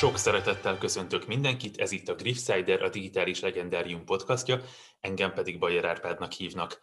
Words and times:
Sok 0.00 0.16
szeretettel 0.16 0.78
köszöntök 0.78 1.26
mindenkit, 1.26 1.80
ez 1.80 1.92
itt 1.92 2.08
a 2.08 2.14
Griffsider, 2.14 2.82
a 2.82 2.88
Digitális 2.88 3.40
Legendárium 3.40 4.04
podcastja, 4.04 4.60
engem 5.00 5.32
pedig 5.32 5.58
Bajer 5.58 5.84
Árpádnak 5.84 6.32
hívnak. 6.32 6.80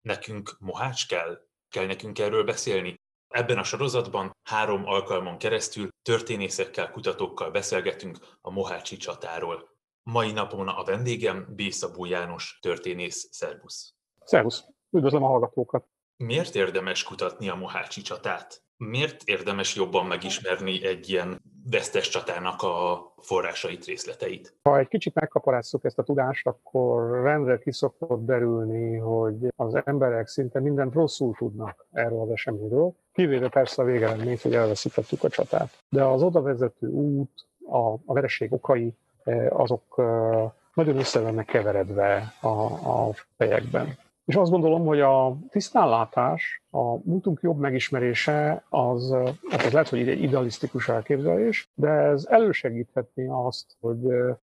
Nekünk 0.00 0.56
mohács 0.58 1.06
kell? 1.06 1.38
Kell 1.68 1.86
nekünk 1.86 2.18
erről 2.18 2.44
beszélni? 2.44 3.00
Ebben 3.28 3.58
a 3.58 3.62
sorozatban 3.62 4.36
három 4.48 4.86
alkalmon 4.86 5.38
keresztül 5.38 5.88
történészekkel, 6.02 6.90
kutatókkal 6.90 7.50
beszélgetünk 7.50 8.18
a 8.40 8.50
Mohácsi 8.50 8.96
csatáról. 8.96 9.68
Mai 10.02 10.32
napon 10.32 10.68
a 10.68 10.84
vendégem 10.84 11.46
B. 11.56 11.60
Szabó 11.70 12.04
János, 12.04 12.58
történész. 12.62 13.28
Szervusz! 13.30 13.94
Szervusz! 14.24 14.64
Üdvözlöm 14.90 15.22
a 15.22 15.28
hallgatókat! 15.28 15.86
Miért 16.16 16.54
érdemes 16.54 17.02
kutatni 17.02 17.48
a 17.48 17.54
Mohácsi 17.54 18.00
csatát? 18.02 18.62
Miért 18.78 19.22
érdemes 19.24 19.76
jobban 19.76 20.06
megismerni 20.06 20.86
egy 20.86 21.08
ilyen 21.10 21.40
vesztes 21.70 22.08
csatának 22.08 22.62
a 22.62 23.06
forrásait, 23.20 23.84
részleteit? 23.84 24.54
Ha 24.62 24.78
egy 24.78 24.88
kicsit 24.88 25.14
megkaparásszuk 25.14 25.84
ezt 25.84 25.98
a 25.98 26.02
tudást, 26.02 26.46
akkor 26.46 27.22
rendre 27.22 27.58
ki 27.58 27.72
szokott 27.72 28.24
derülni, 28.24 28.96
hogy 28.96 29.52
az 29.56 29.80
emberek 29.84 30.28
szinte 30.28 30.60
mindent 30.60 30.94
rosszul 30.94 31.34
tudnak 31.38 31.86
erről 31.92 32.20
az 32.20 32.30
eseményről, 32.30 32.92
kivéve 33.12 33.48
persze 33.48 33.82
a 33.82 33.84
végeredményt, 33.84 34.40
hogy 34.40 34.54
elveszítettük 34.54 35.24
a 35.24 35.28
csatát. 35.28 35.82
De 35.88 36.04
az 36.04 36.22
oda 36.22 36.42
vezető 36.42 36.86
út, 36.86 37.46
a, 37.66 37.92
a 37.92 38.12
vereség 38.12 38.52
okai, 38.52 38.94
eh, 39.24 39.60
azok 39.60 39.94
eh, 39.96 40.50
nagyon 40.74 40.98
össze 40.98 41.20
vannak 41.20 41.46
keveredve 41.46 42.34
a, 42.40 42.48
a 42.48 43.10
fejekben. 43.36 43.98
És 44.28 44.36
azt 44.36 44.50
gondolom, 44.50 44.86
hogy 44.86 45.00
a 45.00 45.36
tisztánlátás, 45.50 46.62
a 46.70 47.08
múltunk 47.08 47.40
jobb 47.42 47.58
megismerése, 47.58 48.64
az, 48.68 49.14
hát 49.50 49.64
az 49.64 49.72
lehet, 49.72 49.88
hogy 49.88 50.08
egy 50.08 50.22
idealisztikus 50.22 50.88
elképzelés, 50.88 51.68
de 51.74 51.88
ez 51.88 52.26
elősegíthetné 52.30 53.26
azt, 53.28 53.76
hogy 53.80 53.98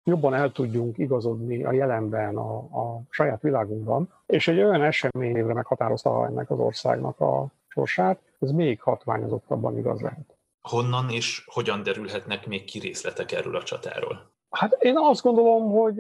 jobban 0.05 0.35
el 0.35 0.53
tudjunk 0.53 0.99
igazodni 0.99 1.65
a 1.65 1.73
jelenben, 1.73 2.37
a, 2.37 2.57
a 2.57 3.03
saját 3.11 3.43
világunkban, 3.43 4.13
és 4.27 4.49
egy 4.49 4.59
olyan 4.59 4.83
eseményre 4.83 5.55
meghatározta 5.55 6.27
ennek 6.27 6.51
az 6.51 6.59
országnak 6.59 7.21
a 7.21 7.47
sorsát, 7.69 8.21
ez 8.39 8.51
még 8.51 8.81
hatványozottabban 8.81 9.79
igaz 9.79 10.01
lehet. 10.01 10.37
Honnan 10.61 11.11
és 11.11 11.45
hogyan 11.47 11.83
derülhetnek 11.83 12.47
még 12.47 12.65
ki 12.65 12.79
részletek 12.79 13.33
erről 13.33 13.57
a 13.57 13.63
csatáról? 13.63 14.31
Hát 14.51 14.73
én 14.73 14.95
azt 14.97 15.23
gondolom, 15.23 15.71
hogy 15.71 15.97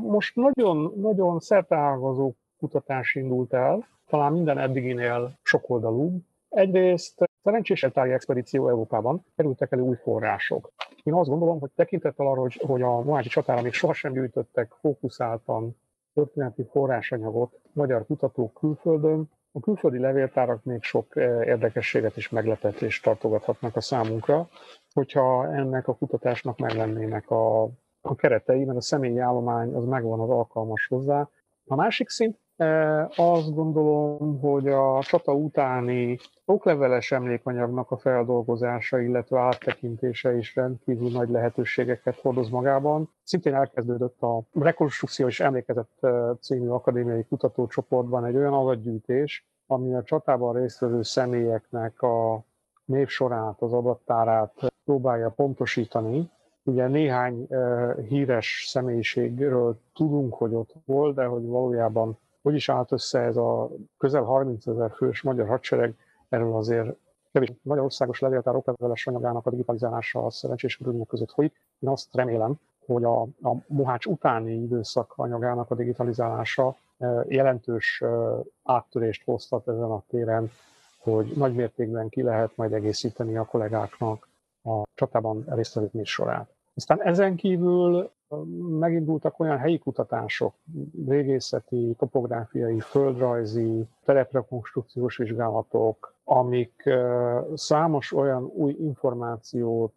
most 0.00 0.34
nagyon, 0.34 0.92
nagyon 0.96 1.40
szerteágazó 1.40 2.32
kutatás 2.58 3.14
indult 3.14 3.52
el, 3.52 3.86
talán 4.06 4.32
minden 4.32 4.58
eddiginél 4.58 5.38
sokoldalú. 5.42 6.18
Egyrészt 6.48 7.24
szerencsés 7.42 7.82
eltári 7.82 8.12
expedíció 8.12 8.68
Európában 8.68 9.24
kerültek 9.36 9.72
elő 9.72 9.82
új 9.82 9.96
források. 9.96 10.72
Én 11.02 11.14
azt 11.14 11.28
gondolom, 11.28 11.60
hogy 11.60 11.70
tekintettel 11.74 12.26
arra, 12.26 12.48
hogy, 12.66 12.82
a 12.82 13.00
Mohácsi 13.00 13.28
csatára 13.28 13.62
még 13.62 13.72
sohasem 13.72 14.12
gyűjtöttek 14.12 14.72
fókuszáltan 14.80 15.76
történeti 16.14 16.64
forrásanyagot 16.70 17.60
magyar 17.72 18.06
kutatók 18.06 18.54
külföldön, 18.54 19.30
a 19.52 19.60
külföldi 19.60 19.98
levéltárak 19.98 20.64
még 20.64 20.82
sok 20.82 21.16
eh, 21.16 21.46
érdekességet 21.46 22.16
és 22.16 22.28
meglepetést 22.28 23.02
tartogathatnak 23.02 23.76
a 23.76 23.80
számunkra, 23.80 24.48
hogyha 24.92 25.54
ennek 25.54 25.88
a 25.88 25.94
kutatásnak 25.94 26.58
meglennének 26.58 27.30
a, 27.30 27.62
a 28.00 28.14
keretei, 28.16 28.64
mert 28.64 28.78
a 28.78 28.82
személyi 28.82 29.18
állomány 29.18 29.74
az 29.74 29.84
megvan 29.84 30.20
az 30.20 30.30
alkalmas 30.30 30.86
hozzá. 30.86 31.28
A 31.66 31.74
másik 31.74 32.08
szint 32.08 32.38
azt 33.16 33.54
gondolom, 33.54 34.40
hogy 34.40 34.68
a 34.68 34.98
csata 35.02 35.34
utáni 35.34 36.18
okleveles 36.44 37.12
emlékanyagnak 37.12 37.90
a 37.90 37.96
feldolgozása, 37.96 39.00
illetve 39.00 39.40
áttekintése 39.40 40.36
is 40.36 40.54
rendkívül 40.54 41.10
nagy 41.10 41.28
lehetőségeket 41.28 42.20
hordoz 42.20 42.48
magában. 42.48 43.10
Szintén 43.22 43.54
elkezdődött 43.54 44.22
a 44.22 44.42
Rekonstrukció 44.52 45.26
és 45.26 45.40
Emlékezet 45.40 45.88
című 46.40 46.68
akadémiai 46.68 47.24
kutatócsoportban 47.24 48.24
egy 48.24 48.36
olyan 48.36 48.52
adatgyűjtés, 48.52 49.46
ami 49.66 49.94
a 49.94 50.02
csatában 50.02 50.54
résztvevő 50.54 51.02
személyeknek 51.02 52.02
a 52.02 52.44
névsorát, 52.84 53.60
az 53.62 53.72
adattárát 53.72 54.52
próbálja 54.84 55.28
pontosítani. 55.28 56.30
Ugye 56.62 56.86
néhány 56.86 57.46
híres 58.08 58.64
személyiségről 58.68 59.78
tudunk, 59.94 60.34
hogy 60.34 60.54
ott 60.54 60.72
volt, 60.84 61.14
de 61.14 61.24
hogy 61.24 61.46
valójában 61.46 62.18
hogy 62.46 62.54
is 62.54 62.68
állt 62.68 62.92
össze 62.92 63.18
ez 63.18 63.36
a 63.36 63.70
közel 63.98 64.22
30 64.22 64.66
ezer 64.66 64.90
fős 64.90 65.22
magyar 65.22 65.46
hadsereg, 65.46 65.94
erről 66.28 66.54
azért 66.56 66.96
kevés 67.32 67.52
Magyarországos 67.62 68.20
levéltár 68.20 68.56
okleveles 68.56 69.06
anyagának 69.06 69.46
a 69.46 69.50
digitalizálása 69.50 70.24
a 70.24 70.30
szerencsés 70.30 70.76
körülmények 70.76 71.06
között 71.06 71.30
folyik. 71.30 71.60
Én 71.78 71.88
azt 71.88 72.14
remélem, 72.14 72.54
hogy 72.86 73.04
a, 73.04 73.22
a 73.22 73.56
Mohács 73.66 74.06
utáni 74.06 74.52
időszak 74.52 75.12
anyagának 75.16 75.70
a 75.70 75.74
digitalizálása 75.74 76.76
eh, 76.98 77.24
jelentős 77.28 78.00
eh, 78.04 78.10
áttörést 78.64 79.24
hoztat 79.24 79.68
ezen 79.68 79.90
a 79.90 80.02
téren, 80.08 80.50
hogy 80.98 81.32
nagy 81.36 81.54
mértékben 81.54 82.08
ki 82.08 82.22
lehet 82.22 82.56
majd 82.56 82.72
egészíteni 82.72 83.36
a 83.36 83.44
kollégáknak 83.44 84.28
a 84.62 84.82
csatában 84.94 85.44
résztvevők 85.48 86.06
sorát. 86.06 86.48
Aztán 86.74 87.02
ezen 87.02 87.36
kívül 87.36 88.10
megindultak 88.78 89.40
olyan 89.40 89.58
helyi 89.58 89.78
kutatások, 89.78 90.54
régészeti, 91.06 91.94
topográfiai, 91.98 92.80
földrajzi, 92.80 93.86
teleprekonstrukciós 94.04 95.16
vizsgálatok, 95.16 96.14
amik 96.24 96.90
számos 97.54 98.12
olyan 98.12 98.44
új 98.44 98.76
információt 98.80 99.94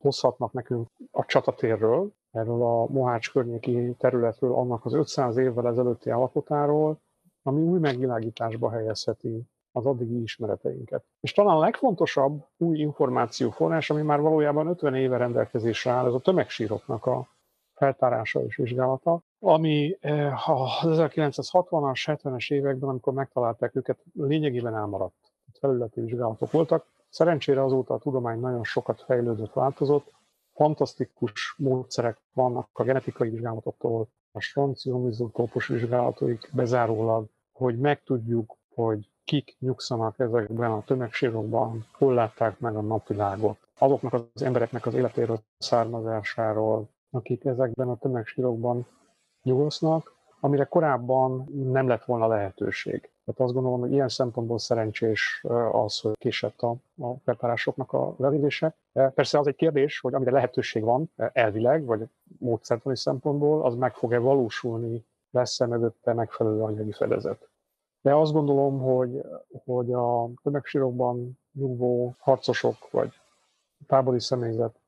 hozhatnak 0.00 0.52
nekünk 0.52 0.88
a 1.10 1.24
csatatérről, 1.24 2.12
erről 2.30 2.62
a 2.62 2.86
Mohács 2.86 3.32
környéki 3.32 3.94
területről, 3.98 4.52
annak 4.54 4.84
az 4.84 4.94
500 4.94 5.36
évvel 5.36 5.66
ezelőtti 5.66 6.10
állapotáról, 6.10 7.00
ami 7.42 7.60
új 7.62 7.78
megvilágításba 7.78 8.70
helyezheti 8.70 9.42
az 9.72 9.86
addigi 9.86 10.22
ismereteinket. 10.22 11.04
És 11.20 11.32
talán 11.32 11.56
a 11.56 11.60
legfontosabb 11.60 12.44
új 12.56 12.78
információforrás, 12.78 13.90
ami 13.90 14.02
már 14.02 14.20
valójában 14.20 14.66
50 14.66 14.94
éve 14.94 15.16
rendelkezésre 15.16 15.90
áll, 15.90 16.06
ez 16.06 16.14
a 16.14 16.18
tömegsíroknak 16.20 17.06
a 17.06 17.28
feltárása 17.74 18.44
és 18.44 18.56
vizsgálata, 18.56 19.22
ami 19.38 19.96
eh, 20.00 20.48
az 20.50 20.98
1960-as, 20.98 22.18
70-es 22.22 22.52
években, 22.52 22.88
amikor 22.88 23.12
megtalálták 23.12 23.76
őket, 23.76 23.98
lényegében 24.14 24.74
elmaradt. 24.74 25.14
Felületi 25.60 26.00
vizsgálatok 26.00 26.50
voltak. 26.50 26.86
Szerencsére 27.08 27.64
azóta 27.64 27.94
a 27.94 27.98
tudomány 27.98 28.40
nagyon 28.40 28.64
sokat 28.64 29.02
fejlődött, 29.02 29.52
változott. 29.52 30.12
Fantasztikus 30.54 31.54
módszerek 31.58 32.18
vannak 32.34 32.68
a 32.72 32.82
genetikai 32.82 33.28
vizsgálatoktól, 33.28 34.08
a 34.32 34.40
stronciumizótópos 34.40 35.66
vizsgálatoik 35.66 36.50
bezárólag, 36.52 37.26
hogy 37.52 37.78
megtudjuk, 37.78 38.56
hogy 38.74 39.08
kik 39.24 39.56
nyugszanak 39.58 40.18
ezekben 40.18 40.70
a 40.70 40.84
tömegsírokban, 40.84 41.86
hol 41.92 42.14
látták 42.14 42.58
meg 42.58 42.76
a 42.76 42.80
napvilágot, 42.80 43.58
azoknak 43.78 44.12
az 44.12 44.42
embereknek 44.42 44.86
az 44.86 44.94
életéről, 44.94 45.40
származásáról, 45.58 46.88
akik 47.12 47.44
ezekben 47.44 47.88
a 47.88 47.96
tömegsírokban 47.96 48.86
nyugosznak, 49.42 50.14
amire 50.40 50.64
korábban 50.64 51.48
nem 51.52 51.88
lett 51.88 52.04
volna 52.04 52.26
lehetőség. 52.26 53.00
Tehát 53.00 53.40
azt 53.40 53.52
gondolom, 53.52 53.80
hogy 53.80 53.92
ilyen 53.92 54.08
szempontból 54.08 54.58
szerencsés 54.58 55.44
az, 55.72 56.00
hogy 56.00 56.16
késett 56.18 56.60
a, 56.60 56.70
a 57.00 57.14
feltárásoknak 57.24 57.92
a 57.92 58.14
levélése. 58.18 58.74
Persze 58.92 59.38
az 59.38 59.46
egy 59.46 59.54
kérdés, 59.54 60.00
hogy 60.00 60.14
amire 60.14 60.30
lehetőség 60.30 60.82
van 60.82 61.10
elvileg, 61.16 61.84
vagy 61.84 62.08
módszertani 62.38 62.96
szempontból, 62.96 63.64
az 63.64 63.74
meg 63.74 63.94
fog-e 63.94 64.18
valósulni, 64.18 65.04
lesz-e 65.30 65.66
mögötte 65.66 66.12
megfelelő 66.12 66.62
anyagi 66.62 66.92
fedezet. 66.92 67.48
De 68.00 68.14
azt 68.14 68.32
gondolom, 68.32 68.80
hogy, 68.80 69.22
hogy 69.64 69.92
a 69.92 70.28
tömegsírokban 70.42 71.38
nyugvó 71.52 72.14
harcosok 72.18 72.90
vagy 72.90 73.12
tábori 73.86 74.20
személyzet 74.20 74.80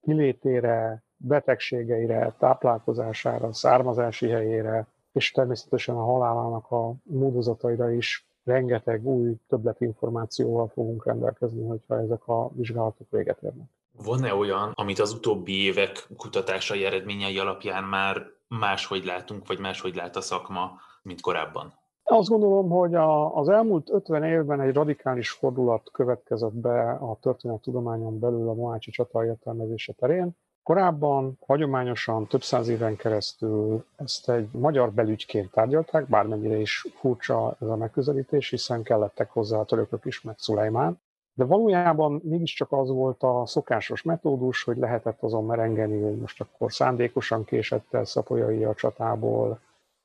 kilétére, 0.00 1.02
betegségeire, 1.16 2.34
táplálkozására, 2.38 3.52
származási 3.52 4.28
helyére, 4.28 4.86
és 5.12 5.30
természetesen 5.30 5.96
a 5.96 6.04
halálának 6.04 6.70
a 6.70 6.94
módozataira 7.02 7.90
is 7.90 8.26
rengeteg 8.44 9.06
új 9.06 9.34
többletinformációval 9.48 10.68
fogunk 10.68 11.06
rendelkezni, 11.06 11.66
hogyha 11.66 12.00
ezek 12.00 12.28
a 12.28 12.50
vizsgálatok 12.54 13.10
véget 13.10 13.42
érnek. 13.42 13.66
Van-e 14.04 14.34
olyan, 14.34 14.72
amit 14.74 14.98
az 14.98 15.12
utóbbi 15.12 15.62
évek 15.62 16.08
kutatásai 16.16 16.84
eredményei 16.84 17.38
alapján 17.38 17.84
már 17.84 18.26
máshogy 18.48 19.04
látunk, 19.04 19.46
vagy 19.46 19.58
máshogy 19.58 19.94
lát 19.94 20.16
a 20.16 20.20
szakma, 20.20 20.70
mint 21.02 21.20
korábban? 21.20 21.74
Azt 22.08 22.28
gondolom, 22.28 22.68
hogy 22.68 22.94
a, 22.94 23.36
az 23.36 23.48
elmúlt 23.48 23.90
50 23.90 24.24
évben 24.24 24.60
egy 24.60 24.74
radikális 24.74 25.30
fordulat 25.30 25.90
következett 25.92 26.54
be 26.54 26.90
a 26.90 27.18
történettudományon 27.20 28.18
belül 28.18 28.48
a 28.48 28.54
Mohácsi 28.54 28.90
csata 28.90 29.24
értelmezése 29.24 29.92
terén. 29.92 30.30
Korábban 30.66 31.38
hagyományosan 31.46 32.26
több 32.26 32.42
száz 32.42 32.68
éven 32.68 32.96
keresztül 32.96 33.84
ezt 33.96 34.30
egy 34.30 34.48
magyar 34.52 34.92
belügyként 34.92 35.50
tárgyalták, 35.50 36.08
bármennyire 36.08 36.56
is 36.56 36.86
furcsa 36.94 37.56
ez 37.60 37.68
a 37.68 37.76
megközelítés, 37.76 38.50
hiszen 38.50 38.82
kellettek 38.82 39.30
hozzá 39.30 39.58
a 39.58 39.64
törökök 39.64 40.04
is, 40.04 40.20
meg 40.20 40.34
Szulajmán. 40.38 41.00
De 41.34 41.44
valójában 41.44 42.20
mégiscsak 42.24 42.72
az 42.72 42.88
volt 42.88 43.22
a 43.22 43.46
szokásos 43.46 44.02
metódus, 44.02 44.62
hogy 44.62 44.76
lehetett 44.76 45.22
azon 45.22 45.44
merengeni, 45.44 46.02
hogy 46.02 46.16
most 46.16 46.40
akkor 46.40 46.72
szándékosan 46.72 47.44
késett 47.44 47.94
el 47.94 48.04
szapolyai 48.04 48.64
a 48.64 48.74
csatából, 48.74 49.60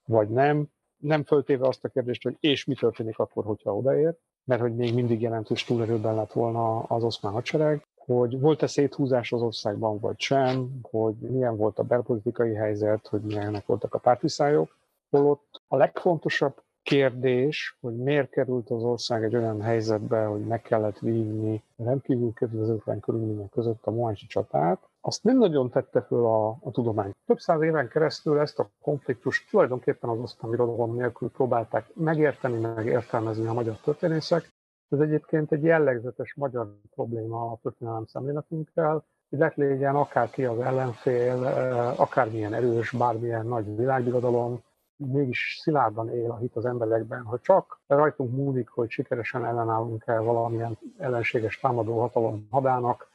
vagy 0.06 0.30
nem. 0.30 0.66
Nem 0.98 1.24
föltéve 1.24 1.68
azt 1.68 1.84
a 1.84 1.90
kérdést, 1.90 2.24
hogy 2.24 2.38
és 2.40 2.66
mi 2.66 2.76
történik 2.76 3.20
akkor, 3.20 3.44
hogyha 3.44 3.76
odaér, 3.76 4.16
mert 4.44 4.62
hogy 4.62 4.76
még 4.76 4.94
mindig 4.94 5.22
jelentős 5.22 5.64
túlerőben 5.64 6.16
lett 6.16 6.32
volna 6.32 6.80
az 6.80 7.04
oszmán 7.04 7.34
hadsereg, 7.34 7.86
hogy 8.18 8.40
volt-e 8.40 8.68
széthúzás 8.68 9.32
az 9.32 9.42
országban, 9.42 10.00
vagy 10.00 10.20
sem, 10.20 10.80
hogy 10.82 11.16
milyen 11.16 11.58
volt 11.58 11.80
a 11.80 11.84
belpolitikai 11.84 12.54
helyzet, 12.54 13.08
hogy 13.08 13.22
milyenek 13.22 13.66
voltak 13.66 13.94
a 13.94 14.00
pártviszályok, 14.00 14.76
holott 15.10 15.62
a 15.68 15.76
legfontosabb 15.76 16.62
kérdés, 16.84 17.78
hogy 17.82 17.96
miért 17.96 18.30
került 18.30 18.70
az 18.70 18.84
ország 18.84 19.24
egy 19.24 19.36
olyan 19.36 19.62
helyzetbe, 19.62 20.26
hogy 20.26 20.46
meg 20.46 20.62
kellett 20.62 21.00
vívni 21.00 21.64
rendkívül 21.78 22.34
kedvezőtlen 22.34 23.00
körülmények 23.00 23.50
között 23.50 23.86
a 23.86 23.92
Mohácsi 23.92 24.26
csatát, 24.28 24.90
azt 25.02 25.24
nem 25.24 25.38
nagyon 25.38 25.70
tette 25.70 26.02
föl 26.02 26.26
a, 26.26 26.48
a 26.50 26.72
tudomány. 26.72 27.12
Több 27.26 27.40
száz 27.40 27.62
éven 27.62 27.88
keresztül 27.88 28.40
ezt 28.40 28.60
a 28.60 28.70
konfliktust 28.82 29.50
tulajdonképpen 29.50 30.10
az 30.10 30.20
osztán 30.20 30.54
irodalom 30.54 30.96
nélkül 30.96 31.30
próbálták 31.30 31.90
megérteni, 31.94 32.60
meg 32.60 32.86
értelmezni 32.86 33.48
a 33.48 33.54
magyar 33.54 33.76
történészek. 33.76 34.50
Ez 34.92 35.00
egyébként 35.00 35.52
egy 35.52 35.64
jellegzetes 35.64 36.34
magyar 36.34 36.76
probléma 36.96 37.52
a 37.52 37.60
történelem 37.62 38.06
szemléletünkkel, 38.06 39.06
hogy 39.30 39.40
lett 39.40 39.56
legyen 39.56 39.96
akárki 39.96 40.46
az 40.46 40.60
ellenfél, 40.60 41.46
eh, 41.46 42.00
akármilyen 42.00 42.54
erős, 42.54 42.92
bármilyen 42.92 43.46
nagy 43.46 43.76
világbirodalom, 43.76 44.64
mégis 44.96 45.58
szilárdan 45.62 46.10
él 46.10 46.32
a 46.32 46.38
hit 46.38 46.56
az 46.56 46.66
emberekben, 46.66 47.24
hogy 47.24 47.42
csak 47.42 47.80
rajtunk 47.88 48.32
múlik, 48.32 48.70
hogy 48.70 48.90
sikeresen 48.90 49.46
ellenállunk-e 49.46 50.20
valamilyen 50.20 50.78
ellenséges 50.98 51.60
támadó 51.60 52.00
hatalom 52.00 52.48
hadának, 52.50 53.10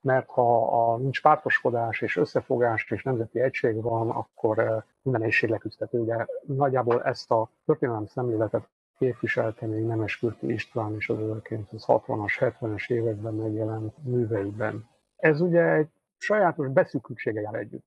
mert 0.00 0.28
ha 0.28 0.66
a, 0.92 0.96
nincs 0.96 1.22
pártoskodás 1.22 2.00
és 2.00 2.16
összefogás 2.16 2.90
és 2.90 3.02
nemzeti 3.02 3.40
egység 3.40 3.82
van, 3.82 4.10
akkor 4.10 4.58
eh, 4.58 4.82
minden 5.02 5.22
egység 5.22 5.50
leküzdhető. 5.50 5.98
Ugye 5.98 6.26
nagyjából 6.46 7.02
ezt 7.02 7.30
a 7.30 7.50
történelem 7.64 8.06
szemléletet 8.06 8.68
képviselte 9.00 9.66
még 9.66 9.84
Nemeskürti 9.84 10.52
István 10.52 10.96
is 10.96 11.08
az 11.08 11.18
1960-as, 11.18 12.54
70-es 12.60 12.90
években 12.90 13.34
megjelent 13.34 14.04
műveiben. 14.04 14.88
Ez 15.16 15.40
ugye 15.40 15.72
egy 15.72 15.88
sajátos 16.16 16.68
beszűkültsége 16.68 17.40
jár 17.40 17.54
együtt. 17.54 17.84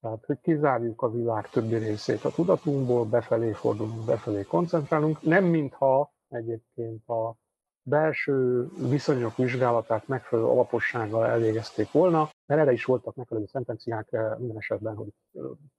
Tehát, 0.00 0.24
hogy 0.24 0.40
kizárjuk 0.40 1.02
a 1.02 1.10
világ 1.10 1.48
többi 1.48 1.76
részét 1.76 2.24
a 2.24 2.30
tudatunkból, 2.30 3.04
befelé 3.04 3.52
fordulunk, 3.52 4.04
befelé 4.04 4.42
koncentrálunk, 4.42 5.22
nem 5.22 5.44
mintha 5.44 6.12
egyébként 6.28 7.08
a 7.08 7.34
belső 7.82 8.68
viszonyok 8.88 9.36
vizsgálatát 9.36 10.08
megfelelő 10.08 10.48
alapossággal 10.48 11.26
elvégezték 11.26 11.92
volna, 11.92 12.30
mert 12.46 12.60
erre 12.60 12.72
is 12.72 12.84
voltak 12.84 13.14
megfelelő 13.14 13.46
szentenciák 13.46 14.10
minden 14.38 14.56
esetben, 14.56 14.94
hogy 14.94 15.08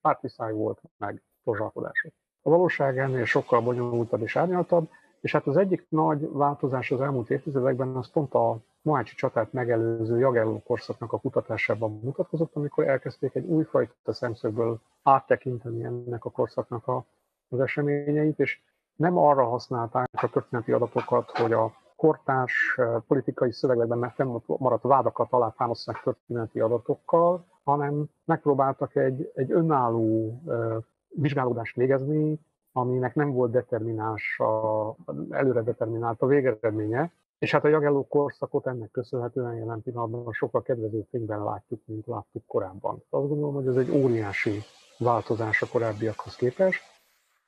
pártviszály 0.02 0.54
volt, 0.54 0.82
meg 0.98 1.24
torzsalkodások. 1.44 2.14
A 2.42 2.50
valóság 2.50 2.98
ennél 2.98 3.26
sokkal 3.26 3.62
bonyolultabb 3.62 4.22
és 4.22 4.36
árnyaltabb, 4.36 4.90
és 5.20 5.32
hát 5.32 5.48
az 5.48 5.58
egyik 5.58 5.86
nagy 5.90 6.32
változás 6.32 6.92
az 6.92 7.02
elmúlt 7.02 7.30
évtizedekben 7.30 7.96
az 7.96 8.12
pont 8.12 8.34
a 8.34 8.58
Mohácsi 8.82 9.16
csatát 9.16 9.54
megelőző 9.54 10.20
Jagelló 10.20 10.62
korszaknak 10.64 11.14
a 11.14 11.20
kutatásában 11.20 12.00
mutatkozott, 12.04 12.56
amikor 12.56 12.88
elkezdték 12.88 13.36
egy 13.36 13.46
újfajta 13.46 14.14
szemszögből 14.14 14.80
áttekinteni 15.04 15.84
ennek 15.84 16.26
a 16.26 16.30
korszaknak 16.30 16.88
a, 16.88 17.06
az 17.50 17.60
eseményeit, 17.60 18.40
és 18.40 18.60
nem 18.96 19.18
arra 19.18 19.46
használták 19.46 20.10
a 20.12 20.30
történeti 20.30 20.72
adatokat, 20.72 21.30
hogy 21.38 21.54
a 21.54 21.74
kortárs 21.96 22.76
eh, 22.78 22.96
politikai 23.08 23.52
szövegekben 23.52 24.14
maradt 24.46 24.84
vádakat 24.84 25.32
alátámasztják 25.32 26.02
történeti 26.04 26.60
adatokkal, 26.60 27.46
hanem 27.64 28.06
megpróbáltak 28.26 28.96
egy, 28.96 29.32
egy 29.36 29.52
önálló 29.52 30.40
eh, 30.48 30.76
vizsgálódást 31.10 31.76
végezni, 31.76 32.40
aminek 32.72 33.16
nem 33.16 33.32
volt 33.32 33.52
determináns, 33.52 34.40
a, 34.40 34.96
előre 35.30 35.62
determinált 35.62 36.22
a 36.22 36.26
végeredménye, 36.26 37.12
és 37.40 37.52
hát 37.52 37.64
a 37.64 37.68
Jagelló 37.68 38.08
korszakot 38.08 38.68
ennek 38.68 38.92
köszönhetően 38.92 39.56
jelen 39.56 39.82
pillanatban 39.82 40.34
sokkal 40.34 40.62
kedvező 40.62 41.06
fényben 41.10 41.44
látjuk, 41.44 41.82
mint 41.86 42.06
láttuk 42.08 42.46
korábban. 42.46 43.04
Azt 43.10 43.28
gondolom, 43.28 43.54
hogy 43.54 43.68
ez 43.68 43.76
egy 43.76 43.92
óriási 43.92 44.60
változás 44.98 45.62
a 45.62 45.68
korábbiakhoz 45.72 46.36
képest, 46.36 46.82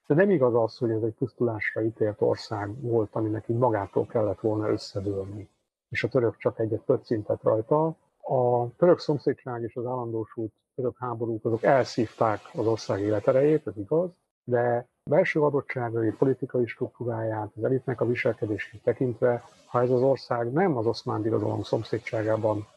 de 0.07 0.15
nem 0.15 0.29
igaz 0.29 0.55
az, 0.55 0.77
hogy 0.77 0.89
ez 0.89 1.01
egy 1.01 1.13
pusztulásra 1.13 1.81
ítélt 1.81 2.21
ország 2.21 2.81
volt, 2.81 3.15
aminek 3.15 3.47
így 3.47 3.57
magától 3.57 4.05
kellett 4.05 4.39
volna 4.39 4.69
összedőlni. 4.69 5.49
És 5.89 6.03
a 6.03 6.07
török 6.07 6.37
csak 6.37 6.59
egyet 6.59 6.91
szintet 7.03 7.41
rajta. 7.43 7.85
A 8.21 8.67
török 8.77 8.99
szomszédság 8.99 9.63
és 9.63 9.75
az 9.75 9.85
állandósult 9.85 10.51
török 10.75 10.97
háborúk 10.97 11.45
azok 11.45 11.63
elszívták 11.63 12.39
az 12.53 12.67
ország 12.67 12.99
életerejét, 12.99 13.67
ez 13.67 13.77
igaz, 13.77 14.09
de 14.43 14.87
belső 15.09 15.41
adottságai, 15.41 16.11
politikai 16.11 16.67
struktúráját, 16.67 17.51
az 17.55 17.63
elitnek 17.63 18.01
a 18.01 18.05
viselkedését 18.05 18.83
tekintve, 18.83 19.43
ha 19.65 19.81
ez 19.81 19.89
az 19.89 20.01
ország 20.01 20.51
nem 20.51 20.77
az 20.77 20.85
oszmán 20.85 21.21
birodalom 21.21 21.61
szomszédságában 21.61 22.67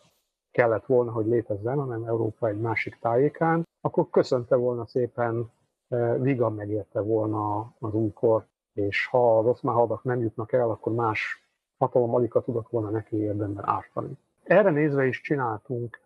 kellett 0.50 0.86
volna, 0.86 1.12
hogy 1.12 1.26
létezzen, 1.26 1.78
hanem 1.78 2.04
Európa 2.04 2.48
egy 2.48 2.60
másik 2.60 2.98
tájékán, 2.98 3.62
akkor 3.80 4.10
köszönte 4.10 4.56
volna 4.56 4.86
szépen, 4.86 5.50
e, 5.88 6.18
vigan 6.18 6.54
megérte 6.54 7.00
volna 7.00 7.74
az 7.78 7.94
újkor, 7.94 8.46
és 8.72 9.06
ha 9.06 9.38
az 9.38 9.46
oszmán 9.46 9.74
hadak 9.74 10.02
nem 10.02 10.20
jutnak 10.20 10.52
el, 10.52 10.70
akkor 10.70 10.92
más 10.92 11.48
hatalom 11.78 12.14
alika 12.14 12.42
tudott 12.42 12.68
volna 12.68 12.90
neki 12.90 13.16
érdemben 13.16 13.68
ártani. 13.68 14.18
Erre 14.44 14.70
nézve 14.70 15.06
is 15.06 15.20
csináltunk 15.20 16.00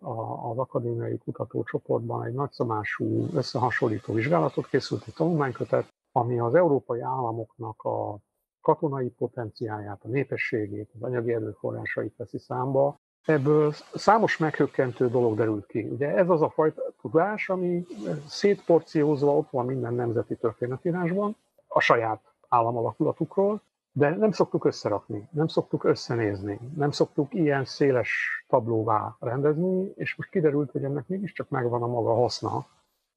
az 0.50 0.58
akadémiai 0.58 1.18
kutatócsoportban 1.18 2.24
egy 2.24 2.32
nagyszabású 2.32 3.26
összehasonlító 3.34 4.12
vizsgálatot, 4.12 4.68
készült 4.68 5.02
egy 5.06 5.14
tanulmánykötet, 5.14 5.92
ami 6.12 6.38
az 6.38 6.54
európai 6.54 7.00
államoknak 7.00 7.82
a 7.82 8.16
katonai 8.60 9.08
potenciáját, 9.08 10.00
a 10.04 10.08
népességét, 10.08 10.90
az 10.94 11.02
anyagi 11.02 11.32
erőforrásait 11.32 12.16
veszi 12.16 12.38
számba. 12.38 13.00
Ebből 13.24 13.72
számos 13.94 14.36
meghökkentő 14.36 15.08
dolog 15.08 15.36
derült 15.36 15.66
ki. 15.66 15.82
Ugye 15.82 16.16
ez 16.16 16.28
az 16.28 16.42
a 16.42 16.50
fajta 16.50 16.82
tudás, 17.00 17.48
ami 17.48 17.86
szétporciózva 18.26 19.36
ott 19.36 19.50
van 19.50 19.66
minden 19.66 19.94
nemzeti 19.94 20.36
történetírásban, 20.36 21.36
a 21.66 21.80
saját 21.80 22.20
államalakulatukról, 22.48 23.62
de 23.98 24.16
nem 24.16 24.30
szoktuk 24.30 24.64
összerakni, 24.64 25.28
nem 25.30 25.46
szoktuk 25.46 25.84
összenézni, 25.84 26.60
nem 26.76 26.90
szoktuk 26.90 27.34
ilyen 27.34 27.64
széles 27.64 28.44
tablóvá 28.48 29.16
rendezni, 29.20 29.92
és 29.96 30.16
most 30.16 30.30
kiderült, 30.30 30.70
hogy 30.70 30.84
ennek 30.84 31.08
mégiscsak 31.08 31.48
megvan 31.48 31.82
a 31.82 31.86
maga 31.86 32.14
haszna, 32.14 32.66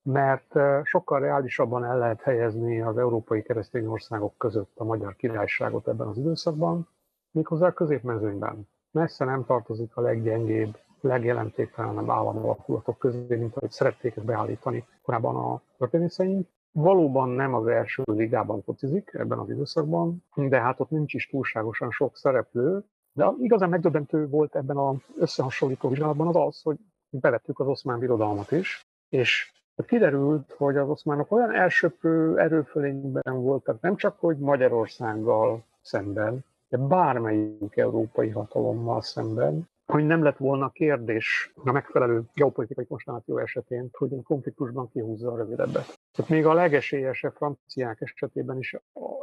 mert 0.02 0.54
sokkal 0.84 1.20
reálisabban 1.20 1.86
el 1.86 1.98
lehet 1.98 2.22
helyezni 2.22 2.82
az 2.82 2.98
európai 2.98 3.42
keresztény 3.42 3.86
országok 3.86 4.38
között 4.38 4.72
a 4.76 4.84
magyar 4.84 5.16
királyságot 5.16 5.88
ebben 5.88 6.08
az 6.08 6.18
időszakban, 6.18 6.88
méghozzá 7.32 7.68
a 7.68 7.74
középmezőnyben. 7.74 8.68
Messze 8.92 9.26
nem 9.26 9.46
tartozik 9.46 9.96
a 9.96 10.02
leggyengébb, 10.02 10.78
legjelentéktelenebb 11.02 12.10
államalakulat 12.10 12.98
közé, 12.98 13.36
mint 13.36 13.56
ahogy 13.56 13.72
szerették 13.72 14.24
beállítani 14.24 14.86
korábban 15.02 15.36
a 15.36 15.62
történészeink. 15.78 16.48
Valóban 16.72 17.30
nem 17.30 17.54
az 17.54 17.68
első 17.68 18.04
ligában 18.06 18.62
focizik 18.62 19.12
ebben 19.14 19.40
az 19.40 19.50
időszakban, 19.50 20.24
de 20.36 20.62
hát 20.62 20.80
ott 20.80 20.90
nincs 20.90 21.14
is 21.14 21.30
túlságosan 21.30 21.92
sok 21.92 22.18
szereplő. 22.18 22.84
De 23.14 23.32
igazán 23.40 23.70
megdöbbentő 23.70 24.28
volt 24.28 24.56
ebben 24.56 24.78
az 24.78 24.96
összehasonlító 25.18 25.90
vizsgálatban 25.90 26.28
az 26.28 26.36
az, 26.36 26.62
hogy 26.62 26.78
bevettük 27.10 27.60
az 27.60 27.68
oszmán 27.68 28.00
birodalmat 28.00 28.52
is, 28.52 28.86
és 29.10 29.52
kiderült, 29.86 30.54
hogy 30.58 30.78
az 30.78 30.90
oszmánok 30.90 31.32
olyan 31.32 31.56
elsőprő 31.56 32.40
erőfölényben 32.40 33.42
voltak, 33.42 33.82
nem 33.82 33.96
csak 33.96 34.20
hogy 34.20 34.38
Magyarországgal 34.38 35.64
szemben, 35.82 36.46
de 36.70 36.78
bármelyik 36.78 37.78
európai 37.78 38.30
hatalommal 38.30 39.02
szemben, 39.02 39.70
hogy 39.92 40.06
nem 40.06 40.24
lett 40.24 40.38
volna 40.38 40.70
kérdés 40.70 41.54
a 41.64 41.72
megfelelő 41.72 42.24
geopolitikai 42.34 42.86
konstelláció 42.86 43.38
esetén, 43.38 43.90
hogy 43.92 44.14
a 44.14 44.22
konfliktusban 44.24 44.90
kihúzza 44.90 45.32
a 45.32 45.38
rövidebbet. 45.38 46.00
Tehát 46.12 46.32
még 46.32 46.46
a 46.46 46.54
legesélyesebb 46.54 47.34
franciák 47.34 48.02
esetében 48.02 48.58
is 48.58 48.76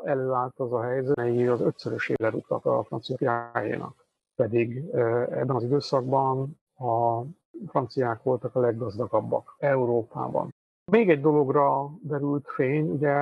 előállt 0.05 0.59
az 0.59 0.73
a 0.73 0.83
helyzet, 0.83 1.17
mely 1.17 1.49
az 1.49 1.61
ötszörösére 1.61 2.29
rúgtak 2.31 2.65
a 2.65 2.83
francia 2.83 3.17
királyénak. 3.17 4.07
Pedig 4.37 4.85
ebben 5.31 5.57
az 5.57 5.63
időszakban 5.63 6.61
a 6.79 7.23
franciák 7.67 8.23
voltak 8.23 8.55
a 8.55 8.61
leggazdagabbak 8.61 9.57
Európában. 9.59 10.55
Még 10.91 11.11
egy 11.11 11.21
dologra 11.21 11.91
derült 12.03 12.49
fény, 12.49 12.91
ugye 12.91 13.15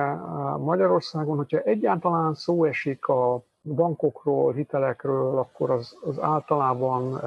Magyarországon, 0.57 1.37
hogyha 1.37 1.59
egyáltalán 1.59 2.33
szó 2.33 2.63
esik 2.63 3.07
a 3.07 3.45
bankokról, 3.67 4.53
hitelekről, 4.53 5.37
akkor 5.37 5.69
az, 5.69 5.97
az 6.01 6.19
általában 6.19 7.19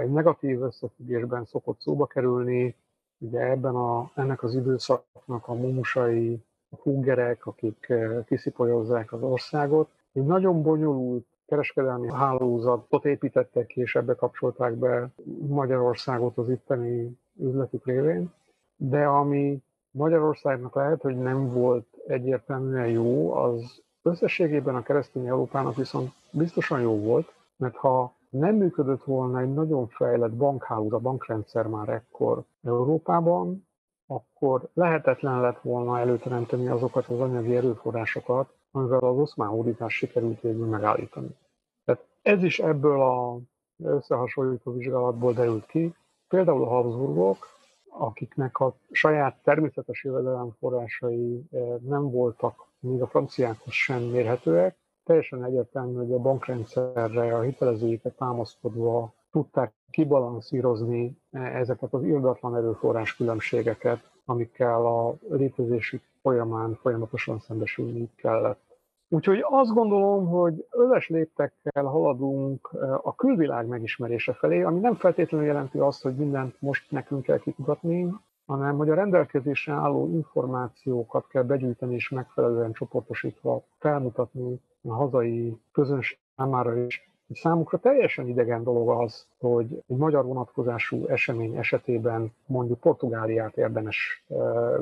egy 0.00 0.10
negatív 0.10 0.62
összefüggésben 0.62 1.44
szokott 1.44 1.80
szóba 1.80 2.06
kerülni. 2.06 2.76
Ugye 3.18 3.40
ebben 3.40 3.74
a, 3.74 4.10
ennek 4.14 4.42
az 4.42 4.54
időszaknak 4.54 5.48
a 5.48 5.54
mumusai, 5.54 6.42
a 6.70 6.76
fúgerek, 6.76 7.46
akik 7.46 7.92
kiszipolyozzák 8.26 9.12
az 9.12 9.22
országot. 9.22 9.88
Egy 10.12 10.24
nagyon 10.24 10.62
bonyolult 10.62 11.26
kereskedelmi 11.46 12.12
hálózatot 12.12 13.04
építettek 13.04 13.66
ki, 13.66 13.80
és 13.80 13.94
ebbe 13.94 14.14
kapcsolták 14.14 14.74
be 14.74 15.08
Magyarországot 15.48 16.38
az 16.38 16.50
itteni 16.50 17.18
üzletük 17.40 17.86
révén. 17.86 18.32
De 18.76 19.06
ami 19.06 19.62
Magyarországnak 19.90 20.74
lehet, 20.74 21.00
hogy 21.00 21.16
nem 21.16 21.52
volt 21.52 21.86
egyértelműen 22.06 22.88
jó, 22.88 23.32
az 23.32 23.82
összességében 24.02 24.74
a 24.74 24.82
keresztény 24.82 25.26
Európának 25.26 25.76
viszont 25.76 26.12
biztosan 26.30 26.80
jó 26.80 26.98
volt, 26.98 27.32
mert 27.56 27.76
ha 27.76 28.12
nem 28.30 28.54
működött 28.54 29.04
volna 29.04 29.40
egy 29.40 29.54
nagyon 29.54 29.88
fejlett 29.88 30.32
bankhálózat, 30.32 31.02
bankrendszer 31.02 31.66
már 31.66 31.88
ekkor 31.88 32.42
Európában, 32.62 33.66
akkor 34.06 34.68
lehetetlen 34.74 35.40
lett 35.40 35.60
volna 35.60 35.98
előteremteni 35.98 36.68
azokat 36.68 37.06
az 37.06 37.20
anyagi 37.20 37.56
erőforrásokat, 37.56 38.52
amivel 38.70 38.98
az 38.98 39.16
oszmán 39.18 39.48
hódítás 39.48 39.94
sikerült 39.94 40.40
végül 40.40 40.66
megállítani. 40.66 41.36
Tehát 41.84 42.04
ez 42.22 42.42
is 42.42 42.58
ebből 42.58 43.00
a 43.02 43.38
összehasonlító 43.82 44.72
vizsgálatból 44.72 45.32
derült 45.32 45.66
ki. 45.66 45.94
Például 46.28 46.62
a 46.62 46.68
Habsburgok, 46.68 47.57
akiknek 47.98 48.58
a 48.58 48.76
saját 48.90 49.42
természetes 49.42 50.04
jövedelem 50.04 50.50
forrásai 50.58 51.44
eh, 51.50 51.60
nem 51.80 52.10
voltak 52.10 52.66
még 52.80 53.02
a 53.02 53.06
franciákhoz 53.06 53.72
sem 53.72 54.02
mérhetőek, 54.02 54.76
teljesen 55.04 55.44
egyértelmű, 55.44 55.96
hogy 55.96 56.12
a 56.12 56.18
bankrendszerre, 56.18 57.36
a 57.36 57.40
hitelezőiket 57.40 58.16
támaszkodva 58.16 59.14
tudták 59.30 59.72
kibalanszírozni 59.90 61.18
ezeket 61.30 61.92
az 61.92 62.02
irdatlan 62.02 62.56
erőforrás 62.56 63.16
különbségeket, 63.16 64.10
amikkel 64.24 64.86
a 64.86 65.14
létezésük 65.28 66.02
folyamán 66.22 66.74
folyamatosan 66.74 67.38
szembesülni 67.38 68.10
kellett. 68.16 68.67
Úgyhogy 69.08 69.38
azt 69.42 69.72
gondolom, 69.72 70.26
hogy 70.26 70.66
öles 70.70 71.08
léptekkel 71.08 71.84
haladunk 71.84 72.70
a 73.02 73.14
külvilág 73.14 73.66
megismerése 73.66 74.32
felé, 74.32 74.62
ami 74.62 74.80
nem 74.80 74.94
feltétlenül 74.94 75.46
jelenti 75.46 75.78
azt, 75.78 76.02
hogy 76.02 76.14
mindent 76.14 76.60
most 76.60 76.90
nekünk 76.90 77.22
kell 77.22 77.38
kikutatni, 77.38 78.12
hanem 78.46 78.76
hogy 78.76 78.90
a 78.90 78.94
rendelkezésre 78.94 79.72
álló 79.72 80.08
információkat 80.08 81.26
kell 81.26 81.42
begyűjteni 81.42 81.94
és 81.94 82.08
megfelelően 82.08 82.72
csoportosítva 82.72 83.62
felmutatni 83.78 84.60
a 84.82 84.92
hazai 84.92 85.60
közönség 85.72 86.18
számára 86.36 86.76
is. 86.76 87.10
Számukra 87.30 87.78
teljesen 87.78 88.28
idegen 88.28 88.62
dolog 88.62 88.88
az, 88.88 89.26
hogy 89.38 89.84
egy 89.86 89.96
magyar 89.96 90.24
vonatkozású 90.24 91.06
esemény 91.06 91.56
esetében 91.56 92.32
mondjuk 92.46 92.80
Portugáliát 92.80 93.56
érdemes 93.56 94.24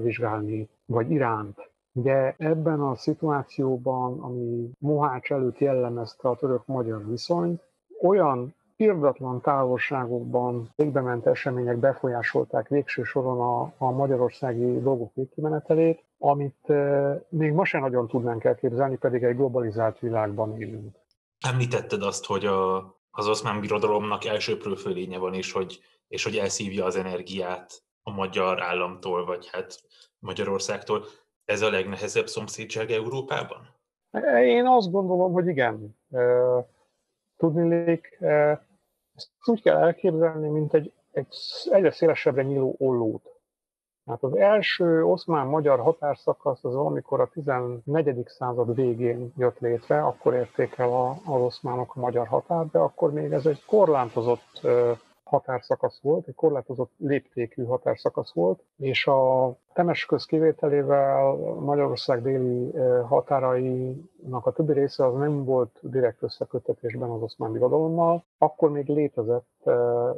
vizsgálni, 0.01 0.69
vagy 0.85 1.11
Iránt. 1.11 1.71
De 1.99 2.35
ebben 2.39 2.81
a 2.81 2.97
szituációban, 2.97 4.21
ami 4.21 4.71
Mohács 4.79 5.31
előtt 5.31 5.59
jellemezte 5.59 6.29
a 6.29 6.37
török-magyar 6.37 7.09
viszonyt, 7.09 7.63
olyan 8.03 8.55
irdatlan 8.77 9.41
távolságokban 9.41 10.73
végbement 10.75 11.27
események 11.27 11.77
befolyásolták 11.77 12.69
végső 12.69 13.03
soron 13.03 13.41
a, 13.41 13.73
a 13.79 13.91
magyarországi 13.91 14.81
dolgok 14.81 15.15
végkimenetelét, 15.15 16.05
amit 16.19 16.71
e, 16.71 17.27
még 17.29 17.53
ma 17.53 17.65
sem 17.65 17.81
nagyon 17.81 18.09
tudnánk 18.09 18.45
elképzelni, 18.45 18.97
pedig 18.97 19.23
egy 19.23 19.37
globalizált 19.37 19.99
világban 19.99 20.61
élünk. 20.61 20.97
Említetted 21.41 22.03
azt, 22.03 22.25
hogy 22.25 22.47
a, 22.47 22.77
az 23.11 23.29
oszmán 23.29 23.61
birodalomnak 23.61 24.25
elsőprő 24.25 24.75
fölénye 24.75 25.19
van, 25.19 25.35
és 25.35 25.53
hogy, 25.53 25.81
és 26.09 26.25
hogy 26.25 26.37
elszívja 26.37 26.85
az 26.85 26.97
energiát 26.97 27.83
a 28.03 28.11
magyar 28.11 28.63
államtól, 28.63 29.25
vagy 29.25 29.49
hát 29.53 29.81
Magyarországtól. 30.19 31.05
Ez 31.47 31.63
a 31.63 31.71
legnehezebb 31.71 32.27
szomszédság 32.27 32.91
Európában? 32.91 33.75
Én 34.43 34.67
azt 34.67 34.91
gondolom, 34.91 35.33
hogy 35.33 35.47
igen. 35.47 35.97
Tudnilék, 37.37 38.19
ezt 39.15 39.31
úgy 39.45 39.63
kell 39.63 39.77
elképzelni, 39.77 40.49
mint 40.49 40.75
egy, 40.75 40.93
egy 41.13 41.37
egyre 41.71 41.91
szélesebbre 41.91 42.43
nyíló 42.43 42.75
ollót. 42.79 43.37
Hát 44.07 44.23
az 44.23 44.37
első 44.37 45.05
oszmán-magyar 45.05 45.81
határszakasz 45.81 46.65
az 46.65 46.75
amikor 46.75 47.21
a 47.21 47.29
14. 47.33 48.29
század 48.29 48.75
végén 48.75 49.33
jött 49.37 49.59
létre, 49.59 50.05
akkor 50.05 50.35
érték 50.35 50.79
el 50.79 51.19
az 51.25 51.41
oszmánok 51.41 51.97
a 51.97 52.01
magyar 52.01 52.27
határ, 52.27 52.67
de 52.67 52.79
akkor 52.79 53.13
még 53.13 53.33
ez 53.33 53.47
egy 53.47 53.65
korlátozott 53.65 54.61
határszakasz 55.27 56.01
volt, 56.01 56.27
egy 56.27 56.35
korlátozott 56.35 56.93
léptékű 56.99 57.65
határszakasz 57.65 58.33
volt, 58.33 58.63
és 58.77 59.07
a 59.07 59.53
Temesköz 59.73 60.25
kivételével 60.25 61.35
Magyarország 61.61 62.23
déli 62.23 62.73
határainak 63.09 64.47
a 64.47 64.53
többi 64.53 64.73
része 64.73 65.07
az 65.07 65.15
nem 65.15 65.45
volt 65.45 65.79
direkt 65.83 66.23
összekötetésben 66.23 67.11
az 67.11 67.23
oszmán 67.23 67.53
birodalommal. 67.53 68.25
Akkor 68.39 68.71
még 68.71 68.89
létezett 68.89 69.67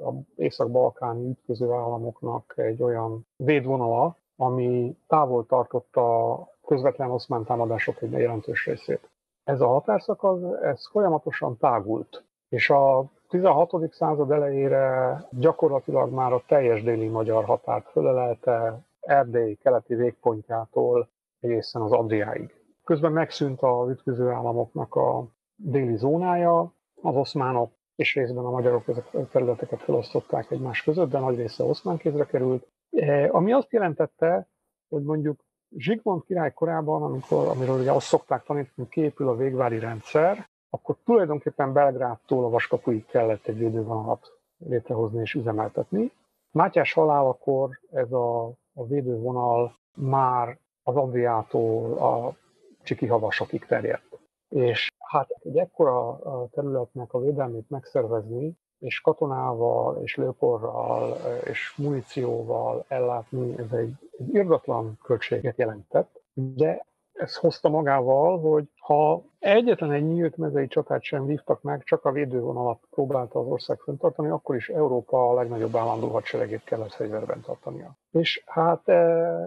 az 0.02 0.14
észak-balkáni 0.36 1.28
ütköző 1.28 1.70
államoknak 1.72 2.52
egy 2.56 2.82
olyan 2.82 3.26
védvonala, 3.36 4.16
ami 4.36 4.96
távol 5.06 5.46
tartotta 5.46 6.32
a 6.32 6.48
közvetlen 6.66 7.10
oszmán 7.10 7.44
támadások 7.44 8.02
egy 8.02 8.12
jelentős 8.12 8.66
részét. 8.66 9.10
Ez 9.44 9.60
a 9.60 9.66
határszakasz, 9.66 10.62
ez 10.62 10.88
folyamatosan 10.90 11.56
tágult, 11.56 12.24
és 12.48 12.70
a 12.70 13.04
16. 13.28 13.92
század 13.92 14.30
elejére 14.30 15.18
gyakorlatilag 15.30 16.12
már 16.12 16.32
a 16.32 16.42
teljes 16.46 16.82
déli 16.82 17.06
magyar 17.06 17.44
határt 17.44 17.88
fölelelte 17.90 18.80
Erdély 19.00 19.54
keleti 19.54 19.94
végpontjától 19.94 21.08
egészen 21.40 21.82
az 21.82 21.92
Adriáig. 21.92 22.54
Közben 22.84 23.12
megszűnt 23.12 23.62
a 23.62 23.86
ütköző 23.90 24.28
államoknak 24.28 24.94
a 24.94 25.26
déli 25.56 25.96
zónája, 25.96 26.72
az 27.02 27.16
oszmánok 27.16 27.70
és 27.96 28.14
részben 28.14 28.44
a 28.44 28.50
magyarok 28.50 28.88
ezek 28.88 29.14
a 29.14 29.28
területeket 29.28 29.80
felosztották 29.80 30.50
egymás 30.50 30.82
között, 30.82 31.10
de 31.10 31.18
nagy 31.18 31.36
része 31.36 31.64
oszmán 31.64 31.96
kézre 31.96 32.24
került. 32.24 32.66
E, 32.90 33.28
ami 33.32 33.52
azt 33.52 33.72
jelentette, 33.72 34.48
hogy 34.88 35.02
mondjuk 35.02 35.40
Zsigmond 35.76 36.24
király 36.24 36.52
korában, 36.52 37.02
amikor, 37.02 37.48
amiről 37.48 37.80
ugye 37.80 37.92
azt 37.92 38.06
szokták 38.06 38.42
tanítani, 38.42 38.72
hogy 38.76 38.88
képül 38.88 39.28
a 39.28 39.36
végvári 39.36 39.78
rendszer, 39.78 40.48
akkor 40.70 40.96
tulajdonképpen 41.04 41.72
Belgrádtól 41.72 42.44
a 42.44 42.48
Vaskapuig 42.48 43.06
kellett 43.06 43.46
egy 43.46 43.58
védővonalat 43.58 44.32
létrehozni 44.58 45.20
és 45.20 45.34
üzemeltetni. 45.34 46.12
Mátyás 46.50 46.92
halálakor 46.92 47.80
ez 47.90 48.12
a, 48.12 48.46
a 48.74 48.86
védővonal 48.86 49.78
már 49.94 50.58
az 50.82 50.96
Adriától 50.96 51.98
a 51.98 52.36
Csiki 52.82 53.06
havasokig 53.06 53.64
terjedt. 53.64 54.18
És 54.48 54.90
hát 54.98 55.28
egy 55.42 55.58
ekkora 55.58 56.18
területnek 56.50 57.12
a 57.12 57.20
védelmét 57.20 57.70
megszervezni, 57.70 58.56
és 58.78 59.00
katonával, 59.00 60.02
és 60.02 60.16
lőporral, 60.16 61.16
és 61.44 61.74
munícióval 61.76 62.84
ellátni, 62.88 63.58
ez 63.58 63.72
egy, 63.72 63.92
egy 64.18 64.34
irdatlan 64.34 64.98
költséget 65.02 65.58
jelentett, 65.58 66.22
de 66.32 66.86
ez 67.18 67.36
hozta 67.36 67.68
magával, 67.68 68.40
hogy 68.40 68.64
ha 68.80 69.22
egyetlen 69.38 69.92
egy 69.92 70.06
nyílt 70.06 70.36
mezei 70.36 70.66
csatát 70.66 71.02
sem 71.02 71.26
vívtak 71.26 71.62
meg, 71.62 71.82
csak 71.84 72.04
a 72.04 72.12
védővonalat 72.12 72.78
próbálta 72.90 73.38
az 73.38 73.46
ország 73.46 73.78
fenntartani, 73.78 74.28
akkor 74.28 74.56
is 74.56 74.68
Európa 74.68 75.28
a 75.28 75.34
legnagyobb 75.34 75.76
állandó 75.76 76.08
hadseregét 76.08 76.64
kellett 76.64 76.92
fegyverben 76.92 77.40
tartania. 77.40 77.96
És 78.10 78.42
hát 78.46 78.88
e, 78.88 78.94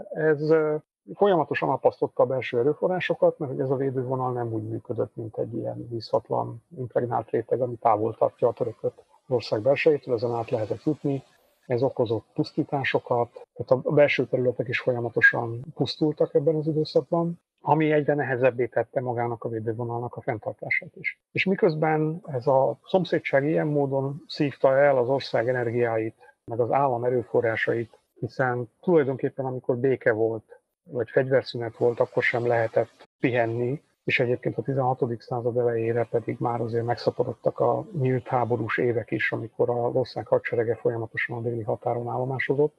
ez 0.10 0.42
e, 0.42 0.84
folyamatosan 1.14 1.70
apasztotta 1.70 2.24
a 2.24 2.26
belső 2.26 2.60
erőforrásokat, 2.60 3.38
mert 3.38 3.52
hogy 3.52 3.62
ez 3.62 3.70
a 3.70 3.76
védővonal 3.76 4.32
nem 4.32 4.54
úgy 4.54 4.68
működött, 4.70 5.16
mint 5.16 5.38
egy 5.38 5.54
ilyen 5.54 5.88
vízhatlan 5.90 6.64
impregnált 6.78 7.30
réteg, 7.30 7.62
ami 7.62 7.76
távol 7.76 8.16
tartja 8.16 8.48
a 8.48 8.54
törököt 8.54 8.94
az 9.28 9.36
ország 9.36 9.62
belsejétől, 9.62 10.14
ezen 10.14 10.36
át 10.36 10.50
lehetett 10.50 10.84
jutni, 10.84 11.24
ez 11.66 11.84
okozott 11.84 12.26
pusztításokat, 12.34 13.48
tehát 13.54 13.86
a 13.86 13.92
belső 13.92 14.26
területek 14.26 14.68
is 14.68 14.80
folyamatosan 14.80 15.66
pusztultak 15.76 16.34
ebben 16.34 16.56
az 16.56 16.68
időszakban, 16.68 17.40
ami 17.62 17.92
egyre 17.92 18.14
nehezebbé 18.14 18.66
tette 18.66 19.02
magának 19.02 19.44
a 19.44 19.50
védővonalnak 19.50 20.16
a 20.16 20.22
fenntartását 20.22 20.96
is. 20.96 21.20
És 21.32 21.46
miközben 21.46 22.22
ez 22.26 22.48
a 22.48 22.80
szomszédság 22.84 23.46
ilyen 23.46 23.68
módon 23.68 24.24
szívta 24.28 24.78
el 24.78 24.98
az 24.98 25.08
ország 25.08 25.48
energiáit, 25.48 26.16
meg 26.46 26.60
az 26.60 26.72
állam 26.72 27.04
erőforrásait, 27.04 28.00
hiszen 28.14 28.70
tulajdonképpen 28.82 29.46
amikor 29.46 29.78
béke 29.78 30.12
volt, 30.12 30.62
vagy 30.84 31.10
fegyverszünet 31.10 31.78
volt, 31.78 32.00
akkor 32.00 32.24
sem 32.24 32.48
lehetett 32.48 33.10
pihenni, 33.20 33.82
és 34.04 34.20
egyébként 34.20 34.58
a 34.58 34.62
16. 34.62 35.22
század 35.22 35.58
elejére 35.58 36.08
pedig 36.10 36.36
már 36.40 36.62
azért 36.62 36.86
megszaporodtak 36.86 37.60
a 37.60 37.86
nyílt 38.00 38.28
háborús 38.28 38.78
évek 38.78 39.12
is, 39.12 39.32
amikor 39.32 39.70
a 39.70 39.74
ország 39.74 40.28
hadserege 40.28 40.76
folyamatosan 40.76 41.38
a 41.38 41.42
déli 41.42 41.62
határon 41.62 42.08
állomásozott. 42.08 42.78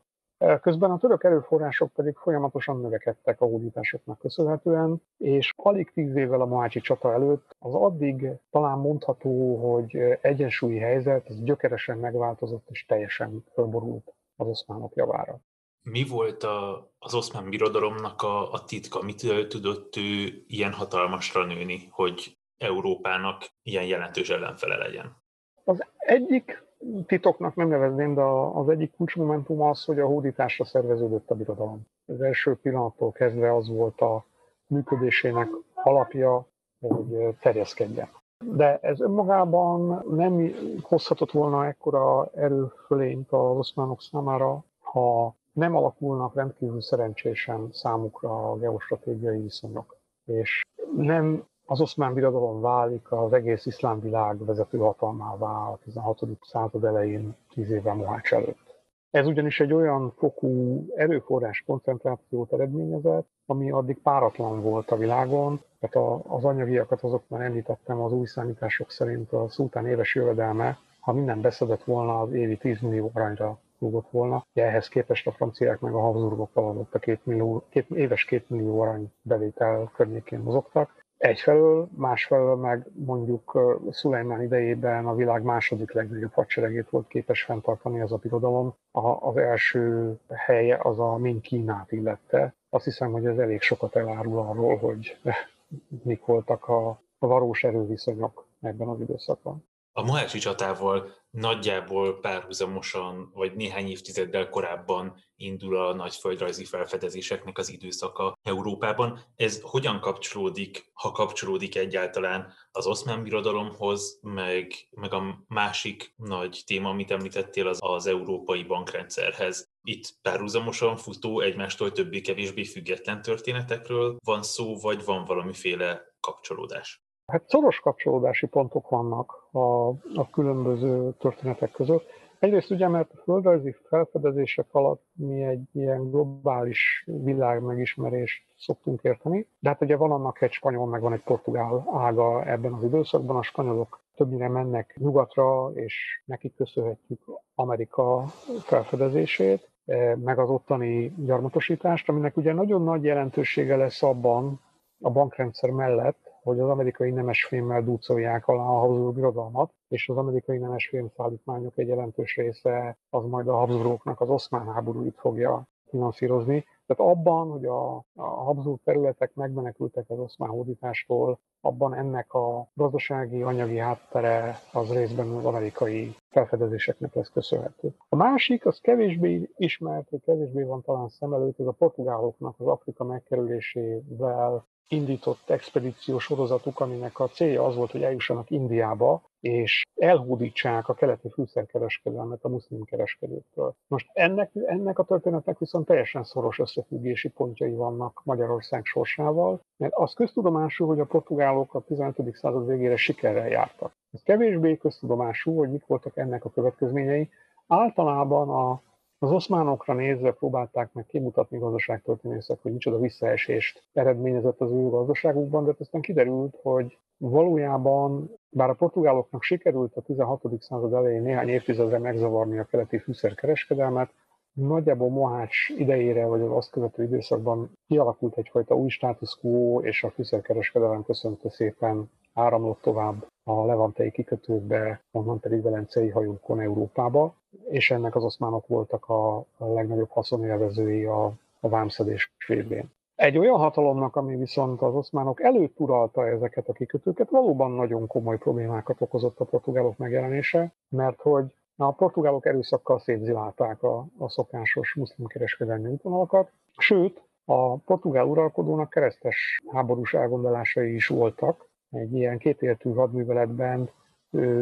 Közben 0.61 0.91
a 0.91 0.99
török 0.99 1.25
erőforrások 1.25 1.93
pedig 1.93 2.17
folyamatosan 2.17 2.81
növekedtek 2.81 3.41
a 3.41 3.45
hódításoknak 3.45 4.19
köszönhetően, 4.19 5.03
és 5.19 5.53
alig 5.57 5.91
tíz 5.93 6.17
évvel 6.17 6.41
a 6.41 6.47
Mohácsi 6.47 6.81
csata 6.81 7.13
előtt 7.13 7.57
az 7.59 7.75
addig 7.75 8.27
talán 8.51 8.79
mondható, 8.79 9.57
hogy 9.57 9.97
egyensúlyi 10.21 10.79
helyzet, 10.79 11.29
ez 11.29 11.43
gyökeresen 11.43 11.99
megváltozott 11.99 12.67
és 12.71 12.85
teljesen 12.85 13.45
fölborult 13.53 14.15
az 14.37 14.47
oszmánok 14.47 14.95
javára. 14.95 15.41
Mi 15.83 16.05
volt 16.05 16.43
a, 16.43 16.91
az 16.99 17.15
oszmán 17.15 17.51
birodalomnak 17.51 18.23
a, 18.23 18.53
a 18.53 18.65
titka? 18.65 19.03
Mitől 19.03 19.47
tudott 19.47 19.97
ő 19.97 20.45
ilyen 20.47 20.73
hatalmasra 20.73 21.45
nőni, 21.45 21.89
hogy 21.91 22.39
Európának 22.59 23.49
ilyen 23.63 23.85
jelentős 23.85 24.31
ellenfele 24.31 24.77
legyen? 24.77 25.17
Az 25.65 25.85
egyik 25.99 26.65
titoknak 27.07 27.55
nem 27.55 27.69
nevezném, 27.69 28.15
de 28.15 28.23
az 28.55 28.69
egyik 28.69 28.97
kulcsmomentum 28.97 29.61
az, 29.61 29.85
hogy 29.85 29.99
a 29.99 30.07
hódításra 30.07 30.65
szerveződött 30.65 31.31
a 31.31 31.35
birodalom. 31.35 31.87
Az 32.07 32.21
első 32.21 32.55
pillanattól 32.63 33.13
kezdve 33.13 33.55
az 33.55 33.69
volt 33.69 34.01
a 34.01 34.25
működésének 34.67 35.49
alapja, 35.75 36.47
hogy 36.81 37.37
terjeszkedjen. 37.41 38.09
De 38.45 38.79
ez 38.79 39.01
önmagában 39.01 40.05
nem 40.11 40.51
hozhatott 40.81 41.31
volna 41.31 41.67
ekkora 41.67 42.31
erőfölényt 42.35 43.33
az 43.33 43.57
oszmánok 43.57 44.03
számára, 44.03 44.65
ha 44.81 45.35
nem 45.53 45.77
alakulnak 45.77 46.35
rendkívül 46.35 46.83
szerencsésen 46.83 47.69
számukra 47.73 48.51
a 48.51 48.57
geostratégiai 48.57 49.41
viszonyok. 49.41 49.97
És 50.25 50.63
nem 50.97 51.45
az 51.73 51.81
oszmán 51.81 52.15
birodalom 52.15 52.61
válik 52.61 53.13
az 53.13 53.33
egész 53.33 53.67
iszlám 53.67 54.01
világ 54.01 54.45
vezető 54.45 54.79
hatalmává 54.79 55.47
a 55.47 55.79
16. 55.85 56.21
század 56.41 56.85
elején, 56.85 57.37
tíz 57.55 57.71
évvel 57.71 57.95
Mohács 57.95 58.33
előtt. 58.33 58.81
Ez 59.11 59.27
ugyanis 59.27 59.61
egy 59.61 59.73
olyan 59.73 60.13
fokú 60.17 60.85
erőforrás 60.97 61.63
koncentrációt 61.67 62.53
eredményezett, 62.53 63.27
ami 63.47 63.71
addig 63.71 63.99
páratlan 64.03 64.63
volt 64.63 64.91
a 64.91 64.97
világon. 64.97 65.61
Tehát 65.81 66.23
az 66.27 66.45
anyagiakat 66.45 67.03
azok 67.03 67.23
már 67.29 67.41
említettem, 67.41 68.01
az 68.01 68.13
új 68.13 68.27
számítások 68.27 68.91
szerint 68.91 69.33
a 69.33 69.49
szultán 69.49 69.87
éves 69.87 70.15
jövedelme, 70.15 70.79
ha 71.01 71.13
minden 71.13 71.41
beszedett 71.41 71.85
volna, 71.85 72.21
az 72.21 72.33
évi 72.33 72.57
10 72.57 72.81
millió 72.81 73.11
aranyra 73.15 73.59
rúgott 73.79 74.11
volna. 74.11 74.47
Ja, 74.53 74.65
ehhez 74.65 74.89
képest 74.89 75.27
a 75.27 75.33
franciák 75.33 75.81
meg 75.81 75.95
a 75.95 76.01
Habsburgok 76.01 76.57
alatt 76.57 76.95
a 76.95 76.99
két, 76.99 77.27
millió, 77.27 77.65
két 77.69 77.91
éves 77.91 78.25
két 78.25 78.51
millió 78.51 78.81
arany 78.81 79.13
bevétel 79.23 79.91
környékén 79.95 80.39
mozogtak. 80.39 81.02
Egyfelől, 81.23 81.89
másfelől 81.97 82.57
meg 82.57 82.87
mondjuk 82.95 83.59
Szulajmán 83.91 84.43
idejében 84.43 85.07
a 85.07 85.15
világ 85.15 85.43
második 85.43 85.93
legnagyobb 85.93 86.33
hadseregét 86.33 86.91
volt 86.91 87.09
képes 87.09 87.43
fenntartani 87.43 88.01
az 88.01 88.13
a 88.13 88.17
birodalom. 88.17 88.75
A, 88.91 89.09
az 89.29 89.37
első 89.37 90.15
helye 90.29 90.79
az 90.83 90.99
a 90.99 91.17
Min 91.17 91.41
Kínát 91.41 91.93
illette. 91.93 92.55
Azt 92.71 92.85
hiszem, 92.85 93.13
hogy 93.13 93.27
ez 93.27 93.39
elég 93.39 93.61
sokat 93.61 93.97
elárul 93.97 94.39
arról, 94.39 94.77
hogy 94.77 95.19
mik 96.05 96.25
voltak 96.25 96.69
a, 96.69 96.89
a 97.19 97.27
valós 97.27 97.65
erőviszonyok 97.65 98.47
ebben 98.61 98.89
az 98.89 99.01
időszakban. 99.01 99.65
A 99.95 100.03
Mohácsi 100.03 100.39
csatával 100.39 101.13
nagyjából 101.31 102.21
párhuzamosan, 102.21 103.31
vagy 103.35 103.55
néhány 103.55 103.89
évtizeddel 103.89 104.49
korábban 104.49 105.25
indul 105.37 105.77
a 105.77 105.95
nagy 105.95 106.15
földrajzi 106.15 106.65
felfedezéseknek 106.65 107.59
az 107.59 107.69
időszaka 107.69 108.39
Európában. 108.43 109.21
Ez 109.37 109.61
hogyan 109.63 110.01
kapcsolódik, 110.01 110.91
ha 110.93 111.11
kapcsolódik 111.11 111.77
egyáltalán 111.77 112.53
az 112.71 112.87
oszmán 112.87 113.23
birodalomhoz, 113.23 114.19
meg, 114.23 114.73
meg 114.91 115.13
a 115.13 115.45
másik 115.49 116.15
nagy 116.17 116.63
téma, 116.67 116.89
amit 116.89 117.11
említettél, 117.11 117.69
az, 117.69 117.79
az 117.81 118.07
európai 118.07 118.63
bankrendszerhez. 118.63 119.71
Itt 119.83 120.15
párhuzamosan 120.23 120.97
futó, 120.97 121.41
egymástól 121.41 121.93
többé-kevésbé 121.93 122.65
független 122.65 123.23
történetekről 123.23 124.17
van 124.25 124.43
szó, 124.43 124.77
vagy 124.77 125.05
van 125.05 125.25
valamiféle 125.25 126.03
kapcsolódás? 126.21 127.02
Hát 127.27 127.49
szoros 127.49 127.81
kapcsolódási 127.81 128.47
pontok 128.47 128.89
vannak 128.89 129.49
a, 129.51 129.89
a 130.15 130.31
különböző 130.33 131.13
történetek 131.19 131.71
között. 131.71 132.05
Egyrészt 132.39 132.71
ugye, 132.71 132.89
mert 132.89 133.13
a 133.13 133.23
földrajzi 133.23 133.77
felfedezések 133.89 134.67
alatt 134.71 135.03
mi 135.13 135.43
egy 135.45 135.63
ilyen 135.73 136.11
globális 136.11 137.05
világ 137.07 137.63
megismerést 137.63 138.45
szoktunk 138.57 139.03
érteni, 139.03 139.47
de 139.59 139.69
hát 139.69 139.81
ugye 139.81 139.97
van 139.97 140.11
annak 140.11 140.43
egy 140.43 140.51
spanyol, 140.51 140.87
meg 140.87 141.01
van 141.01 141.13
egy 141.13 141.23
portugál 141.23 141.89
ága 141.93 142.45
ebben 142.45 142.73
az 142.73 142.85
időszakban. 142.85 143.37
A 143.37 143.43
spanyolok 143.43 144.01
többnyire 144.17 144.49
mennek 144.49 144.97
nyugatra, 144.99 145.71
és 145.75 146.23
nekik 146.25 146.55
köszönhetjük 146.55 147.21
Amerika 147.55 148.25
felfedezését, 148.61 149.71
eh, 149.85 150.17
meg 150.17 150.39
az 150.39 150.49
ottani 150.49 151.15
gyarmatosítást, 151.17 152.09
aminek 152.09 152.37
ugye 152.37 152.53
nagyon 152.53 152.83
nagy 152.83 153.05
jelentősége 153.05 153.77
lesz 153.77 154.03
abban 154.03 154.61
a 155.01 155.11
bankrendszer 155.11 155.71
mellett, 155.71 156.32
hogy 156.43 156.61
az 156.61 156.69
amerikai 156.69 157.11
nemesfémmel 157.11 157.83
dúcolják 157.83 158.47
alá 158.47 158.63
a 158.63 158.79
Habsburg 158.79 159.15
birodalmat, 159.15 159.73
és 159.89 160.09
az 160.09 160.17
amerikai 160.17 160.59
nemesfém 160.59 161.09
szállítmányok 161.17 161.79
egy 161.79 161.89
jelentős 161.89 162.37
része 162.37 162.97
az 163.11 163.25
majd 163.25 163.49
a 163.49 163.57
Habsburgoknak 163.57 164.21
az 164.21 164.29
oszmán 164.29 164.73
háborúit 164.73 165.17
fogja 165.19 165.67
finanszírozni. 165.93 166.65
Tehát 166.87 167.13
abban, 167.13 167.51
hogy 167.51 167.65
a, 167.65 167.95
a 168.15 168.25
Habsburg 168.45 168.79
területek 168.85 169.35
megmenekültek 169.35 170.05
az 170.09 170.19
oszmán 170.19 170.51
hódítástól, 170.51 171.39
abban 171.61 171.95
ennek 171.95 172.33
a 172.33 172.69
gazdasági, 172.75 173.43
anyagi 173.43 173.79
háttere 173.79 174.59
az 174.73 174.93
részben 174.93 175.29
az 175.29 175.45
amerikai 175.45 176.15
felfedezéseknek 176.29 177.15
lesz 177.15 177.31
köszönhető. 177.31 177.95
A 178.09 178.17
másik, 178.17 178.67
az 178.67 178.79
kevésbé 178.81 179.51
ismert, 179.57 180.09
kevésbé 180.25 180.63
van 180.63 180.83
talán 180.83 181.09
szem 181.09 181.33
előtt, 181.33 181.61
ez 181.61 181.67
a 181.67 181.73
portugáloknak 181.73 182.55
az 182.59 182.67
Afrika 182.67 183.05
megkerülésével 183.05 184.67
indított 184.89 185.51
expedíció 185.51 186.19
sorozatuk, 186.19 186.81
aminek 186.81 187.21
a 187.21 187.29
célja 187.29 187.65
az 187.65 187.77
volt, 187.77 187.91
hogy 187.91 188.03
eljussanak 188.03 188.51
Indiába, 188.51 189.23
és 189.41 189.83
elhódítsák 189.95 190.89
a 190.89 190.95
keleti 190.95 191.31
fűszerkereskedelmet 191.31 192.45
a 192.45 192.49
muszlim 192.49 192.85
kereskedőktől. 192.85 193.75
Most 193.87 194.11
ennek, 194.13 194.51
ennek 194.55 194.99
a 194.99 195.05
történetnek 195.05 195.59
viszont 195.59 195.87
teljesen 195.87 196.25
szoros 196.25 196.59
összefüggési 196.59 197.29
pontjai 197.29 197.75
vannak 197.75 198.21
Magyarország 198.25 198.85
sorsával, 198.85 199.61
mert 199.77 199.93
az 199.95 200.13
köztudomású, 200.13 200.87
hogy 200.87 201.01
a 201.01 201.05
portugálok 201.05 201.75
a 201.75 201.81
15. 201.81 202.35
század 202.35 202.67
végére 202.67 202.97
sikerrel 202.97 203.49
jártak. 203.49 203.93
Ez 204.13 204.23
kevésbé 204.23 204.77
köztudomású, 204.77 205.57
hogy 205.57 205.71
mik 205.71 205.87
voltak 205.87 206.17
ennek 206.17 206.45
a 206.45 206.51
következményei. 206.51 207.31
Általában 207.67 208.49
a 208.49 208.83
az 209.23 209.33
oszmánokra 209.33 209.95
nézve 209.95 210.33
próbálták 210.33 210.93
meg 210.93 211.07
kimutatni 211.07 211.59
gazdaságtörténészek, 211.59 212.59
hogy 212.63 212.73
micsoda 212.73 212.99
visszaesést 212.99 213.83
eredményezett 213.93 214.61
az 214.61 214.71
ő 214.71 214.89
gazdaságukban, 214.89 215.65
de 215.65 215.75
aztán 215.79 216.01
kiderült, 216.01 216.59
hogy 216.63 216.99
valójában, 217.17 218.31
bár 218.49 218.71
a 218.71 218.75
portugáloknak 218.75 219.43
sikerült 219.43 219.97
a 219.97 220.01
16. 220.01 220.43
század 220.59 220.93
elején 220.93 221.23
néhány 221.23 221.49
évtizedre 221.49 221.99
megzavarni 221.99 222.59
a 222.59 222.65
keleti 222.65 222.99
fűszerkereskedelmet, 222.99 224.11
nagyjából 224.53 225.11
Mohács 225.11 225.69
idejére, 225.69 226.27
vagy 226.27 226.41
az 226.41 226.51
azt 226.51 226.71
követő 226.71 227.03
időszakban 227.03 227.71
kialakult 227.87 228.37
egyfajta 228.37 228.75
új 228.75 228.89
status 228.89 229.39
quo, 229.41 229.81
és 229.81 230.03
a 230.03 230.11
fűszerkereskedelem 230.11 231.03
köszönte 231.03 231.51
szépen 231.51 232.11
áramlott 232.35 232.81
tovább 232.81 233.27
a 233.45 233.65
levantei 233.65 234.11
kikötőkbe, 234.11 235.03
onnan 235.11 235.41
pedig 235.41 235.63
velencei 235.63 236.09
hajókon 236.09 236.61
Európába, 236.61 237.35
és 237.69 237.91
ennek 237.91 238.15
az 238.15 238.25
oszmánok 238.25 238.67
voltak 238.67 239.09
a, 239.09 239.45
legnagyobb 239.59 240.11
haszonélvezői 240.11 241.05
a, 241.05 241.25
a 241.61 241.69
vámszedés 241.69 242.33
révén. 242.47 242.91
Egy 243.15 243.39
olyan 243.39 243.59
hatalomnak, 243.59 244.17
ami 244.17 244.37
viszont 244.37 244.83
az 244.83 244.95
oszmánok 244.95 245.43
előtt 245.43 245.81
uralta 245.81 246.29
ezeket 246.29 246.69
a 246.69 246.73
kikötőket, 246.73 247.31
valóban 247.31 247.71
nagyon 247.71 248.07
komoly 248.07 248.39
problémákat 248.39 249.01
okozott 249.01 249.41
a 249.41 249.45
portugálok 249.45 249.97
megjelenése, 249.97 250.73
mert 250.89 251.21
hogy 251.21 251.45
a 251.77 251.93
portugálok 251.93 252.47
erőszakkal 252.47 252.99
szétzilálták 252.99 253.83
a, 253.83 254.07
a 254.19 254.29
szokásos 254.29 254.95
muszlim 254.95 255.27
kereskedelmi 255.27 255.91
útvonalakat, 255.91 256.51
sőt, 256.77 257.23
a 257.45 257.77
portugál 257.77 258.25
uralkodónak 258.25 258.91
keresztes 258.91 259.61
háborús 259.73 260.15
elgondolásai 260.15 260.95
is 260.95 261.07
voltak, 261.07 261.69
egy 261.93 262.15
ilyen 262.15 262.39
kétértű 262.39 262.91
hadműveletben 262.93 263.91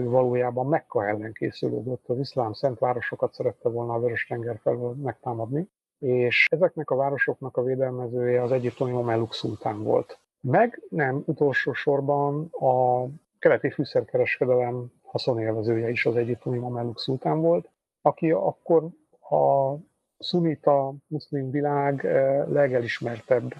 valójában 0.04 0.66
Mekka 0.66 1.06
ellen 1.06 1.32
készülődött, 1.32 2.08
az 2.08 2.18
iszlám 2.18 2.52
szent 2.52 2.78
városokat 2.78 3.32
szerette 3.34 3.68
volna 3.68 3.94
a 3.94 4.00
Vörös-tenger 4.00 4.58
felől 4.62 4.94
megtámadni, 5.02 5.68
és 5.98 6.46
ezeknek 6.50 6.90
a 6.90 6.96
városoknak 6.96 7.56
a 7.56 7.62
védelmezője 7.62 8.42
az 8.42 8.52
egyiptomi 8.52 8.92
Mameluk 8.92 9.34
szultán 9.34 9.82
volt. 9.82 10.18
Meg 10.40 10.82
nem 10.88 11.22
utolsó 11.26 11.72
sorban 11.72 12.48
a 12.50 13.04
keleti 13.38 13.70
fűszerkereskedelem 13.70 14.92
haszonélvezője 15.02 15.90
is 15.90 16.06
az 16.06 16.16
egyiptomi 16.16 16.58
Mameluk 16.58 17.00
szultán 17.00 17.40
volt, 17.40 17.68
aki 18.02 18.30
akkor 18.30 18.88
a 19.30 19.74
szunita 20.18 20.94
muszlim 21.06 21.50
világ 21.50 22.02
legelismertebb 22.48 23.54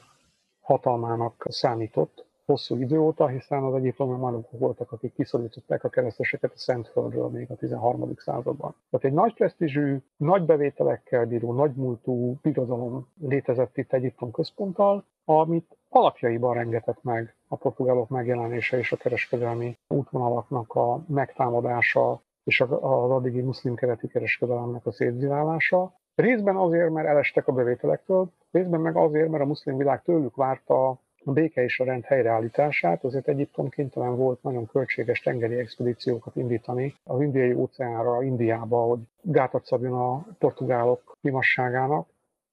hatalmának 0.61 1.47
számított, 1.49 2.25
hosszú 2.51 2.77
idő 2.77 2.99
óta, 2.99 3.27
hiszen 3.27 3.63
az 3.63 3.75
egyiptomi 3.75 4.43
voltak, 4.51 4.93
akik 4.93 5.15
kiszorították 5.15 5.85
a 5.85 5.89
kereszteseket 5.89 6.53
a 6.53 6.59
Szentföldről 6.59 7.29
még 7.29 7.51
a 7.51 7.55
13. 7.55 8.13
században. 8.17 8.75
Tehát 8.91 9.07
egy 9.07 9.13
nagy 9.13 9.35
presztízsű, 9.35 9.97
nagy 10.17 10.43
bevételekkel 10.43 11.27
bíró, 11.27 11.53
nagy 11.53 11.75
múltú 11.75 12.39
birodalom 12.43 13.07
létezett 13.21 13.77
itt 13.77 13.93
Egyiptom 13.93 14.31
központtal, 14.31 15.05
amit 15.25 15.77
alapjaiban 15.89 16.55
rengetett 16.55 17.03
meg 17.03 17.35
a 17.49 17.57
portugálok 17.57 18.09
megjelenése 18.09 18.79
és 18.79 18.93
a 18.93 18.97
kereskedelmi 18.97 19.79
útvonalaknak 19.89 20.75
a 20.75 21.05
megtámadása 21.09 22.23
és 22.45 22.61
az 22.61 23.11
addigi 23.11 23.41
muszlim 23.41 23.75
keleti 23.75 24.09
kereskedelemnek 24.09 24.87
a 24.87 24.93
szétzilálása. 24.93 25.99
Részben 26.15 26.57
azért, 26.57 26.91
mert 26.91 27.09
elestek 27.09 27.49
a 27.49 27.53
bevételektől, 27.53 28.33
részben 28.51 28.81
meg 28.81 28.97
azért, 28.97 29.29
mert 29.29 29.43
a 29.43 29.47
muszlim 29.47 29.77
világ 29.77 30.03
tőlük 30.03 30.37
várta 30.37 30.99
a 31.25 31.33
béke 31.33 31.63
és 31.63 31.81
a 31.81 31.85
rend 31.85 32.05
helyreállítását, 32.05 33.05
azért 33.05 33.29
Egyiptom 33.29 33.69
kénytelen 33.69 34.17
volt 34.17 34.43
nagyon 34.43 34.67
költséges 34.67 35.21
tengeri 35.21 35.59
expedíciókat 35.59 36.37
indítani 36.37 36.95
az 37.05 37.21
indiai 37.21 37.53
óceánra, 37.53 38.23
Indiába, 38.23 38.81
hogy 38.81 39.01
gátat 39.23 39.65
szabjon 39.65 39.93
a 39.93 40.27
portugálok 40.39 41.17
klimasságának, 41.21 42.09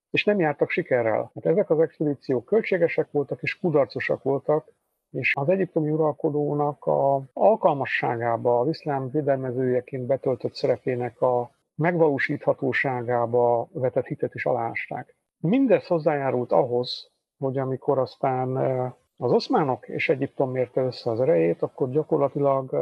és 0.09 0.23
nem 0.23 0.39
jártak 0.39 0.69
sikerrel. 0.69 1.31
Hát 1.33 1.45
ezek 1.45 1.69
az 1.69 1.79
expedíciók 1.79 2.45
költségesek 2.45 3.11
voltak 3.11 3.41
és 3.41 3.59
kudarcosak 3.59 4.23
voltak, 4.23 4.73
és 5.11 5.33
az 5.35 5.49
egyiptomi 5.49 5.89
uralkodónak 5.89 6.85
a 6.85 7.21
alkalmasságába, 7.33 8.59
az 8.59 8.67
iszlám 8.67 9.09
védelmezőjeként 9.11 10.05
betöltött 10.05 10.53
szerepének 10.53 11.21
a 11.21 11.51
megvalósíthatóságába 11.75 13.67
vetett 13.71 14.05
hitet 14.05 14.35
is 14.35 14.45
alásták. 14.45 15.15
Mindez 15.37 15.87
hozzájárult 15.87 16.51
ahhoz, 16.51 17.11
hogy 17.37 17.57
amikor 17.57 17.97
aztán 17.97 18.57
az 19.17 19.31
oszmánok 19.31 19.87
és 19.87 20.09
Egyiptom 20.09 20.51
mérte 20.51 20.81
össze 20.81 21.11
az 21.11 21.19
erejét, 21.19 21.61
akkor 21.61 21.89
gyakorlatilag 21.89 22.75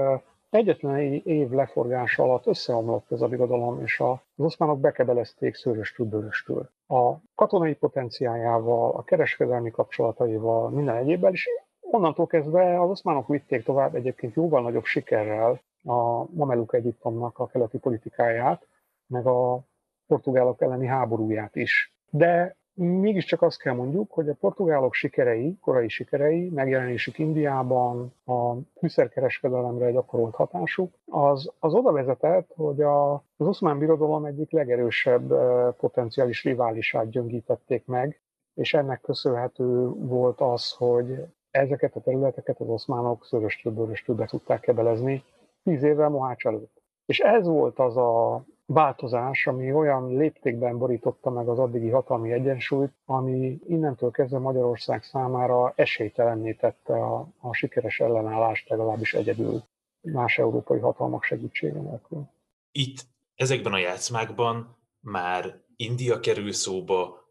egyetlen 0.49 0.99
év 1.23 1.49
leforgása 1.49 2.23
alatt 2.23 2.47
összeomlott 2.47 3.11
ez 3.11 3.21
a 3.21 3.27
birodalom, 3.27 3.81
és 3.81 3.99
az 3.99 4.17
oszmánok 4.35 4.79
bekebelezték 4.79 5.55
szőröstül 5.55 6.05
bőröstül. 6.05 6.69
A 6.87 7.13
katonai 7.35 7.73
potenciájával, 7.73 8.91
a 8.91 9.03
kereskedelmi 9.03 9.71
kapcsolataival, 9.71 10.69
minden 10.69 10.95
egyébben, 10.95 11.31
és 11.31 11.49
onnantól 11.79 12.27
kezdve 12.27 12.81
az 12.81 12.89
oszmánok 12.89 13.27
vitték 13.27 13.63
tovább 13.63 13.95
egyébként 13.95 14.35
jóval 14.35 14.61
nagyobb 14.61 14.83
sikerrel 14.83 15.61
a 15.83 16.31
Mameluk 16.35 16.73
Egyiptomnak 16.73 17.39
a 17.39 17.47
keleti 17.47 17.77
politikáját, 17.77 18.67
meg 19.07 19.27
a 19.27 19.59
portugálok 20.07 20.61
elleni 20.61 20.87
háborúját 20.87 21.55
is. 21.55 21.93
De 22.09 22.55
mégiscsak 22.75 23.41
azt 23.41 23.61
kell 23.61 23.73
mondjuk, 23.73 24.11
hogy 24.11 24.29
a 24.29 24.33
portugálok 24.39 24.93
sikerei, 24.93 25.57
korai 25.61 25.89
sikerei, 25.89 26.49
megjelenésük 26.49 27.19
Indiában, 27.19 28.13
a 28.25 28.53
fűszerkereskedelemre 28.77 29.91
gyakorolt 29.91 30.35
hatásuk, 30.35 30.93
az, 31.05 31.51
az 31.59 31.73
oda 31.73 31.91
vezetett, 31.91 32.51
hogy 32.55 32.81
a, 32.81 33.13
az 33.13 33.47
oszmán 33.47 33.79
birodalom 33.79 34.25
egyik 34.25 34.51
legerősebb 34.51 35.33
potenciális 35.77 36.43
riválisát 36.43 37.09
gyöngítették 37.09 37.85
meg, 37.85 38.21
és 38.53 38.73
ennek 38.73 39.01
köszönhető 39.01 39.88
volt 39.89 40.41
az, 40.41 40.71
hogy 40.71 41.25
ezeket 41.51 41.95
a 41.95 42.01
területeket 42.01 42.59
az 42.59 42.67
oszmánok 42.67 43.25
szöröstől-bőröstől 43.25 44.15
be 44.15 44.25
tudták 44.25 44.59
kebelezni 44.59 45.23
tíz 45.63 45.83
évvel 45.83 46.09
Mohács 46.09 46.45
előtt. 46.45 46.81
És 47.05 47.19
ez 47.19 47.47
volt 47.47 47.79
az 47.79 47.97
a 47.97 48.43
változás, 48.65 49.47
ami 49.47 49.73
olyan 49.73 50.17
léptékben 50.17 50.78
borította 50.78 51.30
meg 51.30 51.47
az 51.47 51.60
addigi 51.60 51.89
hatalmi 51.89 52.32
egyensúlyt, 52.32 52.93
ami 53.06 53.60
innentől 53.67 54.12
kezdve 54.12 54.39
Magyarország 54.39 55.04
számára 55.04 55.73
esélytelenné 55.75 56.54
tette 56.54 56.93
a, 56.93 57.28
a 57.39 57.54
sikeres 57.54 57.99
ellenállást 57.99 58.69
legalábbis 58.69 59.13
egyedül 59.13 59.63
más 60.01 60.38
európai 60.38 60.80
hatalmak 60.80 61.23
segítsége 61.23 61.80
nélkül. 61.80 62.23
Itt 62.71 63.06
ezekben 63.36 63.73
a 63.73 63.78
játszmákban 63.78 64.78
már 64.99 65.63
India 65.75 66.19
kerül 66.19 66.51
szóba, 66.51 67.23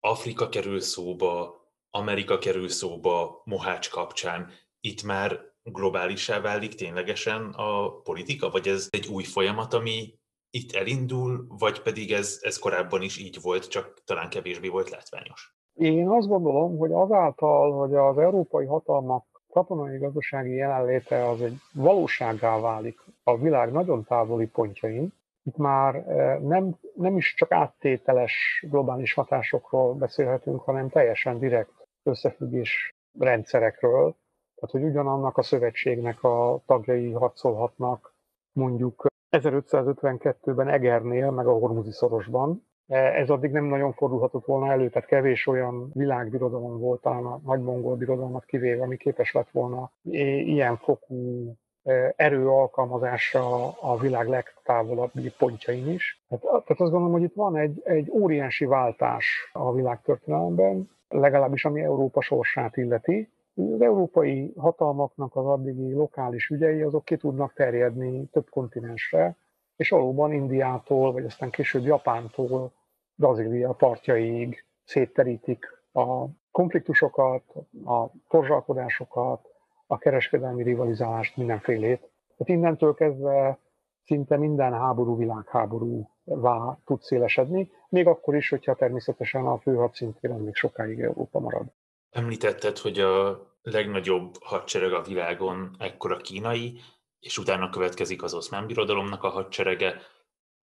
Afrika 0.00 0.48
kerül 0.48 0.80
szóba, 0.80 1.60
Amerika 1.90 2.38
kerül 2.38 2.68
szóba 2.68 3.42
Mohács 3.44 3.90
kapcsán. 3.90 4.50
Itt 4.80 5.02
már 5.02 5.40
globálisá 5.62 6.40
válik 6.40 6.74
ténylegesen 6.74 7.50
a 7.56 8.00
politika, 8.00 8.50
vagy 8.50 8.68
ez 8.68 8.88
egy 8.90 9.06
új 9.06 9.22
folyamat, 9.22 9.74
ami 9.74 10.20
itt 10.54 10.72
elindul, 10.72 11.46
vagy 11.48 11.82
pedig 11.82 12.12
ez, 12.12 12.38
ez 12.42 12.58
korábban 12.58 13.02
is 13.02 13.18
így 13.18 13.38
volt, 13.42 13.68
csak 13.68 14.02
talán 14.04 14.28
kevésbé 14.28 14.68
volt 14.68 14.90
látványos? 14.90 15.56
Én 15.74 16.08
azt 16.08 16.28
gondolom, 16.28 16.78
hogy 16.78 16.92
azáltal, 16.92 17.78
hogy 17.78 17.94
az 17.94 18.18
európai 18.18 18.66
hatalmak 18.66 19.24
katonai 19.48 19.98
gazdasági 19.98 20.54
jelenléte 20.54 21.28
az 21.28 21.42
egy 21.42 21.56
valóságá 21.72 22.60
válik 22.60 23.00
a 23.22 23.38
világ 23.38 23.72
nagyon 23.72 24.04
távoli 24.04 24.46
pontjain, 24.46 25.12
itt 25.44 25.56
már 25.56 25.94
eh, 25.94 26.38
nem, 26.38 26.78
nem 26.94 27.16
is 27.16 27.34
csak 27.34 27.52
áttételes 27.52 28.64
globális 28.70 29.14
hatásokról 29.14 29.94
beszélhetünk, 29.94 30.60
hanem 30.60 30.88
teljesen 30.88 31.38
direkt 31.38 31.88
összefüggés 32.02 32.94
rendszerekről, 33.18 34.16
tehát 34.54 34.70
hogy 34.70 34.82
ugyanannak 34.82 35.36
a 35.36 35.42
szövetségnek 35.42 36.22
a 36.22 36.62
tagjai 36.66 37.12
harcolhatnak 37.12 38.14
mondjuk 38.52 39.06
1552-ben 39.32 40.68
Egernél, 40.68 41.30
meg 41.30 41.46
a 41.46 41.52
Hormuzi 41.52 41.92
szorosban. 41.92 42.66
E, 42.86 42.96
ez 42.96 43.30
addig 43.30 43.50
nem 43.50 43.64
nagyon 43.64 43.92
fordulhatott 43.92 44.44
volna 44.44 44.72
elő, 44.72 44.88
tehát 44.88 45.08
kevés 45.08 45.46
olyan 45.46 45.90
világbirodalom 45.94 46.78
volt, 46.78 47.00
talán 47.00 47.24
a 47.24 47.40
nagy 47.44 47.60
mongol 47.60 47.96
birodalmat 47.96 48.44
kivéve, 48.44 48.82
ami 48.82 48.96
képes 48.96 49.32
lett 49.32 49.50
volna 49.50 49.90
ilyen 50.02 50.76
fokú 50.76 51.52
e, 51.82 52.12
erő 52.16 52.48
alkalmazásra 52.48 53.68
a 53.68 53.96
világ 53.98 54.28
legtávolabbi 54.28 55.32
pontjain 55.38 55.88
is. 55.88 56.24
Tehát, 56.28 56.44
tehát 56.44 56.68
azt 56.68 56.90
gondolom, 56.90 57.12
hogy 57.12 57.22
itt 57.22 57.34
van 57.34 57.56
egy, 57.56 57.80
egy 57.84 58.10
óriási 58.10 58.64
váltás 58.64 59.50
a 59.52 59.72
világtörténelemben, 59.72 60.90
legalábbis 61.08 61.64
ami 61.64 61.80
Európa 61.80 62.20
sorsát 62.20 62.76
illeti, 62.76 63.32
az 63.54 63.80
európai 63.80 64.52
hatalmaknak 64.56 65.36
az 65.36 65.46
addigi 65.46 65.92
lokális 65.92 66.48
ügyei 66.48 66.82
azok 66.82 67.04
ki 67.04 67.16
tudnak 67.16 67.52
terjedni 67.52 68.26
több 68.26 68.50
kontinensre, 68.50 69.36
és 69.76 69.88
valóban 69.88 70.32
Indiától, 70.32 71.12
vagy 71.12 71.24
aztán 71.24 71.50
később 71.50 71.84
Japántól 71.84 72.72
Brazília 73.14 73.72
partjaiig 73.72 74.64
szétterítik 74.84 75.66
a 75.92 76.26
konfliktusokat, 76.50 77.42
a 77.84 78.06
torzsalkodásokat, 78.28 79.48
a 79.86 79.98
kereskedelmi 79.98 80.62
rivalizálást, 80.62 81.36
mindenfélét. 81.36 81.98
Tehát 81.98 82.60
innentől 82.60 82.94
kezdve 82.94 83.58
szinte 84.04 84.36
minden 84.36 84.72
háború 84.72 85.16
világháború 85.16 86.10
vá 86.24 86.78
tud 86.84 87.00
szélesedni, 87.00 87.70
még 87.88 88.06
akkor 88.06 88.34
is, 88.36 88.48
hogyha 88.48 88.74
természetesen 88.74 89.46
a 89.46 89.58
főhadszintéren 89.58 90.40
még 90.40 90.54
sokáig 90.54 91.00
Európa 91.00 91.40
marad. 91.40 91.66
Említetted, 92.12 92.78
hogy 92.78 93.00
a 93.00 93.46
legnagyobb 93.62 94.34
hadsereg 94.42 94.92
a 94.92 95.02
világon 95.02 95.76
ekkor 95.78 96.12
a 96.12 96.16
kínai, 96.16 96.80
és 97.20 97.38
utána 97.38 97.70
következik 97.70 98.22
az 98.22 98.34
oszmán 98.34 98.66
birodalomnak 98.66 99.22
a 99.22 99.28
hadserege. 99.28 100.02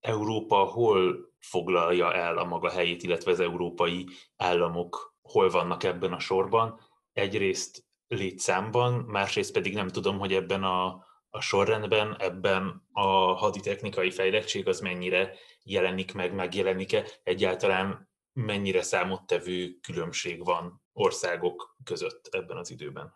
Európa 0.00 0.56
hol 0.56 1.32
foglalja 1.38 2.14
el 2.14 2.38
a 2.38 2.44
maga 2.44 2.70
helyét, 2.70 3.02
illetve 3.02 3.30
az 3.30 3.40
európai 3.40 4.06
államok 4.36 5.16
hol 5.22 5.50
vannak 5.50 5.82
ebben 5.82 6.12
a 6.12 6.18
sorban? 6.18 6.80
Egyrészt 7.12 7.84
létszámban, 8.08 8.92
másrészt 8.94 9.52
pedig 9.52 9.74
nem 9.74 9.88
tudom, 9.88 10.18
hogy 10.18 10.32
ebben 10.32 10.62
a, 10.62 10.86
a 11.30 11.40
sorrendben, 11.40 12.16
ebben 12.18 12.88
a 12.92 13.08
haditechnikai 13.34 14.10
fejlettség 14.10 14.68
az 14.68 14.80
mennyire 14.80 15.34
jelenik 15.62 16.14
meg, 16.14 16.34
megjelenik-e, 16.34 17.04
egyáltalán 17.22 18.08
mennyire 18.32 18.82
számottevő 18.82 19.78
különbség 19.80 20.44
van 20.44 20.82
országok 20.98 21.76
között 21.84 22.28
ebben 22.30 22.56
az 22.56 22.70
időben? 22.70 23.12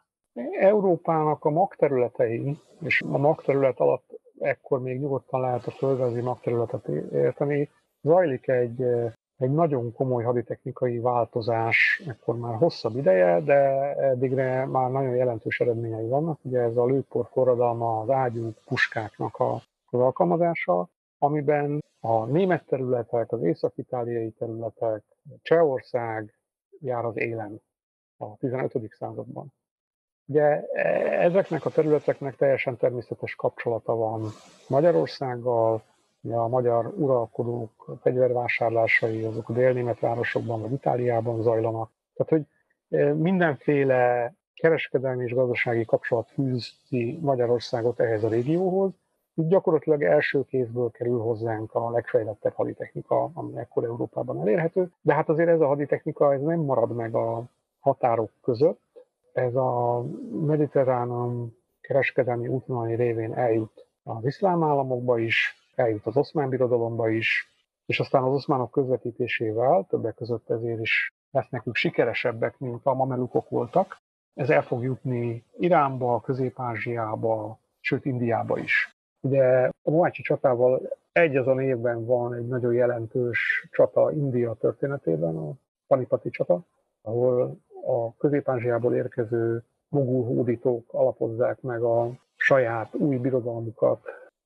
Európának 0.60 1.44
a 1.44 1.50
magterületei, 1.50 2.58
és 2.80 3.02
a 3.12 3.18
magterület 3.18 3.80
alatt 3.80 4.20
ekkor 4.38 4.80
még 4.80 5.00
nyugodtan 5.00 5.40
lehet 5.40 5.66
a 5.66 5.70
földrajzi 5.70 6.20
magterületet 6.20 6.88
érteni, 7.12 7.70
zajlik 8.02 8.48
egy, 8.48 8.82
egy 9.36 9.50
nagyon 9.50 9.92
komoly 9.92 10.24
haditechnikai 10.24 10.98
változás, 10.98 12.02
ekkor 12.08 12.38
már 12.38 12.54
hosszabb 12.54 12.96
ideje, 12.96 13.40
de 13.40 13.60
eddigre 13.94 14.66
már 14.66 14.90
nagyon 14.90 15.16
jelentős 15.16 15.60
eredményei 15.60 16.08
vannak. 16.08 16.38
Ugye 16.42 16.60
ez 16.60 16.76
a 16.76 16.86
lőpor 16.86 17.28
forradalma, 17.32 18.00
az 18.00 18.10
ágyú 18.10 18.52
puskáknak 18.66 19.36
a, 19.36 19.54
az 19.90 20.00
alkalmazása, 20.00 20.88
amiben 21.18 21.84
a 22.00 22.24
német 22.24 22.66
területek, 22.66 23.32
az 23.32 23.42
észak-itáliai 23.42 24.30
területek, 24.30 25.02
Csehország 25.42 26.34
jár 26.80 27.04
az 27.04 27.16
élen 27.16 27.60
a 28.22 28.36
15. 28.38 28.72
században. 28.98 29.52
Ugye 30.26 30.42
e, 30.42 30.82
ezeknek 31.22 31.64
a 31.64 31.70
területeknek 31.70 32.36
teljesen 32.36 32.76
természetes 32.76 33.34
kapcsolata 33.34 33.94
van 33.94 34.22
Magyarországgal, 34.68 35.82
a 36.30 36.48
magyar 36.48 36.86
uralkodók 36.96 37.98
fegyvervásárlásai 38.00 39.24
azok 39.24 39.48
a 39.48 39.52
délnémet 39.52 40.00
városokban 40.00 40.60
vagy 40.60 40.72
Itáliában 40.72 41.42
zajlanak. 41.42 41.90
Tehát, 42.14 42.32
hogy 42.32 42.46
e, 42.98 43.14
mindenféle 43.14 44.32
kereskedelmi 44.54 45.24
és 45.24 45.34
gazdasági 45.34 45.84
kapcsolat 45.84 46.30
fűzi 46.30 47.18
Magyarországot 47.20 48.00
ehhez 48.00 48.24
a 48.24 48.28
régióhoz, 48.28 48.92
így 49.34 49.48
gyakorlatilag 49.48 50.02
első 50.02 50.44
kézből 50.44 50.90
kerül 50.90 51.18
hozzánk 51.18 51.74
a 51.74 51.90
legfejlettebb 51.90 52.52
haditechnika, 52.52 53.30
ami 53.34 53.58
ekkor 53.58 53.84
Európában 53.84 54.40
elérhető, 54.40 54.90
de 55.00 55.14
hát 55.14 55.28
azért 55.28 55.48
ez 55.48 55.60
a 55.60 55.66
haditechnika 55.66 56.32
ez 56.34 56.40
nem 56.40 56.60
marad 56.60 56.94
meg 56.94 57.14
a 57.14 57.42
határok 57.82 58.30
között. 58.42 58.80
Ez 59.32 59.54
a 59.54 60.04
mediterránum 60.46 61.56
kereskedelmi 61.80 62.48
útvonali 62.48 62.94
révén 62.94 63.34
eljut 63.34 63.86
az 64.02 64.24
iszlám 64.24 64.62
államokba 64.62 65.18
is, 65.18 65.56
eljut 65.74 66.06
az 66.06 66.16
oszmán 66.16 66.48
birodalomba 66.48 67.08
is, 67.08 67.50
és 67.86 68.00
aztán 68.00 68.22
az 68.22 68.32
oszmánok 68.32 68.70
közvetítésével 68.70 69.86
többek 69.88 70.14
között 70.14 70.50
ezért 70.50 70.80
is 70.80 71.12
lesznek 71.30 71.66
ők 71.66 71.74
sikeresebbek, 71.74 72.58
mint 72.58 72.80
a 72.86 72.94
mamelukok 72.94 73.48
voltak, 73.48 74.00
ez 74.34 74.50
el 74.50 74.62
fog 74.62 74.82
jutni 74.82 75.44
Iránba, 75.58 76.20
Közép-Ázsiába, 76.20 77.58
sőt 77.80 78.04
Indiába 78.04 78.58
is. 78.58 78.96
Ugye 79.20 79.70
a 79.82 79.90
Mohácsi 79.90 80.22
csatával 80.22 80.80
egy 81.12 81.36
azon 81.36 81.60
évben 81.60 82.04
van 82.04 82.34
egy 82.34 82.46
nagyon 82.46 82.72
jelentős 82.72 83.68
csata 83.70 84.12
India 84.12 84.54
történetében, 84.54 85.36
a 85.36 85.52
Panipati 85.86 86.30
csata, 86.30 86.60
ahol 87.02 87.56
a 87.86 88.16
Közép-Ázsiából 88.16 88.94
érkező 88.94 89.64
mogul 89.88 90.24
hódítók 90.24 90.92
alapozzák 90.92 91.60
meg 91.60 91.82
a 91.82 92.10
saját 92.36 92.94
új 92.94 93.16
birodalmukat 93.16 94.00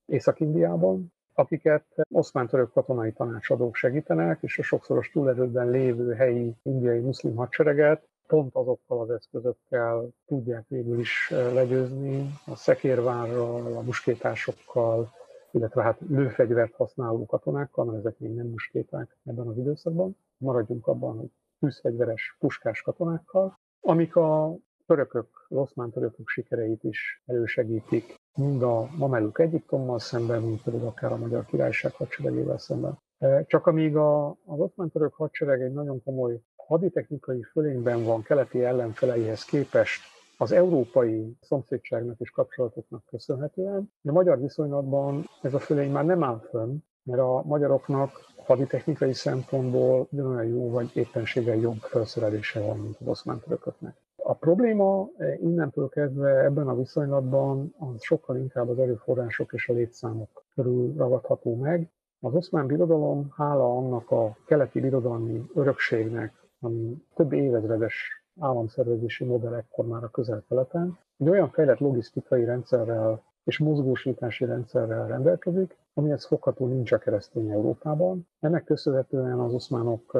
Észak-Indiában, 0.06 1.12
akiket 1.34 1.84
oszmán-török 2.10 2.72
katonai 2.72 3.12
tanácsadók 3.12 3.74
segítenek, 3.74 4.38
és 4.42 4.58
a 4.58 4.62
sokszoros 4.62 5.10
túlerőben 5.10 5.70
lévő 5.70 6.12
helyi 6.14 6.54
indiai 6.62 7.00
muszlim 7.00 7.34
hadsereget 7.34 8.08
pont 8.26 8.54
azokkal 8.54 9.00
az 9.00 9.10
eszközökkel 9.10 10.08
tudják 10.26 10.64
végül 10.68 10.98
is 10.98 11.30
eh, 11.30 11.52
legyőzni, 11.52 12.30
a 12.46 12.56
szekérvárral, 12.56 13.76
a 13.76 13.80
muskétásokkal, 13.80 15.12
illetve 15.50 15.82
hát 15.82 15.98
lőfegyvert 16.08 16.74
használó 16.74 17.26
katonákkal, 17.26 17.84
mert 17.84 17.98
ezek 17.98 18.18
még 18.18 18.34
nem 18.34 18.46
muskéták 18.46 19.16
ebben 19.24 19.46
az 19.46 19.58
időszakban. 19.58 20.16
Maradjunk 20.36 20.86
abban, 20.86 21.16
hogy 21.16 21.30
tűzfegyveres, 21.60 22.36
puskás 22.38 22.82
katonákkal, 22.82 23.58
amik 23.80 24.16
a 24.16 24.56
törökök, 24.86 25.46
az 25.48 25.56
oszmán 25.56 25.90
törökök 25.90 26.28
sikereit 26.28 26.84
is 26.84 27.22
elősegítik, 27.26 28.14
mind 28.34 28.62
a 28.62 28.88
Mameluk 28.96 29.38
Egyiptommal 29.38 29.98
szemben, 29.98 30.42
mind 30.42 30.62
pedig 30.62 30.82
akár 30.82 31.12
a 31.12 31.16
Magyar 31.16 31.44
Királyság 31.46 31.92
hadseregével 31.92 32.58
szemben. 32.58 32.98
E, 33.18 33.44
csak 33.44 33.66
amíg 33.66 33.96
a, 33.96 34.28
az 34.28 34.58
oszmán 34.58 34.90
török 34.90 35.14
hadsereg 35.14 35.62
egy 35.62 35.72
nagyon 35.72 36.02
komoly 36.02 36.40
haditechnikai 36.56 37.42
fölényben 37.42 38.04
van 38.04 38.22
keleti 38.22 38.64
ellenfeleihez 38.64 39.44
képest, 39.44 40.02
az 40.38 40.52
európai 40.52 41.36
szomszédságnak 41.40 42.20
és 42.20 42.30
kapcsolatoknak 42.30 43.04
köszönhetően, 43.04 43.92
de 44.00 44.12
magyar 44.12 44.40
viszonylatban 44.40 45.24
ez 45.42 45.54
a 45.54 45.58
fölény 45.58 45.90
már 45.90 46.04
nem 46.04 46.22
áll 46.22 46.40
fönn, 46.50 46.76
mert 47.06 47.20
a 47.20 47.42
magyaroknak 47.44 48.10
haditechnikai 48.44 49.12
szempontból 49.12 50.06
ugyanolyan 50.10 50.46
jó 50.46 50.70
vagy 50.70 50.90
éppenséggel 50.94 51.56
jobb 51.56 51.78
felszerelése 51.78 52.60
van, 52.60 52.78
mint 52.78 52.96
az 53.00 53.06
oszmán 53.06 53.40
törököknek. 53.40 53.96
A 54.16 54.34
probléma 54.34 55.08
eh, 55.16 55.42
innentől 55.42 55.88
kezdve 55.88 56.44
ebben 56.44 56.68
a 56.68 56.76
viszonylatban 56.76 57.74
az 57.78 58.02
sokkal 58.02 58.36
inkább 58.36 58.68
az 58.68 58.78
erőforrások 58.78 59.52
és 59.52 59.68
a 59.68 59.72
létszámok 59.72 60.44
körül 60.54 60.94
ragadható 60.96 61.56
meg. 61.56 61.90
Az 62.20 62.34
oszmán 62.34 62.66
birodalom, 62.66 63.32
hála 63.36 63.76
annak 63.76 64.10
a 64.10 64.36
keleti 64.46 64.80
birodalmi 64.80 65.46
örökségnek, 65.54 66.32
ami 66.60 67.02
több 67.14 67.32
évezredes 67.32 68.24
államszervezési 68.40 69.24
modell 69.24 69.54
ekkor 69.54 69.86
már 69.86 70.04
a 70.04 70.08
közel-keleten, 70.08 70.98
egy 71.18 71.28
olyan 71.28 71.50
fejlett 71.50 71.78
logisztikai 71.78 72.44
rendszerrel 72.44 73.22
és 73.46 73.58
mozgósítási 73.58 74.44
rendszerrel 74.44 75.06
rendelkezik, 75.06 75.76
amihez 75.94 76.26
fogható 76.26 76.66
nincs 76.66 76.92
a 76.92 76.98
keresztény 76.98 77.50
Európában. 77.50 78.28
Ennek 78.40 78.64
köszönhetően 78.64 79.38
az 79.38 79.52
oszmánok 79.52 80.12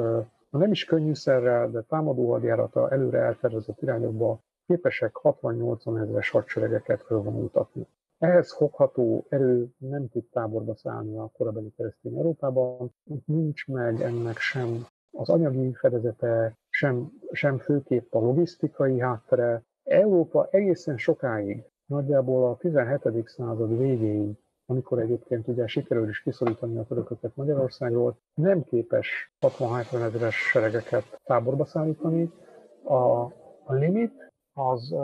ha 0.51 0.57
nem 0.57 0.71
is 0.71 0.85
könnyűszerrel, 0.85 1.69
de 1.69 1.81
támadó 1.81 2.31
hadjárata 2.31 2.91
előre 2.91 3.19
eltervezett 3.19 3.81
irányokba 3.81 4.39
képesek 4.67 5.11
60-80 5.23 6.01
ezeres 6.01 6.29
hadseregeket 6.29 7.01
fölvonultatni. 7.01 7.87
Ehhez 8.17 8.53
fogható 8.53 9.25
erő 9.29 9.67
nem 9.77 10.09
tud 10.09 10.25
táborba 10.31 10.75
szállni 10.75 11.17
a 11.17 11.31
korabeli 11.37 11.73
keresztény 11.77 12.17
Európában, 12.17 12.93
nincs 13.25 13.67
meg 13.67 14.01
ennek 14.01 14.37
sem 14.37 14.85
az 15.11 15.29
anyagi 15.29 15.73
fedezete, 15.73 16.57
sem, 16.69 17.11
sem 17.31 17.57
főképp 17.57 18.13
a 18.13 18.19
logisztikai 18.19 18.99
háttere. 18.99 19.63
Európa 19.83 20.47
egészen 20.51 20.97
sokáig, 20.97 21.63
nagyjából 21.87 22.49
a 22.49 22.57
17. 22.57 23.27
század 23.27 23.77
végéig 23.77 24.35
amikor 24.69 24.99
egyébként 24.99 25.47
ugye 25.47 25.67
sikerül 25.67 26.09
is 26.09 26.21
kiszorítani 26.21 26.77
a 26.77 26.85
törököket 26.85 27.35
Magyarországról, 27.35 28.17
nem 28.33 28.63
képes 28.63 29.33
60-70 29.41 29.93
ezeres 29.93 30.35
seregeket 30.35 31.19
táborba 31.23 31.65
szállítani. 31.65 32.31
A, 32.83 33.21
a 33.63 33.73
limit 33.73 34.31
az, 34.53 34.95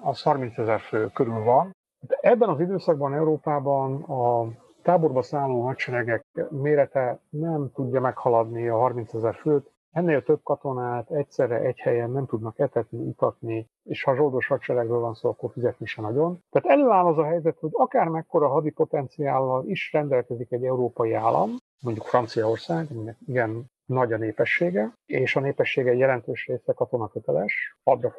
az 0.00 0.22
30 0.22 0.58
ezer 0.58 0.80
fő 0.80 1.10
körül 1.14 1.42
van. 1.42 1.76
De 2.00 2.18
ebben 2.20 2.48
az 2.48 2.60
időszakban 2.60 3.14
Európában 3.14 4.02
a 4.02 4.48
táborba 4.82 5.22
szálló 5.22 5.60
hadseregek 5.60 6.24
mérete 6.50 7.20
nem 7.28 7.70
tudja 7.74 8.00
meghaladni 8.00 8.68
a 8.68 8.76
30 8.76 9.14
ezer 9.14 9.34
főt, 9.34 9.71
Ennél 9.92 10.22
több 10.22 10.42
katonát 10.42 11.10
egyszerre 11.10 11.58
egy 11.58 11.78
helyen 11.78 12.10
nem 12.10 12.26
tudnak 12.26 12.58
etetni, 12.58 13.08
itatni, 13.08 13.70
és 13.82 14.02
ha 14.02 14.14
zsoldos 14.14 14.46
hadseregről 14.46 14.98
van 14.98 15.14
szó, 15.14 15.28
akkor 15.28 15.50
fizetni 15.52 15.86
sem 15.86 16.04
nagyon. 16.04 16.44
Tehát 16.50 16.78
előáll 16.78 17.06
az 17.06 17.18
a 17.18 17.24
helyzet, 17.24 17.58
hogy 17.58 17.70
akár 17.72 18.08
mekkora 18.08 18.48
hadi 18.48 18.70
potenciállal 18.70 19.64
is 19.66 19.92
rendelkezik 19.92 20.52
egy 20.52 20.64
európai 20.64 21.12
állam, 21.12 21.56
mondjuk 21.82 22.06
Franciaország, 22.06 22.86
aminek 22.90 23.16
igen 23.26 23.70
nagy 23.84 24.12
a 24.12 24.16
népessége, 24.16 24.92
és 25.06 25.36
a 25.36 25.40
népessége 25.40 25.94
jelentős 25.94 26.46
része 26.46 26.72
katonaköteles, 26.72 27.78
hadra. 27.84 28.14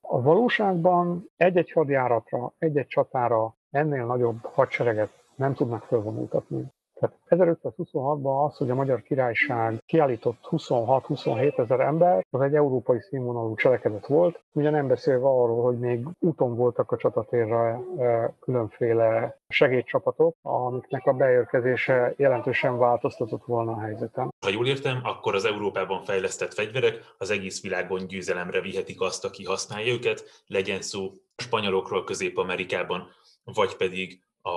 A 0.00 0.22
valóságban 0.22 1.30
egy-egy 1.36 1.72
hadjáratra, 1.72 2.52
egy-egy 2.58 2.86
csatára 2.86 3.54
ennél 3.70 4.06
nagyobb 4.06 4.44
hadsereget 4.44 5.10
nem 5.34 5.54
tudnak 5.54 5.82
felvonultatni. 5.82 6.72
Tehát 7.02 7.16
1526-ban 7.28 8.46
az, 8.46 8.56
hogy 8.56 8.70
a 8.70 8.74
Magyar 8.74 9.02
Királyság 9.02 9.82
kiállított 9.86 10.48
26-27 10.50 11.58
ezer 11.58 11.80
ember, 11.80 12.26
az 12.30 12.40
egy 12.40 12.54
európai 12.54 13.00
színvonalú 13.00 13.54
cselekedet 13.54 14.06
volt, 14.06 14.40
ugye 14.52 14.70
nem 14.70 14.86
beszélve 14.86 15.26
arról, 15.26 15.62
hogy 15.62 15.78
még 15.78 16.06
úton 16.18 16.56
voltak 16.56 16.92
a 16.92 16.96
csatatérre 16.96 17.80
e, 17.98 18.34
különféle 18.40 19.38
segédcsapatok, 19.48 20.36
amiknek 20.42 21.06
a 21.06 21.12
beérkezése 21.12 22.14
jelentősen 22.16 22.78
változtatott 22.78 23.44
volna 23.44 23.72
a 23.72 23.80
helyzeten. 23.80 24.28
Ha 24.40 24.50
jól 24.50 24.66
értem, 24.66 25.00
akkor 25.02 25.34
az 25.34 25.44
Európában 25.44 26.04
fejlesztett 26.04 26.54
fegyverek 26.54 27.14
az 27.18 27.30
egész 27.30 27.62
világon 27.62 28.06
győzelemre 28.06 28.60
vihetik 28.60 29.00
azt, 29.00 29.24
aki 29.24 29.44
használja 29.44 29.92
őket, 29.92 30.24
legyen 30.46 30.80
szó 30.80 31.10
spanyolokról 31.36 32.04
Közép-Amerikában, 32.04 33.08
vagy 33.44 33.76
pedig 33.76 34.22
a 34.42 34.50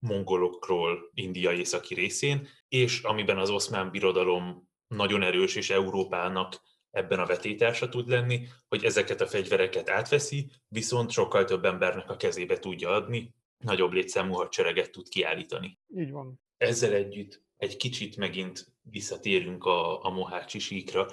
mongolokról 0.00 1.10
India 1.14 1.52
északi 1.52 1.94
részén, 1.94 2.48
és 2.68 3.02
amiben 3.02 3.38
az 3.38 3.50
oszmán 3.50 3.90
birodalom 3.90 4.68
nagyon 4.86 5.22
erős, 5.22 5.54
és 5.54 5.70
Európának 5.70 6.62
ebben 6.90 7.18
a 7.18 7.26
vetétársa 7.26 7.88
tud 7.88 8.08
lenni, 8.08 8.46
hogy 8.68 8.84
ezeket 8.84 9.20
a 9.20 9.26
fegyvereket 9.26 9.90
átveszi, 9.90 10.50
viszont 10.68 11.10
sokkal 11.10 11.44
több 11.44 11.64
embernek 11.64 12.10
a 12.10 12.16
kezébe 12.16 12.58
tudja 12.58 12.90
adni, 12.90 13.34
nagyobb 13.64 13.92
létszámú 13.92 14.32
hadsereget 14.32 14.90
tud 14.90 15.08
kiállítani. 15.08 15.78
Így 15.96 16.10
van. 16.10 16.40
Ezzel 16.56 16.92
együtt 16.92 17.42
egy 17.56 17.76
kicsit 17.76 18.16
megint 18.16 18.66
visszatérünk 18.82 19.64
a, 19.64 20.04
a 20.04 20.10
Mohácsi 20.10 20.58
síkra. 20.58 21.06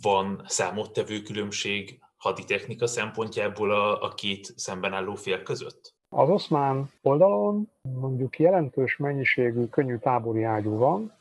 Van 0.00 0.42
számottevő 0.46 1.22
különbség 1.22 2.00
haditechnika 2.16 2.86
szempontjából 2.86 3.70
a, 3.70 4.02
a 4.02 4.14
két 4.14 4.52
szemben 4.56 4.92
álló 4.92 5.14
fél 5.14 5.42
között? 5.42 5.95
Az 6.08 6.28
oszmán 6.28 6.90
oldalon 7.02 7.70
mondjuk 7.82 8.38
jelentős 8.38 8.96
mennyiségű 8.96 9.66
könnyű 9.66 9.96
tábori 9.96 10.42
ágyú 10.42 10.76
van, 10.76 11.12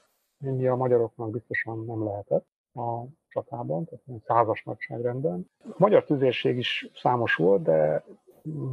ennyi 0.44 0.68
a 0.68 0.76
magyaroknak 0.76 1.30
biztosan 1.30 1.86
nem 1.86 2.04
lehetett 2.04 2.46
a 2.74 3.04
csatában, 3.28 3.86
tehát 3.86 4.24
százas 4.26 4.64
nagyságrendben. 4.64 5.50
A 5.64 5.76
magyar 5.78 6.04
tüzérség 6.04 6.58
is 6.58 6.90
számos 6.96 7.36
volt, 7.36 7.62
de 7.62 8.04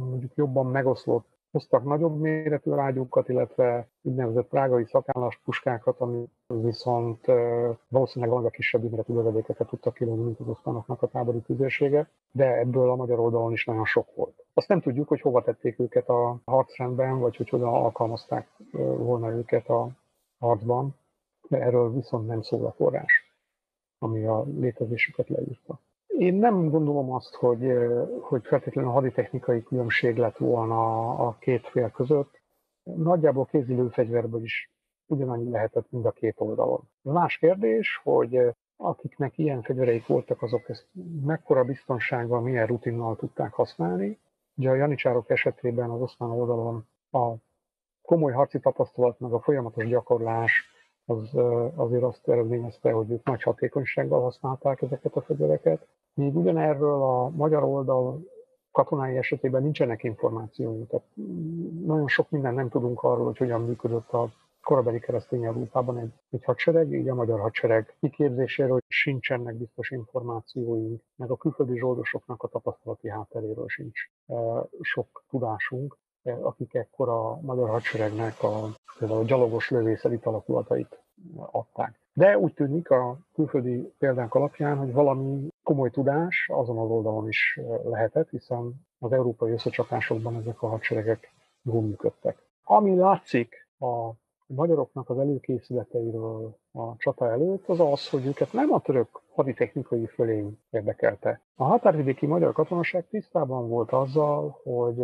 mondjuk 0.09 0.35
jobban 0.35 0.65
megoszlott 0.65 1.32
hoztak 1.53 1.83
nagyobb 1.83 2.19
méretű 2.19 2.71
rágyúkat, 2.71 3.29
illetve 3.29 3.87
úgynevezett 4.01 4.47
prágai 4.47 4.85
szakállas 4.85 5.41
puskákat, 5.43 5.99
ami 5.99 6.25
viszont 6.47 7.25
valószínűleg 7.87 8.45
a 8.45 8.49
kisebb 8.49 8.83
méretű 8.83 9.13
lövedékeket 9.13 9.67
tudtak 9.67 9.93
kilőni, 9.93 10.23
mint 10.23 10.39
az 10.39 10.47
osztánoknak 10.47 11.01
a 11.01 11.07
tábori 11.07 11.39
tüzérsége, 11.39 12.09
de 12.31 12.57
ebből 12.57 12.89
a 12.89 12.95
magyar 12.95 13.19
oldalon 13.19 13.51
is 13.51 13.65
nagyon 13.65 13.85
sok 13.85 14.15
volt. 14.15 14.45
Azt 14.53 14.67
nem 14.67 14.81
tudjuk, 14.81 15.07
hogy 15.07 15.21
hova 15.21 15.43
tették 15.43 15.79
őket 15.79 16.09
a 16.09 16.37
harcrendben, 16.45 17.19
vagy 17.19 17.35
hogy 17.35 17.49
hogyan 17.49 17.67
alkalmazták 17.67 18.47
volna 18.97 19.31
őket 19.31 19.69
a 19.69 19.89
harcban, 20.39 20.95
de 21.47 21.61
erről 21.61 21.93
viszont 21.93 22.27
nem 22.27 22.41
szól 22.41 22.65
a 22.65 22.71
forrás, 22.71 23.33
ami 23.99 24.25
a 24.25 24.43
létezésüket 24.43 25.29
leírta. 25.29 25.79
Én 26.17 26.33
nem 26.33 26.69
gondolom 26.69 27.11
azt, 27.11 27.35
hogy, 27.35 27.73
hogy 28.21 28.45
feltétlenül 28.45 28.91
haditechnikai 28.91 29.63
különbség 29.63 30.17
lett 30.17 30.37
volna 30.37 31.09
a 31.09 31.37
két 31.39 31.67
fél 31.67 31.89
között. 31.89 32.41
Nagyjából 32.83 33.45
kézilőfegyverből 33.45 34.43
is 34.43 34.71
ugyanannyi 35.05 35.49
lehetett 35.49 35.91
mind 35.91 36.05
a 36.05 36.11
két 36.11 36.35
oldalon. 36.37 36.89
Más 37.01 37.37
kérdés, 37.37 37.99
hogy 38.03 38.39
akiknek 38.77 39.37
ilyen 39.37 39.61
fegyvereik 39.61 40.07
voltak, 40.07 40.41
azok 40.41 40.69
ezt 40.69 40.87
mekkora 41.23 41.63
biztonsággal, 41.63 42.41
milyen 42.41 42.67
rutinnal 42.67 43.15
tudták 43.15 43.53
használni. 43.53 44.19
Ugye 44.55 44.69
a 44.69 44.75
janicsárok 44.75 45.29
esetében 45.29 45.89
az 45.89 46.01
oszmán 46.01 46.29
oldalon 46.29 46.87
a 47.11 47.33
komoly 48.01 48.31
harci 48.31 48.59
tapasztalat, 48.59 49.19
meg 49.19 49.33
a 49.33 49.39
folyamatos 49.39 49.87
gyakorlás 49.87 50.71
az 51.05 51.35
azért 51.75 52.03
azt 52.03 52.27
eredményezte, 52.27 52.91
hogy 52.91 53.11
ők 53.11 53.23
nagy 53.23 53.41
hatékonysággal 53.41 54.21
használták 54.21 54.81
ezeket 54.81 55.15
a 55.15 55.21
fegyvereket. 55.21 55.87
Míg 56.13 56.35
ugyanerről 56.35 57.01
a 57.01 57.29
magyar 57.29 57.63
oldal 57.63 58.21
katonái 58.71 59.17
esetében 59.17 59.61
nincsenek 59.61 60.03
információink. 60.03 60.89
Tehát 60.89 61.05
nagyon 61.85 62.07
sok 62.07 62.29
minden 62.29 62.53
nem 62.53 62.69
tudunk 62.69 63.03
arról, 63.03 63.25
hogy 63.25 63.37
hogyan 63.37 63.61
működött 63.65 64.11
a 64.11 64.29
korabeli 64.63 64.99
keresztény 64.99 65.43
Európában 65.43 65.97
egy, 65.97 66.11
egy 66.29 66.43
hadsereg, 66.43 66.93
így 66.93 67.09
a 67.09 67.15
magyar 67.15 67.39
hadsereg 67.39 67.95
kiképzéséről 67.99 68.79
sincsenek 68.87 69.55
biztos 69.55 69.91
információink, 69.91 71.01
meg 71.15 71.31
a 71.31 71.35
külföldi 71.35 71.77
zsoldosoknak 71.77 72.43
a 72.43 72.47
tapasztalati 72.47 73.09
hátteréről 73.09 73.67
sincs 73.67 73.99
e, 74.27 74.35
sok 74.81 75.23
tudásunk, 75.29 75.97
akik 76.41 76.73
ekkor 76.73 77.09
a 77.09 77.39
magyar 77.41 77.69
hadseregnek 77.69 78.43
a, 78.43 78.69
például 78.99 79.19
a 79.19 79.23
gyalogos 79.23 79.69
lövészet 79.69 80.25
alakulatait 80.25 80.99
adták. 81.51 81.99
De 82.13 82.37
úgy 82.37 82.53
tűnik 82.53 82.89
a 82.89 83.17
külföldi 83.33 83.93
példánk 83.99 84.33
alapján, 84.35 84.77
hogy 84.77 84.93
valami 84.93 85.47
komoly 85.63 85.89
tudás 85.89 86.49
azon 86.53 86.77
az 86.77 86.89
oldalon 86.89 87.27
is 87.27 87.59
lehetett, 87.83 88.29
hiszen 88.29 88.73
az 88.99 89.11
európai 89.11 89.51
összecsapásokban 89.51 90.35
ezek 90.35 90.61
a 90.61 90.67
hadseregek 90.67 91.31
jól 91.61 91.81
működtek. 91.81 92.37
Ami 92.63 92.95
látszik 92.95 93.67
a 93.79 94.09
magyaroknak 94.45 95.09
az 95.09 95.19
előkészületeiről 95.19 96.57
a 96.71 96.95
csata 96.97 97.31
előtt, 97.31 97.67
az 97.67 97.79
az, 97.79 98.09
hogy 98.09 98.25
őket 98.25 98.53
nem 98.53 98.73
a 98.73 98.79
török 98.79 99.21
haditechnikai 99.33 100.05
fölény 100.05 100.59
érdekelte. 100.69 101.41
A 101.55 101.63
határvidéki 101.63 102.25
magyar 102.25 102.53
katonaság 102.53 103.07
tisztában 103.09 103.69
volt 103.69 103.91
azzal, 103.91 104.59
hogy 104.63 105.03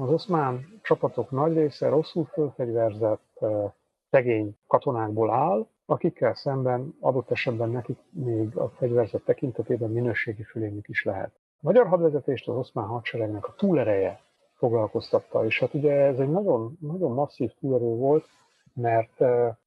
az 0.00 0.10
oszmán 0.10 0.80
csapatok 0.82 1.30
nagy 1.30 1.54
része 1.56 1.88
rosszul 1.88 2.24
fölfegyverzett 2.24 3.44
szegény 4.10 4.56
katonákból 4.66 5.30
áll, 5.30 5.66
akikkel 5.86 6.34
szemben 6.34 6.94
adott 7.00 7.30
esetben 7.30 7.70
nekik 7.70 7.98
még 8.10 8.56
a 8.56 8.68
fegyverzet 8.68 9.22
tekintetében 9.24 9.90
minőségi 9.90 10.42
fölényük 10.42 10.88
is 10.88 11.04
lehet. 11.04 11.30
A 11.34 11.60
magyar 11.60 11.86
hadvezetést 11.86 12.48
az 12.48 12.56
oszmán 12.56 12.86
hadseregnek 12.86 13.46
a 13.46 13.54
túlereje 13.56 14.20
foglalkoztatta, 14.54 15.44
és 15.44 15.58
hát 15.58 15.74
ugye 15.74 15.92
ez 15.92 16.18
egy 16.18 16.30
nagyon, 16.30 16.78
nagyon 16.80 17.12
masszív 17.12 17.52
túlerő 17.60 17.94
volt, 17.94 18.24
mert 18.74 19.20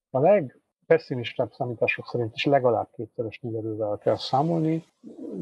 a 0.10 0.20
legpesszimistább 0.20 1.52
számítások 1.52 2.08
szerint 2.08 2.36
is 2.36 2.46
legalább 2.46 2.88
kétszeres 2.92 3.40
túlerővel 3.40 3.98
kell 3.98 4.18
számolni. 4.18 4.84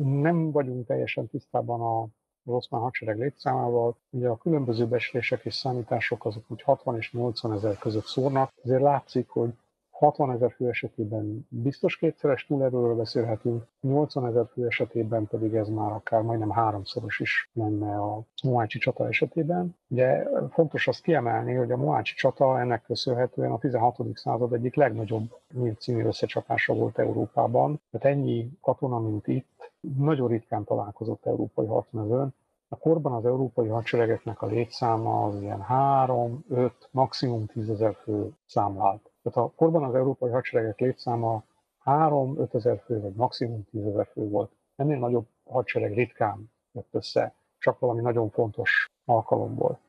Nem 0.04 0.52
vagyunk 0.52 0.86
teljesen 0.86 1.28
tisztában 1.28 1.82
a 1.82 2.08
az 2.46 2.54
oszmán 2.54 2.82
hadsereg 2.82 3.18
létszámával. 3.18 3.96
Ugye 4.10 4.28
a 4.28 4.38
különböző 4.38 4.88
beszélések 4.88 5.46
és 5.46 5.56
számítások 5.56 6.26
azok 6.26 6.44
úgy 6.48 6.62
60 6.62 6.98
és 6.98 7.12
80 7.12 7.54
ezer 7.54 7.78
között 7.78 8.06
szórnak, 8.06 8.52
ezért 8.64 8.82
látszik, 8.82 9.30
hogy 9.30 9.54
60 10.02 10.32
ezer 10.32 10.52
fő 10.52 10.70
esetében 10.70 11.48
biztos 11.50 11.98
kétszeres 11.98 12.46
túlerőről 12.46 12.96
beszélhetünk, 12.96 13.64
80 13.82 14.26
ezer 14.26 14.46
fő 14.54 14.66
esetében 14.66 15.28
pedig 15.28 15.54
ez 15.54 15.68
már 15.68 15.92
akár 15.92 16.22
majdnem 16.22 16.50
háromszoros 16.50 17.20
is 17.20 17.50
lenne 17.54 17.96
a 17.96 18.22
Moácsi 18.44 18.80
csata 18.80 19.08
esetében. 19.08 19.76
Ugye 19.88 20.24
fontos 20.50 20.88
azt 20.88 21.02
kiemelni, 21.02 21.54
hogy 21.54 21.72
a 21.72 21.78
Moácsi 21.78 22.16
csata 22.16 22.60
ennek 22.60 22.84
köszönhetően 22.84 23.52
a 23.52 23.58
16. 23.58 23.98
század 24.14 24.54
egyik 24.54 24.76
legnagyobb 24.76 25.38
című 25.78 26.04
összecsapása 26.04 26.74
volt 26.74 27.00
Európában. 27.00 27.82
Tehát 27.92 28.18
ennyi 28.18 28.50
katona, 28.62 29.00
mint 29.00 29.28
itt, 29.28 29.61
nagyon 29.98 30.28
ritkán 30.28 30.64
találkozott 30.64 31.26
európai 31.26 31.66
harcmezőn, 31.66 32.34
a 32.68 32.78
korban 32.78 33.14
az 33.14 33.26
európai 33.26 33.68
hadseregeknek 33.68 34.42
a 34.42 34.46
létszáma 34.46 35.24
az 35.26 35.42
ilyen 35.42 35.62
3, 35.62 36.44
5, 36.50 36.90
maximum 36.92 37.46
10 37.46 37.70
ezer 37.70 37.96
fő 38.04 38.32
számlált. 38.46 39.12
Tehát 39.24 39.38
a 39.50 39.54
korban 39.56 39.84
az 39.84 39.96
európai 39.96 40.30
hadseregek 40.32 40.80
létszáma 40.80 41.44
3-5 41.86 42.54
ezer 42.54 42.82
fő, 42.86 43.02
vagy 43.02 43.14
maximum 43.14 43.66
10 43.72 43.86
ezer 43.86 44.08
fő 44.12 44.30
volt. 44.30 44.52
Ennél 44.76 45.00
nagyobb 45.00 45.28
hadsereg 45.50 45.94
ritkán 45.94 46.52
jött 46.72 46.88
össze, 46.92 47.34
csak 47.58 47.80
valami 47.80 48.02
nagyon 48.02 48.30
fontos 48.30 48.90
alkalomból. 49.06 49.80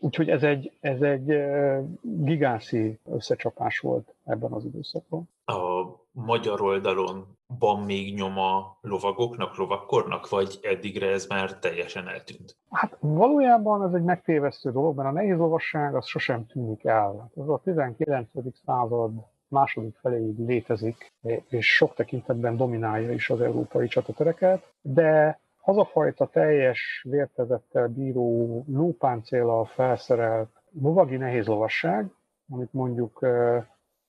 Úgyhogy 0.00 0.28
ez 0.28 0.42
egy, 0.42 0.72
ez 0.80 1.00
egy 1.00 1.44
gigászi 2.02 2.98
összecsapás 3.04 3.78
volt 3.78 4.14
ebben 4.24 4.52
az 4.52 4.64
időszakban. 4.64 5.28
A 5.44 5.86
magyar 6.10 6.60
oldalon 6.60 7.36
van 7.58 7.82
még 7.82 8.14
nyoma 8.14 8.76
lovagoknak, 8.80 9.56
lovakkornak, 9.56 10.28
vagy 10.28 10.58
eddigre 10.62 11.10
ez 11.10 11.26
már 11.26 11.58
teljesen 11.58 12.08
eltűnt? 12.08 12.56
Hát 12.70 12.96
valójában 13.00 13.82
ez 13.82 13.92
egy 13.92 14.04
megtévesztő 14.04 14.70
dolog, 14.70 14.96
mert 14.96 15.08
a 15.08 15.12
nehéz 15.12 15.36
lovasság 15.36 15.94
az 15.94 16.06
sosem 16.06 16.46
tűnik 16.46 16.84
el. 16.84 17.30
Ez 17.36 17.48
a 17.48 17.60
19. 17.64 18.28
század 18.64 19.12
második 19.48 19.96
feléig 20.00 20.38
létezik, 20.38 21.12
és 21.48 21.74
sok 21.74 21.94
tekintetben 21.94 22.56
dominálja 22.56 23.12
is 23.12 23.30
az 23.30 23.40
európai 23.40 23.88
csatatereket, 23.88 24.72
de 24.80 25.40
az 25.68 25.76
a 25.76 25.84
fajta 25.84 26.26
teljes 26.26 27.06
vértezettel 27.08 27.88
bíró 27.88 28.64
lópáncéllal 28.68 29.64
felszerelt 29.64 30.62
lovagi 30.80 31.16
nehéz 31.16 31.46
lovasság, 31.46 32.10
amit 32.48 32.72
mondjuk 32.72 33.22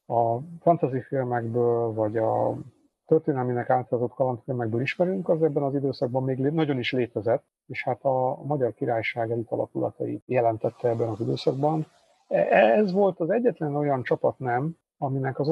a 0.05 0.37
fantasy 0.59 1.01
filmekből, 1.01 1.93
vagy 1.93 2.17
a 2.17 2.57
történelminek 3.05 3.69
átadott 3.69 4.13
kalandfilmekből 4.13 4.81
ismerünk, 4.81 5.29
az 5.29 5.43
ebben 5.43 5.63
az 5.63 5.75
időszakban 5.75 6.23
még 6.23 6.37
nagyon 6.37 6.79
is 6.79 6.91
létezett, 6.91 7.43
és 7.67 7.83
hát 7.83 8.03
a 8.03 8.43
magyar 8.43 8.73
királyság 8.73 9.31
elit 9.31 9.51
alakulatait 9.51 10.23
jelentette 10.25 10.89
ebben 10.89 11.07
az 11.09 11.19
időszakban. 11.19 11.85
E, 12.27 12.39
ez 12.51 12.91
volt 12.91 13.19
az 13.19 13.29
egyetlen 13.29 13.75
olyan 13.75 14.03
csapat 14.03 14.39
nem, 14.39 14.77
aminek 14.97 15.39
az 15.39 15.47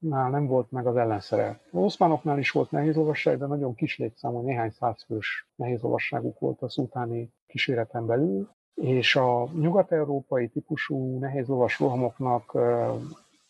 oszmánoknál 0.00 0.40
nem 0.40 0.46
volt 0.46 0.70
meg 0.70 0.86
az 0.86 0.96
ellenszere. 0.96 1.60
Az 1.72 1.82
oszmánoknál 1.82 2.38
is 2.38 2.50
volt 2.50 2.70
nehézlovasság, 2.70 3.38
de 3.38 3.46
nagyon 3.46 3.74
kis 3.74 3.98
létszámú, 3.98 4.40
néhány 4.40 4.70
százfős 4.70 5.48
nehézlovasságuk 5.56 6.38
volt 6.38 6.62
a 6.62 6.68
szutáni 6.68 7.32
kíséreten 7.46 8.06
belül, 8.06 8.48
és 8.74 9.16
a 9.16 9.48
nyugat-európai 9.60 10.48
típusú 10.48 11.18
nehézlovas 11.18 11.78
rohamoknak 11.78 12.54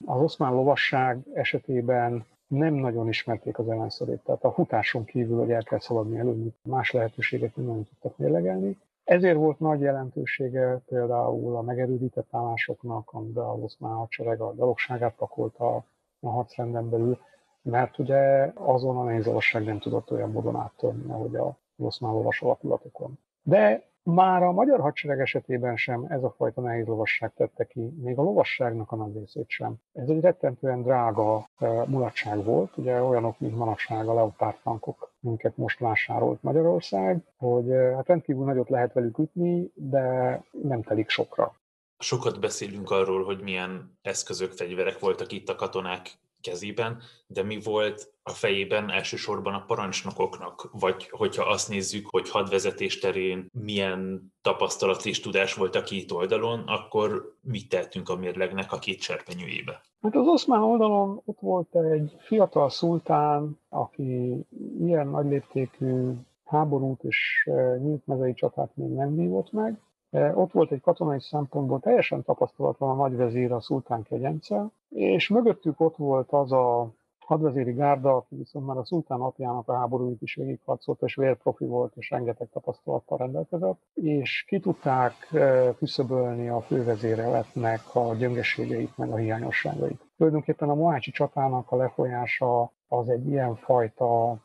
az 0.06 0.20
oszmán 0.20 0.52
lovasság 0.52 1.18
esetében 1.34 2.24
nem 2.46 2.74
nagyon 2.74 3.08
ismerték 3.08 3.58
az 3.58 3.68
ellenszerét, 3.68 4.20
tehát 4.24 4.44
a 4.44 4.52
futáson 4.52 5.04
kívül, 5.04 5.38
hogy 5.38 5.50
el 5.50 5.62
kell 5.62 5.80
szaladni 5.80 6.18
előtt, 6.18 6.56
más 6.62 6.90
lehetőséget 6.90 7.56
nem 7.56 7.66
nagyon 7.66 7.84
tudtak 7.84 8.18
mérlegelni. 8.18 8.78
Ezért 9.04 9.36
volt 9.36 9.58
nagy 9.58 9.80
jelentősége 9.80 10.80
például 10.86 11.56
a 11.56 11.62
megerődített 11.62 12.28
állásoknak, 12.30 13.10
amiben 13.12 13.44
az 13.44 13.62
oszmán 13.62 13.92
hadsereg 13.92 14.40
a 14.40 14.52
dalogságát 14.52 15.14
pakolta 15.14 15.84
a 16.20 16.28
hadrenden 16.28 16.90
belül, 16.90 17.18
mert 17.62 17.98
ugye 17.98 18.52
azon 18.54 18.96
a 18.96 19.02
nehéz 19.02 19.30
nem 19.52 19.78
tudott 19.78 20.10
olyan 20.10 20.30
módon 20.30 20.56
áttörni, 20.56 21.12
ahogy 21.12 21.36
a 21.36 21.58
oszmán 21.76 22.12
lovas 22.12 22.42
alakulatokon. 22.42 23.18
De 23.42 23.88
már 24.02 24.42
a 24.42 24.52
magyar 24.52 24.80
hadsereg 24.80 25.20
esetében 25.20 25.76
sem 25.76 26.06
ez 26.08 26.22
a 26.22 26.34
fajta 26.36 26.60
nehéz 26.60 26.86
lovasság 26.86 27.32
tette 27.34 27.64
ki, 27.64 27.94
még 28.00 28.18
a 28.18 28.22
lovasságnak 28.22 28.92
a 28.92 28.96
nagy 28.96 29.16
részét 29.16 29.48
sem. 29.48 29.74
Ez 29.92 30.08
egy 30.08 30.20
rettentően 30.20 30.82
drága 30.82 31.48
e, 31.58 31.66
mulatság 31.86 32.44
volt, 32.44 32.76
ugye 32.76 33.02
olyanok, 33.02 33.40
mint 33.40 33.56
manapság 33.56 34.08
a 34.08 34.14
leopárd 34.14 34.56
tankok, 34.62 35.12
minket 35.20 35.56
most 35.56 35.78
vásárolt 35.78 36.42
Magyarország, 36.42 37.22
hogy 37.36 37.70
e, 37.70 37.94
hát 37.94 38.06
rendkívül 38.06 38.44
nagyot 38.44 38.68
lehet 38.68 38.92
velük 38.92 39.18
ütni, 39.18 39.70
de 39.74 40.40
nem 40.62 40.82
telik 40.82 41.08
sokra. 41.08 41.52
Sokat 41.98 42.40
beszélünk 42.40 42.90
arról, 42.90 43.24
hogy 43.24 43.40
milyen 43.40 43.98
eszközök, 44.02 44.52
fegyverek 44.52 44.98
voltak 44.98 45.32
itt 45.32 45.48
a 45.48 45.54
katonák 45.54 46.18
kezében, 46.40 47.02
de 47.26 47.42
mi 47.42 47.60
volt 47.64 48.12
a 48.22 48.30
fejében 48.30 48.90
elsősorban 48.90 49.54
a 49.54 49.64
parancsnokoknak, 49.66 50.68
vagy 50.72 51.08
hogyha 51.10 51.44
azt 51.44 51.68
nézzük, 51.68 52.06
hogy 52.10 52.30
hadvezetés 52.30 52.98
terén 52.98 53.46
milyen 53.52 54.32
tapasztalat 54.42 55.06
és 55.06 55.20
tudás 55.20 55.54
volt 55.54 55.74
a 55.74 55.82
két 55.82 56.12
oldalon, 56.12 56.62
akkor 56.66 57.34
mit 57.40 57.68
tettünk 57.68 58.08
a 58.08 58.16
mérlegnek 58.16 58.72
a 58.72 58.78
két 58.78 59.00
serpenyőjébe? 59.00 59.80
Hát 60.02 60.14
az 60.14 60.26
oszmán 60.26 60.62
oldalon 60.62 61.22
ott 61.24 61.38
volt 61.40 61.74
egy 61.74 62.16
fiatal 62.18 62.70
szultán, 62.70 63.58
aki 63.68 64.34
ilyen 64.80 65.08
nagyléptékű 65.08 66.12
háborút 66.44 67.02
és 67.02 67.48
eh, 67.50 67.78
nyílt 67.78 68.06
mezei 68.06 68.34
csatát 68.34 68.70
még 68.74 68.88
nem 68.88 69.16
vívott 69.16 69.52
meg, 69.52 69.80
ott 70.10 70.52
volt 70.52 70.72
egy 70.72 70.80
katonai 70.80 71.20
szempontból 71.20 71.80
teljesen 71.80 72.22
tapasztalatlan 72.22 72.90
a 72.90 72.94
nagyvezér, 72.94 73.52
a 73.52 73.60
szultán 73.60 74.02
kegyence, 74.02 74.66
és 74.88 75.28
mögöttük 75.28 75.80
ott 75.80 75.96
volt 75.96 76.32
az 76.32 76.52
a 76.52 76.90
hadvezéri 77.28 77.72
gárda, 77.72 78.16
aki 78.16 78.36
viszont 78.36 78.66
már 78.66 78.76
a 78.76 78.84
szultán 78.84 79.20
apjának 79.20 79.68
a 79.68 79.74
háborúit 79.74 80.22
is 80.22 80.34
végigharcolt, 80.34 81.02
és 81.02 81.14
vérprofi 81.14 81.64
volt, 81.64 81.92
és 81.96 82.10
rengeteg 82.10 82.48
tapasztalattal 82.52 83.18
rendelkezett, 83.18 83.80
és 83.94 84.44
ki 84.46 84.60
tudták 84.60 85.12
e, 85.32 85.74
küszöbölni 85.74 86.48
a 86.48 86.60
fővezéreletnek 86.60 87.80
a 87.92 88.14
gyöngeségeit, 88.14 88.96
meg 88.96 89.10
a 89.10 89.16
hiányosságait. 89.16 90.00
Tulajdonképpen 90.16 90.68
a 90.68 90.74
Mohácsi 90.74 91.10
csatának 91.10 91.70
a 91.70 91.76
lefolyása 91.76 92.72
az 92.88 93.08
egy 93.08 93.26
ilyen 93.26 93.56
fajta 93.56 94.38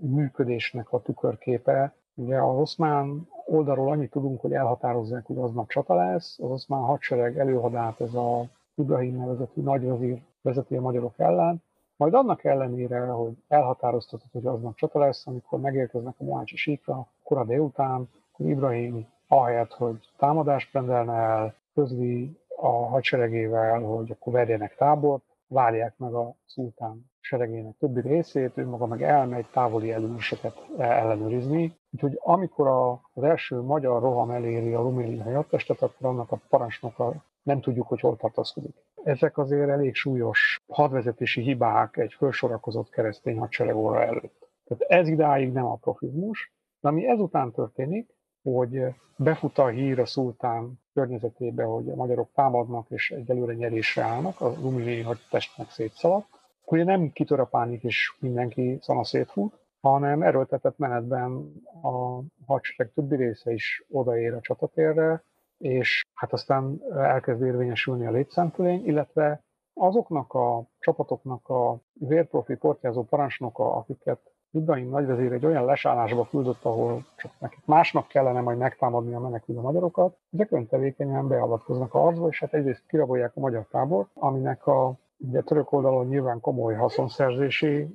működésnek 0.00 0.92
a 0.92 1.02
tükörképe. 1.02 1.94
Ugye 2.14 2.36
az 2.42 2.58
oszmán 2.58 3.28
oldalról 3.50 3.90
annyit 3.90 4.10
tudunk, 4.10 4.40
hogy 4.40 4.52
elhatározzák, 4.52 5.26
hogy 5.26 5.38
aznap 5.38 5.68
csata 5.68 5.94
lesz, 5.94 6.38
az 6.38 6.64
már 6.68 6.80
hadsereg 6.80 7.38
előhadát 7.38 8.00
ez 8.00 8.14
a 8.14 8.44
Ibrahim 8.74 9.16
nevezetű 9.16 9.62
nagyvezír 9.62 10.22
vezeti 10.42 10.76
a 10.76 10.80
magyarok 10.80 11.14
ellen, 11.16 11.62
majd 11.96 12.14
annak 12.14 12.44
ellenére, 12.44 13.06
hogy 13.06 13.32
elhatároztatott, 13.48 14.32
hogy 14.32 14.46
aznap 14.46 14.74
csata 14.74 14.98
lesz, 14.98 15.26
amikor 15.26 15.60
megérkeznek 15.60 16.14
a 16.18 16.24
Mohácsi 16.24 16.56
síkra, 16.56 17.06
kora 17.22 17.44
délután, 17.44 18.08
Ibrahim 18.36 19.06
ahelyett, 19.28 19.72
hogy 19.72 20.10
támadást 20.16 20.72
rendelne 20.72 21.12
el, 21.12 21.54
közli 21.74 22.38
a 22.56 22.68
hadseregével, 22.68 23.80
hogy 23.80 24.10
akkor 24.10 24.32
verjenek 24.32 24.76
tábort, 24.76 25.22
várják 25.46 25.98
meg 25.98 26.14
a 26.14 26.34
szultán 26.46 27.07
seregének 27.28 27.76
többi 27.78 28.00
részét, 28.00 28.52
ő 28.54 28.66
maga 28.66 28.86
meg 28.86 29.02
elmegy 29.02 29.46
távoli 29.52 29.92
előnyöseket 29.92 30.56
ellenőrizni. 30.78 31.76
Úgyhogy 31.90 32.18
amikor 32.22 32.68
az 33.12 33.22
első 33.22 33.60
magyar 33.60 34.02
roham 34.02 34.30
eléri 34.30 34.74
a 34.74 34.80
ruméliai 34.80 35.32
hadtestet, 35.32 35.82
akkor 35.82 36.06
annak 36.08 36.32
a 36.32 36.40
parancsnoka 36.48 37.14
nem 37.42 37.60
tudjuk, 37.60 37.88
hogy 37.88 38.00
hol 38.00 38.16
tartozkodik. 38.16 38.74
Ezek 39.02 39.38
azért 39.38 39.68
elég 39.68 39.94
súlyos 39.94 40.60
hadvezetési 40.68 41.40
hibák 41.40 41.96
egy 41.96 42.12
felsorakozott 42.12 42.90
keresztény 42.90 43.38
hadsereg 43.38 43.76
óra 43.76 44.02
előtt. 44.02 44.48
Tehát 44.64 44.82
ez 45.02 45.08
idáig 45.08 45.52
nem 45.52 45.66
a 45.66 45.76
profizmus, 45.76 46.52
de 46.80 46.88
ami 46.88 47.08
ezután 47.08 47.52
történik, 47.52 48.14
hogy 48.42 48.82
befut 49.16 49.58
a 49.58 49.66
hír 49.66 50.00
a 50.00 50.06
szultán 50.06 50.80
környezetébe, 50.94 51.64
hogy 51.64 51.88
a 51.88 51.94
magyarok 51.94 52.30
támadnak 52.34 52.90
és 52.90 53.10
egyelőre 53.10 53.52
nyerésre 53.52 54.02
állnak, 54.02 54.40
a 54.40 54.54
rumini 54.54 55.00
hadtestnek 55.00 55.70
szétszaladt, 55.70 56.37
hogy 56.68 56.84
nem 56.84 57.10
kitör 57.12 57.40
a 57.40 57.44
pánik 57.44 57.82
és 57.82 58.16
mindenki 58.20 58.78
szana 58.80 59.04
szétfut, 59.04 59.58
hanem 59.80 60.22
erőltetett 60.22 60.78
menetben 60.78 61.52
a 61.82 62.20
hadsereg 62.46 62.92
többi 62.94 63.16
része 63.16 63.52
is 63.52 63.84
odaér 63.90 64.34
a 64.34 64.40
csatatérre, 64.40 65.22
és 65.58 66.04
hát 66.14 66.32
aztán 66.32 66.82
elkezd 66.94 67.42
érvényesülni 67.42 68.06
a 68.06 68.10
létszámtölény, 68.10 68.86
illetve 68.86 69.42
azoknak 69.74 70.34
a 70.34 70.62
csapatoknak 70.78 71.48
a 71.48 71.78
vérprofi 71.92 72.54
portyázó 72.54 73.02
parancsnoka, 73.02 73.74
akiket 73.74 74.20
Ibrahim 74.50 74.88
nagyvezér 74.88 75.32
egy 75.32 75.46
olyan 75.46 75.64
lesállásba 75.64 76.28
küldött, 76.30 76.64
ahol 76.64 77.04
csak 77.16 77.32
nekik 77.38 77.66
másnak 77.66 78.08
kellene 78.08 78.40
majd 78.40 78.58
megtámadni 78.58 79.14
a 79.14 79.20
menekülő 79.20 79.60
magyarokat, 79.60 80.16
ezek 80.32 80.52
öntevékenyen 80.52 81.28
beavatkoznak 81.28 81.94
a 81.94 81.98
harcba, 81.98 82.28
és 82.28 82.40
hát 82.40 82.54
egyrészt 82.54 82.86
kirabolják 82.86 83.32
a 83.34 83.40
magyar 83.40 83.66
tábort, 83.70 84.10
aminek 84.14 84.66
a 84.66 84.94
ugye, 85.18 85.40
török 85.40 85.72
oldalon 85.72 86.06
nyilván 86.06 86.40
komoly 86.40 86.74
haszonszerzési 86.74 87.88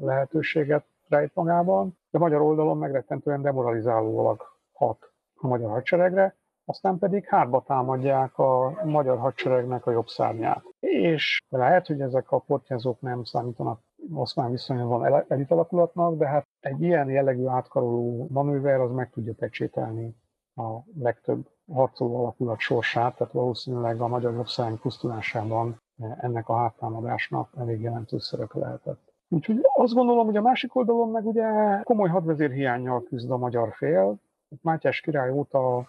lehetőséget 0.00 0.84
rejt 1.08 1.34
magában, 1.34 1.98
de 2.10 2.18
magyar 2.18 2.40
oldalon 2.40 2.78
megrettentően 2.78 3.42
demoralizálólag 3.42 4.42
hat 4.72 5.12
a 5.34 5.46
magyar 5.46 5.70
hadseregre, 5.70 6.36
aztán 6.64 6.98
pedig 6.98 7.26
hátba 7.26 7.62
támadják 7.66 8.38
a 8.38 8.80
magyar 8.84 9.18
hadseregnek 9.18 9.86
a 9.86 9.90
jobb 9.90 10.06
szárnyát. 10.06 10.62
És 10.80 11.42
lehet, 11.48 11.86
hogy 11.86 12.00
ezek 12.00 12.30
a 12.30 12.38
portyázók 12.38 13.00
nem 13.00 13.24
számítanak 13.24 13.80
oszmán 14.14 14.50
viszonyban 14.50 15.24
elitalakulatnak, 15.28 16.18
de 16.18 16.26
hát 16.26 16.46
egy 16.60 16.82
ilyen 16.82 17.10
jellegű 17.10 17.46
átkaroló 17.46 18.26
manőver 18.30 18.80
az 18.80 18.90
meg 18.90 19.10
tudja 19.10 19.34
pecsételni 19.38 20.16
a 20.54 20.78
legtöbb 20.98 21.46
harcoló 21.72 22.18
alakulat 22.18 22.58
sorsát, 22.58 23.16
tehát 23.16 23.32
valószínűleg 23.32 24.00
a 24.00 24.08
magyar 24.08 24.34
jobbszány 24.34 24.78
pusztulásában 24.78 25.80
ennek 26.20 26.48
a 26.48 26.56
háttámadásnak 26.56 27.50
elég 27.58 27.80
jelentős 27.80 28.22
szerepe 28.22 28.58
lehetett. 28.58 29.12
Úgyhogy 29.28 29.60
azt 29.74 29.94
gondolom, 29.94 30.26
hogy 30.26 30.36
a 30.36 30.42
másik 30.42 30.74
oldalon 30.74 31.10
meg 31.10 31.26
ugye 31.26 31.44
komoly 31.82 32.08
hadvezérhiányjal 32.08 33.02
küzd 33.02 33.30
a 33.30 33.36
magyar 33.36 33.72
fél. 33.72 34.16
Mátyás 34.62 35.00
király 35.00 35.30
óta 35.30 35.88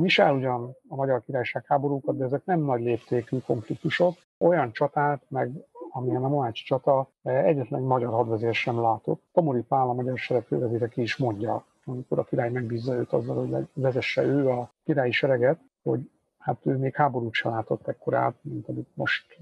visel 0.00 0.34
ugyan 0.34 0.76
a 0.88 0.94
magyar 0.94 1.22
királyság 1.24 1.64
háborúkat, 1.66 2.16
de 2.16 2.24
ezek 2.24 2.44
nem 2.44 2.60
nagy 2.60 2.80
léptékű 2.80 3.38
konfliktusok. 3.38 4.14
Olyan 4.38 4.72
csatát, 4.72 5.22
meg 5.28 5.50
amilyen 5.92 6.24
a 6.24 6.28
Mohácsi 6.28 6.64
csata 6.64 7.08
egyetlen 7.22 7.82
magyar 7.82 8.12
hadvezér 8.12 8.54
sem 8.54 8.80
látott. 8.80 9.22
Tomori 9.32 9.62
Pál, 9.62 9.88
a 9.88 9.92
magyar 9.92 10.18
sereg 10.18 10.42
fővezére 10.42 10.88
ki 10.88 11.02
is 11.02 11.16
mondja, 11.16 11.64
amikor 11.84 12.18
a 12.18 12.24
király 12.24 12.50
megbízza 12.50 12.94
őt 12.94 13.12
azzal, 13.12 13.46
hogy 13.46 13.66
vezesse 13.72 14.22
ő 14.22 14.48
a 14.48 14.70
királyi 14.84 15.12
sereget, 15.12 15.60
hogy 15.82 16.10
hát 16.40 16.66
ő 16.66 16.76
még 16.76 16.94
háborút 16.94 17.32
sem 17.32 17.52
látott 17.52 17.88
ekkorát, 17.88 18.34
mint 18.40 18.68
amit 18.68 18.88
most 18.94 19.38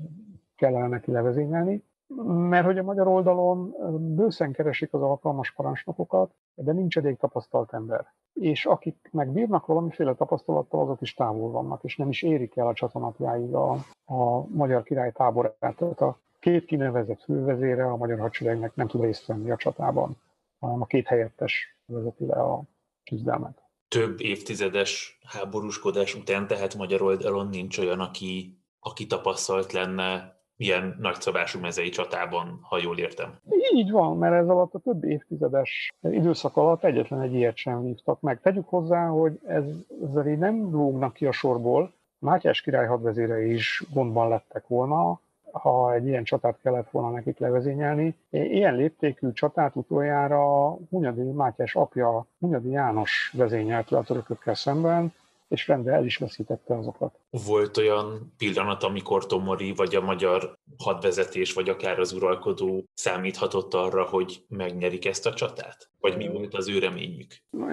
kellene 0.56 0.86
neki 0.86 1.10
levezényelni, 1.10 1.84
mert 2.26 2.64
hogy 2.64 2.78
a 2.78 2.82
magyar 2.82 3.06
oldalon 3.06 3.74
bőszen 4.14 4.52
keresik 4.52 4.94
az 4.94 5.02
alkalmas 5.02 5.52
parancsnokokat, 5.52 6.34
de 6.54 6.72
nincs 6.72 6.98
elég 6.98 7.16
tapasztalt 7.16 7.72
ember. 7.72 8.06
És 8.32 8.66
akik 8.66 9.08
meg 9.12 9.32
bírnak 9.32 9.66
valamiféle 9.66 10.14
tapasztalattal, 10.14 10.80
azok 10.80 11.00
is 11.00 11.14
távol 11.14 11.50
vannak, 11.50 11.84
és 11.84 11.96
nem 11.96 12.08
is 12.08 12.22
érik 12.22 12.56
el 12.56 12.66
a 12.66 12.74
csatanapjáig 12.74 13.54
a, 13.54 13.70
a 14.04 14.46
magyar 14.46 14.82
király 14.82 15.12
táborát. 15.12 15.76
Tehát 15.76 16.00
a 16.00 16.18
két 16.40 16.64
kinevezett 16.64 17.22
fővezére 17.22 17.90
a 17.90 17.96
magyar 17.96 18.18
hadseregnek 18.18 18.74
nem 18.74 18.86
tud 18.86 19.00
részt 19.00 19.26
venni 19.26 19.50
a 19.50 19.56
csatában, 19.56 20.16
hanem 20.58 20.82
a 20.82 20.86
két 20.86 21.06
helyettes 21.06 21.78
vezeti 21.86 22.26
le 22.26 22.42
a 22.42 22.62
küzdelmet. 23.04 23.67
Több 23.88 24.20
évtizedes 24.20 25.18
háborúskodás 25.26 26.14
után, 26.14 26.46
tehát 26.46 26.74
magyar 26.74 27.02
oldalon 27.02 27.48
nincs 27.48 27.78
olyan, 27.78 28.00
aki, 28.00 28.58
aki 28.80 29.06
tapasztalt 29.06 29.72
lenne 29.72 30.36
ilyen 30.56 30.96
nagyszabású 31.00 31.60
mezei 31.60 31.88
csatában, 31.88 32.58
ha 32.62 32.78
jól 32.78 32.98
értem. 32.98 33.38
Így 33.74 33.90
van, 33.90 34.16
mert 34.16 34.34
ez 34.34 34.48
alatt 34.48 34.74
a 34.74 34.78
több 34.78 35.04
évtizedes 35.04 35.92
időszak 36.00 36.56
alatt 36.56 36.84
egyetlen 36.84 37.20
egy 37.20 37.34
ilyet 37.34 37.56
sem 37.56 37.82
vívtak 37.82 38.20
meg. 38.20 38.40
Tegyük 38.40 38.68
hozzá, 38.68 39.06
hogy 39.06 39.38
ez, 39.46 39.64
ezzel 40.02 40.24
nem 40.24 40.70
lógnak 40.72 41.12
ki 41.12 41.26
a 41.26 41.32
sorból. 41.32 41.92
Mátyás 42.18 42.60
király 42.60 42.86
hadvezére 42.86 43.44
is 43.44 43.82
gondban 43.92 44.28
lettek 44.28 44.66
volna, 44.66 45.20
ha 45.58 45.94
egy 45.94 46.06
ilyen 46.06 46.24
csatát 46.24 46.58
kellett 46.62 46.90
volna 46.90 47.10
nekik 47.10 47.38
levezényelni. 47.38 48.14
Ilyen 48.30 48.74
léptékű 48.74 49.32
csatát 49.32 49.76
utoljára 49.76 50.76
Hunyadi 50.90 51.22
Mátyás 51.22 51.74
apja, 51.74 52.26
Hunyadi 52.40 52.70
János 52.70 53.32
vezényelt 53.36 53.90
le 53.90 53.98
a 53.98 54.02
törökökkel 54.02 54.54
szemben, 54.54 55.12
és 55.48 55.68
rendre 55.68 55.92
el 55.92 56.04
is 56.04 56.16
veszítette 56.16 56.76
azokat. 56.76 57.20
Volt 57.46 57.76
olyan 57.76 58.34
pillanat, 58.38 58.82
amikor 58.82 59.26
Tomori, 59.26 59.72
vagy 59.72 59.94
a 59.94 60.00
magyar 60.00 60.58
hadvezetés, 60.78 61.52
vagy 61.52 61.68
akár 61.68 61.98
az 61.98 62.12
uralkodó 62.12 62.84
számíthatott 62.94 63.74
arra, 63.74 64.04
hogy 64.04 64.44
megnyerik 64.48 65.06
ezt 65.06 65.26
a 65.26 65.34
csatát? 65.34 65.90
Vagy 66.00 66.16
mi 66.16 66.28
volt 66.28 66.54
az 66.54 66.68
ő 66.68 66.78
reményük? 66.78 67.26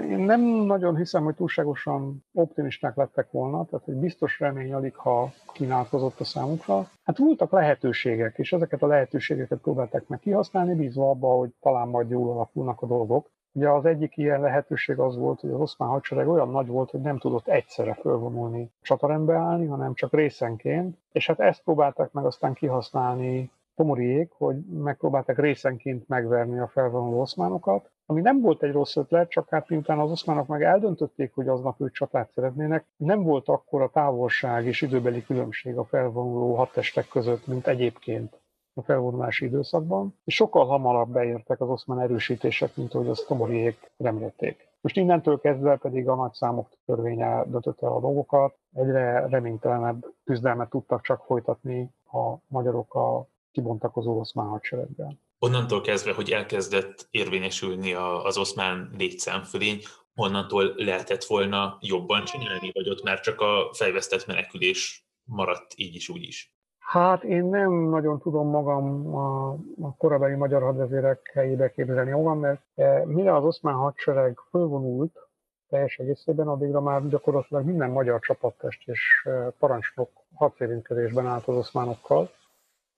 Én 0.10 0.20
nem 0.20 0.42
nagyon 0.42 0.96
hiszem, 0.96 1.24
hogy 1.24 1.36
túlságosan 1.36 2.26
optimisták 2.34 2.96
lettek 2.96 3.32
volna, 3.32 3.66
tehát 3.66 3.88
egy 3.88 3.96
biztos 3.96 4.40
remény 4.40 4.74
alig, 4.74 4.96
ha 4.96 5.34
kínálkozott 5.54 6.20
a 6.20 6.24
számukra. 6.24 6.90
Hát 7.04 7.18
voltak 7.18 7.52
lehetőségek, 7.52 8.38
és 8.38 8.54
ezeket 8.54 8.84
a 8.84 8.88
lehetőségeket 8.88 9.60
próbálták 9.60 10.08
meg 10.08 10.20
kihasználni, 10.20 10.76
bízva 10.76 11.10
abba, 11.10 11.28
hogy 11.28 11.50
talán 11.60 11.88
majd 11.88 12.10
jól 12.10 12.32
alakulnak 12.32 12.82
a 12.82 12.88
dolgok. 12.88 13.34
Ugye 13.56 13.70
az 13.70 13.86
egyik 13.86 14.18
ilyen 14.18 14.42
lehetőség 14.42 15.00
az 15.00 15.18
volt, 15.18 15.40
hogy 15.40 15.50
az 15.50 15.60
oszmán 15.60 15.90
hadsereg 15.90 16.28
olyan 16.28 16.50
nagy 16.50 16.68
volt, 16.68 16.90
hogy 16.92 17.02
nem 17.02 17.18
tudott 17.18 17.48
egyszerre 17.48 17.94
fölvonulni 17.94 18.72
csatarembe 18.82 19.36
állni, 19.36 19.66
hanem 19.66 19.94
csak 19.94 20.14
részenként, 20.14 20.98
és 21.12 21.28
hát 21.28 21.40
ezt 21.40 21.64
próbálták 21.64 22.12
meg 22.12 22.26
aztán 22.26 22.54
kihasználni 22.54 23.52
Tomoriék, 23.76 24.32
hogy 24.32 24.56
megpróbálták 24.66 25.40
részenként 25.40 26.08
megverni 26.08 26.60
a 26.60 26.68
felvonuló 26.68 27.22
oszmánokat, 27.22 27.92
ami 28.06 28.22
nem 28.22 28.42
volt 28.42 28.64
egy 28.64 28.72
rossz 28.72 28.96
ötlet, 28.96 29.30
csak 29.30 29.50
hát 29.50 29.70
miután 29.70 30.00
az 30.00 30.12
oszmánok 30.12 30.48
meg 30.48 30.64
eldöntötték, 30.64 31.34
hogy 31.34 31.48
aznap 31.48 31.82
ők 31.82 31.92
csatát 31.92 32.32
szeretnének, 32.32 32.86
nem 32.98 33.24
volt 33.24 33.48
akkor 33.48 33.82
a 33.82 33.90
távolság 33.90 34.66
és 34.66 34.82
időbeli 34.82 35.24
különbség 35.24 35.78
a 35.78 35.84
felvonuló 35.84 36.56
hadtestek 36.56 37.08
között, 37.08 37.48
mint 37.48 37.68
egyébként 37.68 38.40
a 38.78 38.82
felvonulási 38.82 39.46
időszakban, 39.46 40.20
és 40.26 40.36
sokkal 40.36 40.66
hamarabb 40.66 41.10
beértek 41.10 41.62
az 41.62 41.70
oszmán 41.70 42.00
erősítések, 42.00 42.76
mint 42.76 42.94
ahogy 42.94 43.08
azt 43.08 43.28
Tomoriék 43.28 43.92
remélték. 43.98 44.68
Most 44.82 44.98
innentől 44.98 45.40
kezdve 45.40 45.76
pedig 45.76 46.08
a 46.08 46.16
nagy 46.16 46.34
számok 46.34 46.70
törvénye 46.86 47.44
döntötte 47.46 47.88
a 47.88 48.00
dolgokat, 48.00 48.56
egyre 48.74 49.28
reménytelenebb 49.28 50.06
küzdelmet 50.24 50.70
tudtak 50.70 51.02
csak 51.02 51.24
folytatni 51.26 51.90
a 52.12 52.36
magyarok 52.48 52.96
a 52.96 53.28
kibontakozó 53.52 54.20
oszmán 54.20 54.48
hadsereggel. 54.48 55.18
Onnantól 55.40 55.82
kezdve, 55.82 56.14
hogy 56.14 56.32
elkezdett 56.32 57.08
érvényesülni 57.12 57.94
az 58.24 58.38
oszmán 58.38 58.90
létszámfölény, 58.98 59.82
onnantól 60.16 60.74
lehetett 60.76 61.24
volna 61.24 61.78
jobban 61.82 62.24
csinálni, 62.24 62.72
vagy 62.74 62.90
ott 62.90 63.04
már 63.04 63.20
csak 63.20 63.42
a 63.42 63.70
fejvesztett 63.74 64.26
menekülés 64.26 65.08
maradt 65.24 65.74
így 65.76 65.96
is, 65.96 66.10
úgy 66.10 66.24
is? 66.24 66.55
Hát 66.86 67.24
én 67.24 67.46
nem 67.46 67.72
nagyon 67.72 68.20
tudom 68.20 68.48
magam 68.48 69.16
a, 69.16 69.52
a 69.82 69.96
korabeli 69.98 70.36
magyar 70.36 70.62
hadvezérek 70.62 71.32
helyébe 71.34 71.72
képzelni 71.72 72.12
magam, 72.12 72.40
mert 72.40 72.62
e, 72.76 73.06
mire 73.06 73.36
az 73.36 73.44
oszmán 73.44 73.76
hadsereg 73.76 74.38
fölvonult 74.50 75.28
teljes 75.70 75.98
egészében, 75.98 76.48
addigra 76.48 76.82
már 76.82 77.08
gyakorlatilag 77.08 77.66
minden 77.66 77.90
magyar 77.90 78.20
csapattest 78.20 78.88
és 78.88 79.28
e, 79.30 79.50
parancsnok 79.60 80.10
hadszérintkezésben 80.34 81.26
állt 81.26 81.48
az 81.48 81.56
oszmánokkal, 81.56 82.30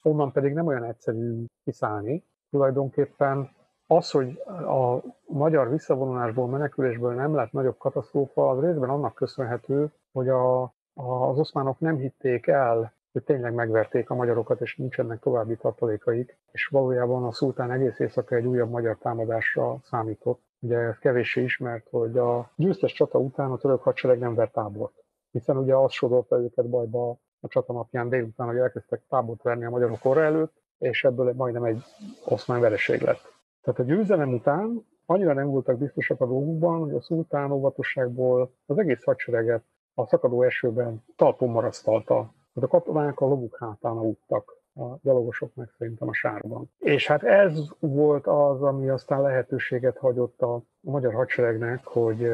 onnan 0.01 0.31
pedig 0.31 0.53
nem 0.53 0.67
olyan 0.67 0.83
egyszerű 0.83 1.45
kiszállni. 1.63 2.23
Tulajdonképpen 2.49 3.49
az, 3.87 4.11
hogy 4.11 4.41
a 4.47 5.01
magyar 5.25 5.69
visszavonulásból, 5.69 6.47
menekülésből 6.47 7.13
nem 7.13 7.35
lett 7.35 7.51
nagyobb 7.51 7.77
katasztrófa, 7.77 8.49
az 8.49 8.63
részben 8.63 8.89
annak 8.89 9.15
köszönhető, 9.15 9.91
hogy 10.11 10.29
a, 10.29 10.63
az 10.93 11.39
oszmánok 11.39 11.79
nem 11.79 11.97
hitték 11.97 12.47
el 12.47 12.95
hogy 13.17 13.35
tényleg 13.35 13.53
megverték 13.53 14.09
a 14.09 14.15
magyarokat, 14.15 14.61
és 14.61 14.75
nincsenek 14.75 15.19
további 15.19 15.55
tartalékaik, 15.55 16.37
és 16.51 16.67
valójában 16.67 17.23
a 17.23 17.31
szultán 17.31 17.71
egész 17.71 17.99
éjszaka 17.99 18.35
egy 18.35 18.45
újabb 18.45 18.69
magyar 18.69 18.97
támadásra 18.97 19.77
számított, 19.83 20.41
Ugye 20.59 20.77
ez 20.77 20.97
kevéssé 20.97 21.43
ismert, 21.43 21.87
hogy 21.89 22.17
a 22.17 22.51
győztes 22.55 22.93
csata 22.93 23.19
után 23.19 23.51
a 23.51 23.57
török 23.57 23.81
hadsereg 23.81 24.19
nem 24.19 24.35
vert 24.35 24.51
tábort, 24.51 25.03
hiszen 25.31 25.57
ugye 25.57 25.75
az 25.75 25.91
sodorta 25.91 26.39
őket 26.39 26.69
bajba 26.69 27.09
a 27.39 27.47
csata 27.47 27.73
napján 27.73 28.09
délután, 28.09 28.47
hogy 28.47 28.57
elkezdtek 28.57 29.01
tábort 29.09 29.41
verni 29.41 29.65
a 29.65 29.69
magyarok 29.69 30.05
orra 30.05 30.23
előtt, 30.23 30.53
és 30.77 31.03
ebből 31.03 31.33
majdnem 31.33 31.63
egy 31.63 31.83
oszmán 32.25 32.59
vereség 32.59 33.01
lett. 33.01 33.33
Tehát 33.61 33.79
a 33.79 33.83
győzelem 33.83 34.33
után 34.33 34.85
annyira 35.05 35.33
nem 35.33 35.47
voltak 35.47 35.77
biztosak 35.77 36.21
a 36.21 36.27
dolgukban, 36.27 36.79
hogy 36.79 36.93
a 36.93 37.01
szultán 37.01 37.51
óvatosságból 37.51 38.51
az 38.65 38.77
egész 38.77 39.03
hadsereget 39.03 39.63
a 39.93 40.07
szakadó 40.07 40.43
esőben 40.43 41.03
talpon 41.15 41.49
marasztalta. 41.49 42.33
Tehát 42.59 42.73
a 42.73 42.77
katonák 42.77 43.19
a 43.19 43.25
lovuk 43.25 43.57
hátán 43.59 43.97
aludtak 43.97 44.55
a 44.75 44.97
gyalogosok 45.01 45.55
meg 45.55 45.69
szerintem 45.77 46.07
a 46.07 46.13
sárban. 46.13 46.71
És 46.79 47.07
hát 47.07 47.23
ez 47.23 47.59
volt 47.79 48.27
az, 48.27 48.61
ami 48.61 48.89
aztán 48.89 49.21
lehetőséget 49.21 49.97
hagyott 49.97 50.41
a 50.41 50.61
magyar 50.79 51.13
hadseregnek, 51.13 51.85
hogy 51.85 52.31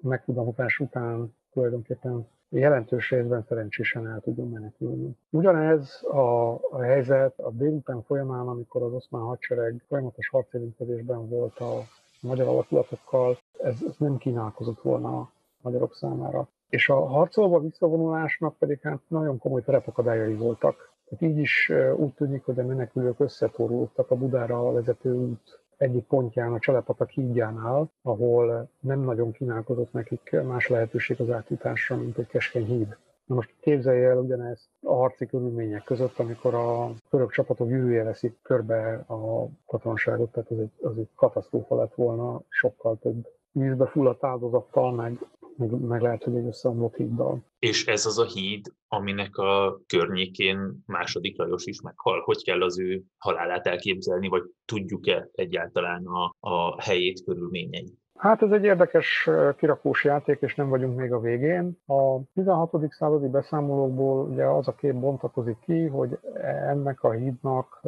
megtudamutás 0.00 0.78
után 0.78 1.34
tulajdonképpen 1.52 2.28
jelentős 2.48 3.10
részben 3.10 3.44
szerencsésen 3.48 4.06
el 4.06 4.20
tudjon 4.20 4.50
menekülni. 4.50 5.16
Ugyanez 5.30 6.02
a, 6.02 6.52
a 6.52 6.80
helyzet 6.80 7.38
a 7.38 7.50
délután 7.50 8.02
folyamán, 8.02 8.48
amikor 8.48 8.82
az 8.82 8.92
oszmán 8.92 9.22
hadsereg 9.22 9.82
folyamatos 9.88 10.28
harcérintkezésben 10.28 11.28
volt 11.28 11.58
a 11.58 11.72
magyar 12.20 12.46
alakulatokkal, 12.46 13.38
ez, 13.62 13.76
ez 13.88 13.94
nem 13.98 14.16
kínálkozott 14.16 14.80
volna 14.80 15.18
a 15.18 15.30
magyarok 15.60 15.94
számára. 15.94 16.48
És 16.74 16.88
a 16.88 17.06
harcolva 17.06 17.60
visszavonulásnak 17.60 18.56
pedig 18.58 18.80
hát 18.82 19.00
nagyon 19.08 19.38
komoly 19.38 19.62
terepakadályai 19.62 20.34
voltak. 20.34 20.92
Tehát 21.08 21.34
így 21.34 21.38
is 21.38 21.72
úgy 21.96 22.12
tűnik, 22.12 22.44
hogy 22.44 22.58
a 22.58 22.66
menekülők 22.66 23.20
összetorultak 23.20 24.10
a 24.10 24.14
Budára 24.14 24.72
vezető 24.72 25.12
út 25.12 25.60
egyik 25.76 26.04
pontján, 26.04 26.52
a 26.52 26.58
Cselepatak 26.58 27.10
hídjánál, 27.10 27.90
ahol 28.02 28.68
nem 28.80 29.00
nagyon 29.00 29.32
kínálkozott 29.32 29.92
nekik 29.92 30.36
más 30.46 30.68
lehetőség 30.68 31.20
az 31.20 31.30
átjutásra, 31.30 31.96
mint 31.96 32.18
egy 32.18 32.26
keskeny 32.26 32.64
híd. 32.64 32.96
Na 33.24 33.34
most 33.34 33.54
képzelje 33.60 34.08
el 34.08 34.18
ugyanezt 34.18 34.68
a 34.82 34.94
harci 34.94 35.26
körülmények 35.26 35.84
között, 35.84 36.18
amikor 36.18 36.54
a 36.54 36.90
török 37.10 37.30
csapatok 37.30 37.68
jövője 37.68 38.04
veszik 38.04 38.36
körbe 38.42 39.04
a 39.06 39.46
katonaságot, 39.66 40.32
tehát 40.32 40.50
az 40.50 40.58
egy, 40.58 40.72
az 40.82 40.98
egy 40.98 41.08
katasztrófa 41.14 41.76
lett 41.76 41.94
volna, 41.94 42.40
sokkal 42.48 42.98
több 43.00 43.28
vízbe 43.52 43.86
fulladt 43.86 44.24
áldozattal, 44.24 44.92
meg 44.92 45.18
meg, 45.56 45.70
meg 45.70 46.02
lehet, 46.02 46.22
hogy 46.22 46.36
egy 46.36 46.46
összeomlott 46.46 46.96
híddal. 46.96 47.44
És 47.58 47.86
ez 47.86 48.06
az 48.06 48.18
a 48.18 48.24
híd, 48.24 48.66
aminek 48.88 49.36
a 49.36 49.80
környékén 49.86 50.82
második 50.86 51.38
Lajos 51.38 51.64
is 51.64 51.80
meghal. 51.80 52.20
Hogy 52.20 52.44
kell 52.44 52.62
az 52.62 52.78
ő 52.78 53.02
halálát 53.18 53.66
elképzelni, 53.66 54.28
vagy 54.28 54.42
tudjuk-e 54.64 55.28
egyáltalán 55.32 56.06
a, 56.06 56.34
a 56.40 56.82
helyét, 56.82 57.24
körülményeit? 57.24 58.02
Hát 58.18 58.42
ez 58.42 58.50
egy 58.50 58.64
érdekes 58.64 59.28
kirakós 59.56 60.04
játék, 60.04 60.40
és 60.40 60.54
nem 60.54 60.68
vagyunk 60.68 60.96
még 60.96 61.12
a 61.12 61.20
végén. 61.20 61.78
A 61.86 62.18
16. 62.34 62.92
századi 62.92 63.28
beszámolókból 63.28 64.28
ugye 64.28 64.44
az 64.44 64.68
a 64.68 64.74
kép 64.74 64.94
bontakozik 64.94 65.58
ki, 65.60 65.86
hogy 65.86 66.18
ennek 66.42 67.02
a 67.02 67.10
hídnak 67.10 67.80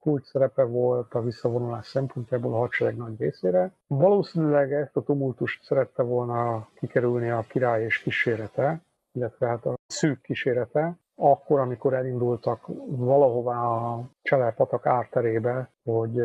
kulcs 0.00 0.24
szerepe 0.24 0.62
volt 0.62 1.14
a 1.14 1.22
visszavonulás 1.22 1.86
szempontjából 1.86 2.54
a 2.54 2.58
hadsereg 2.58 2.96
nagy 2.96 3.18
részére. 3.18 3.72
Valószínűleg 3.86 4.72
ezt 4.72 4.96
a 4.96 5.02
tumultust 5.02 5.62
szerette 5.62 6.02
volna 6.02 6.68
kikerülni 6.74 7.30
a 7.30 7.44
király 7.48 7.84
és 7.84 7.98
kísérete, 7.98 8.80
illetve 9.12 9.46
hát 9.46 9.66
a 9.66 9.74
szűk 9.86 10.20
kísérete, 10.20 10.96
akkor, 11.16 11.60
amikor 11.60 11.94
elindultak 11.94 12.66
valahová 12.86 13.66
a 13.66 14.04
Cselerpatak 14.22 14.86
árterébe, 14.86 15.70
hogy 15.84 16.22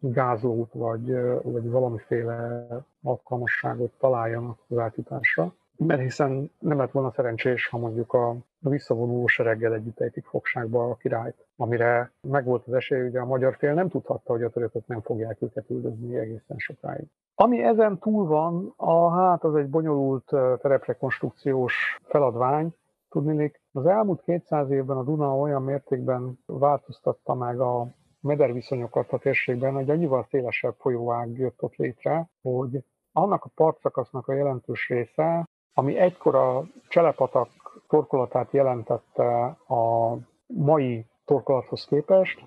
gázlót 0.00 0.72
vagy, 0.72 1.12
vagy 1.42 1.70
valamiféle 1.70 2.66
alkalmasságot 3.02 3.92
találjanak 3.98 4.58
az 4.68 4.78
átjutásra. 4.78 5.52
Mert 5.78 6.00
hiszen 6.00 6.50
nem 6.58 6.78
lett 6.78 6.90
volna 6.90 7.12
szerencsés, 7.12 7.68
ha 7.68 7.78
mondjuk 7.78 8.12
a 8.12 8.36
visszavonuló 8.58 9.26
sereggel 9.26 9.74
együtt 9.74 10.00
ejtik 10.00 10.24
fogságba 10.24 10.84
a 10.90 10.94
királyt, 10.94 11.46
amire 11.56 12.10
megvolt 12.20 12.66
az 12.66 12.72
esély, 12.72 13.06
ugye 13.06 13.20
a 13.20 13.26
magyar 13.26 13.56
fél 13.56 13.74
nem 13.74 13.88
tudhatta, 13.88 14.32
hogy 14.32 14.42
a 14.42 14.50
törökök 14.50 14.86
nem 14.86 15.00
fogják 15.00 15.42
őket 15.42 15.70
üldözni 15.70 16.18
egészen 16.18 16.56
sokáig. 16.58 17.06
Ami 17.34 17.62
ezen 17.62 17.98
túl 17.98 18.26
van, 18.26 18.72
a, 18.76 19.10
hát 19.10 19.44
az 19.44 19.54
egy 19.54 19.68
bonyolult 19.68 20.24
tereprekonstrukciós 20.60 22.00
feladvány, 22.02 22.74
Tudnélik, 23.08 23.60
az 23.72 23.86
elmúlt 23.86 24.22
200 24.22 24.70
évben 24.70 24.96
a 24.96 25.02
Duna 25.02 25.36
olyan 25.36 25.62
mértékben 25.62 26.38
változtatta 26.46 27.34
meg 27.34 27.60
a 27.60 27.88
mederviszonyokat 28.20 29.12
a 29.12 29.18
térségben, 29.18 29.74
hogy 29.74 29.90
annyival 29.90 30.26
szélesebb 30.30 30.74
folyóág 30.78 31.38
jött 31.38 31.62
ott 31.62 31.74
létre, 31.74 32.28
hogy 32.42 32.84
annak 33.12 33.44
a 33.44 33.50
partszakasznak 33.54 34.28
a 34.28 34.32
jelentős 34.32 34.88
része, 34.88 35.48
ami 35.74 35.98
egykor 35.98 36.34
a 36.34 36.64
Cselepatak 36.88 37.48
torkolatát 37.88 38.52
jelentette 38.52 39.44
a 39.68 40.16
mai 40.46 41.06
torkolathoz 41.24 41.84
képest, 41.84 42.46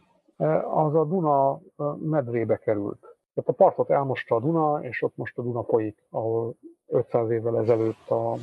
az 0.72 0.95
a 0.95 1.05
Duna 1.05 1.60
medrébe 1.97 2.57
került. 2.57 2.99
Tehát 3.34 3.49
a 3.49 3.53
partot 3.53 3.89
elmosta 3.89 4.36
a 4.36 4.39
Duna, 4.39 4.84
és 4.84 5.01
ott 5.01 5.16
most 5.16 5.38
a 5.38 5.41
Duna 5.41 5.64
folyik, 5.64 6.03
ahol 6.10 6.55
500 6.88 7.30
évvel 7.30 7.57
ezelőtt 7.57 8.10
a 8.10 8.36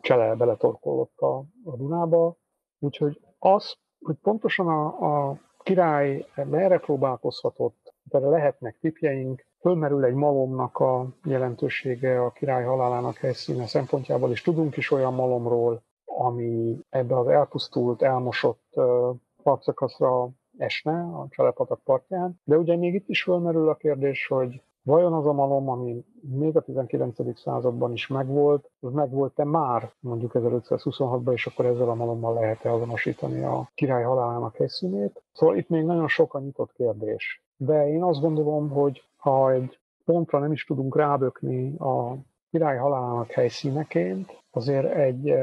csele 0.00 0.34
beletorkolott 0.34 1.18
a, 1.18 1.36
a 1.64 1.76
Dunába, 1.76 2.36
úgyhogy 2.78 3.20
az, 3.38 3.76
hogy 4.00 4.16
pontosan 4.22 4.68
a, 4.68 4.86
a 5.30 5.38
király 5.62 6.26
merre 6.34 6.78
próbálkozhatott, 6.78 7.94
erre 8.08 8.28
lehetnek 8.28 8.78
tipjeink, 8.80 9.46
fölmerül 9.60 10.04
egy 10.04 10.14
malomnak 10.14 10.78
a 10.78 11.06
jelentősége 11.24 12.20
a 12.20 12.30
király 12.30 12.64
halálának 12.64 13.16
helyszíne 13.16 13.66
szempontjából, 13.66 14.30
és 14.30 14.42
tudunk 14.42 14.76
is 14.76 14.90
olyan 14.90 15.14
malomról, 15.14 15.82
ami 16.04 16.78
ebbe 16.88 17.18
az 17.18 17.28
elpusztult, 17.28 18.02
elmosott 18.02 18.80
partszakaszra 19.42 20.28
esne 20.58 21.00
a 21.02 21.26
Cselepatak 21.30 21.80
partján. 21.84 22.40
De 22.44 22.56
ugye 22.56 22.76
még 22.76 22.94
itt 22.94 23.08
is 23.08 23.22
fölmerül 23.22 23.68
a 23.68 23.74
kérdés, 23.74 24.26
hogy 24.26 24.62
Vajon 24.84 25.12
az 25.12 25.26
a 25.26 25.32
malom, 25.32 25.68
ami 25.68 26.04
még 26.20 26.56
a 26.56 26.60
19. 26.60 27.38
században 27.38 27.92
is 27.92 28.06
megvolt, 28.06 28.70
az 28.80 28.92
megvolt-e 28.92 29.44
már 29.44 29.92
mondjuk 30.00 30.30
1526-ban, 30.34 31.32
és 31.32 31.46
akkor 31.46 31.66
ezzel 31.66 31.88
a 31.88 31.94
malommal 31.94 32.34
lehet-e 32.34 32.72
azonosítani 32.72 33.42
a 33.42 33.70
király 33.74 34.02
halálának 34.02 34.56
helyszínét? 34.56 35.22
Szóval 35.32 35.56
itt 35.56 35.68
még 35.68 35.84
nagyon 35.84 36.08
sok 36.08 36.34
a 36.34 36.38
nyitott 36.38 36.72
kérdés. 36.72 37.42
De 37.56 37.88
én 37.88 38.02
azt 38.02 38.20
gondolom, 38.20 38.70
hogy 38.70 39.04
ha 39.16 39.52
egy 39.52 39.78
pontra 40.04 40.38
nem 40.38 40.52
is 40.52 40.64
tudunk 40.64 40.96
rábökni 40.96 41.76
a 41.76 42.16
király 42.50 42.76
halálának 42.76 43.30
helyszíneként, 43.30 44.42
azért 44.50 44.94
egy 44.94 45.34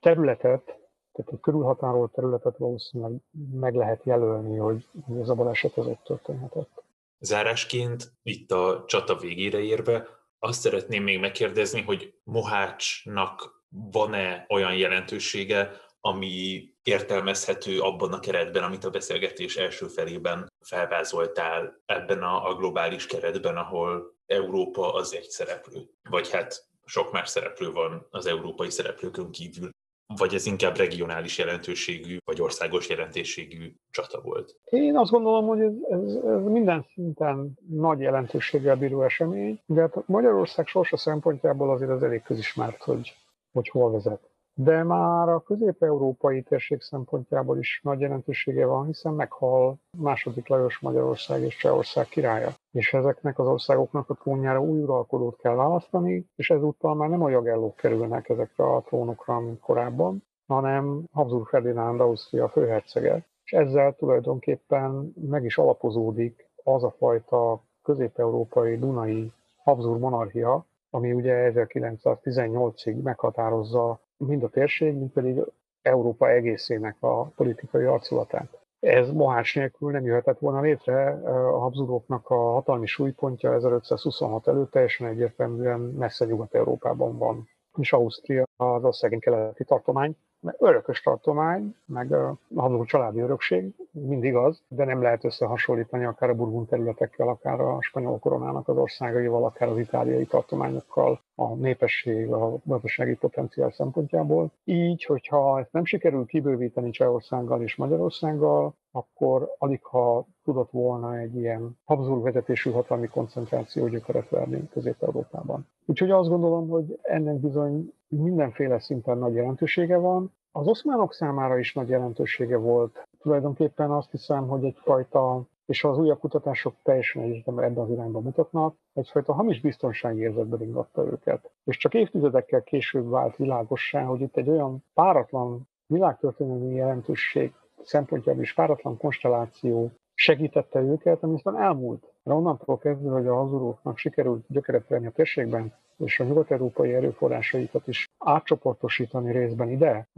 területet, 0.00 0.64
tehát 1.12 1.32
egy 1.32 1.40
körülhatárolt 1.40 2.12
területet 2.12 2.56
valószínűleg 2.56 3.12
meg 3.52 3.74
lehet 3.74 4.04
jelölni, 4.04 4.56
hogy 4.56 4.86
ez 5.20 5.28
a 5.28 5.34
baleset 5.34 5.76
az 5.76 5.86
ott 5.86 6.02
történhetett. 6.04 6.82
Zárásként, 7.20 8.12
itt 8.22 8.50
a 8.50 8.84
csata 8.86 9.16
végére 9.16 9.60
érve, 9.60 10.08
azt 10.38 10.60
szeretném 10.60 11.02
még 11.02 11.18
megkérdezni, 11.18 11.80
hogy 11.80 12.14
Mohácsnak 12.22 13.64
van-e 13.68 14.46
olyan 14.48 14.76
jelentősége, 14.76 15.80
ami 16.00 16.68
értelmezhető 16.82 17.80
abban 17.80 18.12
a 18.12 18.20
keretben, 18.20 18.62
amit 18.62 18.84
a 18.84 18.90
beszélgetés 18.90 19.56
első 19.56 19.86
felében 19.86 20.52
felvázoltál 20.60 21.82
ebben 21.86 22.22
a, 22.22 22.48
a 22.48 22.54
globális 22.54 23.06
keretben, 23.06 23.56
ahol 23.56 24.18
Európa 24.26 24.94
az 24.94 25.14
egy 25.14 25.28
szereplő, 25.28 25.90
vagy 26.10 26.30
hát 26.30 26.68
sok 26.84 27.12
más 27.12 27.28
szereplő 27.28 27.70
van 27.70 28.06
az 28.10 28.26
európai 28.26 28.70
szereplőkön 28.70 29.30
kívül 29.30 29.70
vagy 30.16 30.34
ez 30.34 30.46
inkább 30.46 30.76
regionális 30.76 31.38
jelentőségű, 31.38 32.16
vagy 32.24 32.40
országos 32.40 32.88
jelentőségű 32.88 33.72
csata 33.90 34.20
volt? 34.20 34.56
Én 34.64 34.96
azt 34.96 35.10
gondolom, 35.10 35.46
hogy 35.46 35.60
ez, 35.60 35.72
ez, 35.90 36.14
ez 36.14 36.42
minden 36.42 36.86
szinten 36.94 37.58
nagy 37.68 38.00
jelentőséggel 38.00 38.76
bíró 38.76 39.02
esemény, 39.02 39.60
de 39.66 39.80
hát 39.80 40.06
Magyarország 40.06 40.66
sorsa 40.66 40.96
szempontjából 40.96 41.70
azért 41.70 41.90
az 41.90 42.02
elég 42.02 42.22
közismert, 42.22 42.82
hogy, 42.82 43.16
hogy 43.52 43.68
hol 43.68 43.90
vezet 43.90 44.29
de 44.62 44.82
már 44.82 45.28
a 45.28 45.40
közép-európai 45.40 46.42
térség 46.42 46.80
szempontjából 46.80 47.58
is 47.58 47.80
nagy 47.82 48.00
jelentősége 48.00 48.66
van, 48.66 48.86
hiszen 48.86 49.12
meghal 49.12 49.76
második 49.98 50.48
Lajos 50.48 50.78
Magyarország 50.78 51.42
és 51.42 51.56
Csehország 51.56 52.06
királya. 52.06 52.48
És 52.70 52.92
ezeknek 52.92 53.38
az 53.38 53.46
országoknak 53.46 54.10
a 54.10 54.14
trónjára 54.14 54.62
új 54.62 54.80
uralkodót 54.80 55.36
kell 55.36 55.54
választani, 55.54 56.26
és 56.36 56.50
ezúttal 56.50 56.94
már 56.94 57.08
nem 57.08 57.22
a 57.22 57.28
jagellók 57.28 57.76
kerülnek 57.76 58.28
ezekre 58.28 58.64
a 58.64 58.80
trónokra, 58.80 59.40
mint 59.40 59.60
korábban, 59.60 60.24
hanem 60.46 61.04
Habsburg 61.12 61.46
Ferdinánd 61.46 62.00
Ausztria 62.00 62.48
főhercege. 62.48 63.24
És 63.44 63.52
ezzel 63.52 63.94
tulajdonképpen 63.94 65.12
meg 65.28 65.44
is 65.44 65.58
alapozódik 65.58 66.48
az 66.64 66.84
a 66.84 66.94
fajta 66.98 67.62
közép-európai 67.82 68.78
Dunai 68.78 69.32
Habsburg 69.62 70.00
monarchia, 70.00 70.64
ami 70.90 71.12
ugye 71.12 71.52
1918-ig 71.54 73.02
meghatározza 73.02 74.00
mind 74.26 74.42
a 74.42 74.48
térség, 74.48 74.94
mind 74.94 75.10
pedig 75.10 75.42
Európa 75.82 76.30
egészének 76.30 76.96
a 77.00 77.24
politikai 77.24 77.84
arculatát. 77.84 78.58
Ez 78.80 79.10
Mohács 79.10 79.54
nélkül 79.54 79.90
nem 79.90 80.04
jöhetett 80.04 80.38
volna 80.38 80.60
létre. 80.60 81.10
A 81.48 81.58
Habsburgoknak 81.58 82.30
a 82.30 82.34
hatalmi 82.34 82.86
súlypontja 82.86 83.54
1526 83.54 84.48
előtt 84.48 84.70
teljesen 84.70 85.06
egyértelműen 85.06 85.80
messze 85.80 86.24
Nyugat-Európában 86.24 87.18
van. 87.18 87.48
És 87.78 87.92
Ausztria 87.92 88.44
az 88.56 88.84
a 88.84 88.92
szegény 88.92 89.20
keleti 89.20 89.64
tartomány, 89.64 90.16
örökös 90.58 91.00
tartomány, 91.00 91.74
meg 91.84 92.12
a 92.12 92.36
Habsburg 92.54 92.86
családi 92.86 93.20
örökség, 93.20 93.74
mindig 93.90 94.34
az, 94.34 94.62
de 94.68 94.84
nem 94.84 95.02
lehet 95.02 95.24
összehasonlítani 95.24 96.04
akár 96.04 96.30
a 96.30 96.34
Burgund 96.34 96.68
területekkel, 96.68 97.28
akár 97.28 97.60
a 97.60 97.78
spanyol 97.80 98.18
koronának 98.18 98.68
az 98.68 98.76
országaival, 98.76 99.44
akár 99.44 99.68
az 99.68 99.78
itáliai 99.78 100.24
tartományokkal, 100.24 101.20
a 101.34 101.54
népesség, 101.54 102.32
a 102.32 102.56
gazdasági 102.64 103.14
potenciál 103.14 103.70
szempontjából. 103.70 104.50
Így, 104.64 105.04
hogyha 105.04 105.58
ezt 105.58 105.72
nem 105.72 105.84
sikerül 105.84 106.26
kibővíteni 106.26 106.90
Csehországgal 106.90 107.62
és 107.62 107.76
Magyarországgal, 107.76 108.74
akkor 108.92 109.54
alig 109.58 109.84
ha 109.84 110.26
tudott 110.44 110.70
volna 110.70 111.16
egy 111.18 111.36
ilyen 111.36 111.78
Habsburg 111.84 112.22
vezetésű 112.22 112.70
hatalmi 112.70 113.06
koncentráció 113.06 113.88
gyökeret 113.88 114.28
verni 114.28 114.68
Közép-Európában. 114.68 115.66
Úgyhogy 115.86 116.10
azt 116.10 116.28
gondolom, 116.28 116.68
hogy 116.68 116.98
ennek 117.02 117.34
bizony 117.34 117.92
mindenféle 118.16 118.78
szinten 118.78 119.18
nagy 119.18 119.34
jelentősége 119.34 119.96
van. 119.96 120.32
Az 120.52 120.66
oszmánok 120.66 121.12
számára 121.12 121.58
is 121.58 121.74
nagy 121.74 121.88
jelentősége 121.88 122.56
volt. 122.56 123.08
Tulajdonképpen 123.18 123.90
azt 123.90 124.10
hiszem, 124.10 124.48
hogy 124.48 124.64
egyfajta, 124.64 125.42
és 125.66 125.84
az 125.84 125.98
újabb 125.98 126.18
kutatások 126.18 126.74
teljesen 126.82 127.22
egyetemben 127.22 127.64
ebben 127.64 127.84
az 127.84 127.90
irányba 127.90 128.20
mutatnak, 128.20 128.74
egyfajta 128.92 129.32
hamis 129.32 129.60
biztonsági 129.60 130.20
érzetbe 130.20 130.56
ringatta 130.56 131.04
őket. 131.04 131.50
És 131.64 131.76
csak 131.76 131.94
évtizedekkel 131.94 132.62
később 132.62 133.10
vált 133.10 133.36
világossá, 133.36 134.02
hogy 134.02 134.20
itt 134.20 134.36
egy 134.36 134.48
olyan 134.48 134.84
páratlan 134.94 135.68
világtörténelmi 135.86 136.74
jelentőség 136.74 137.52
szempontjából 137.82 138.42
is 138.42 138.54
páratlan 138.54 138.96
konstelláció 138.96 139.90
segítette 140.14 140.80
őket, 140.80 141.22
ami 141.22 141.34
aztán 141.34 141.56
elmúlt. 141.56 142.12
De 142.22 142.32
onnantól 142.32 142.78
kezdve, 142.78 143.10
hogy 143.10 143.26
a 143.26 143.34
hazuroknak 143.34 143.98
sikerült 143.98 144.44
gyökeret 144.48 144.88
venni 144.88 145.06
a 145.06 145.10
térségben, 145.10 145.74
és 146.04 146.20
a 146.20 146.24
nyugat-európai 146.24 146.94
erőforrásaikat 146.94 147.86
is 147.88 148.10
átcsoportosítani 148.18 149.32
részben 149.32 149.68
ide, 149.70 150.08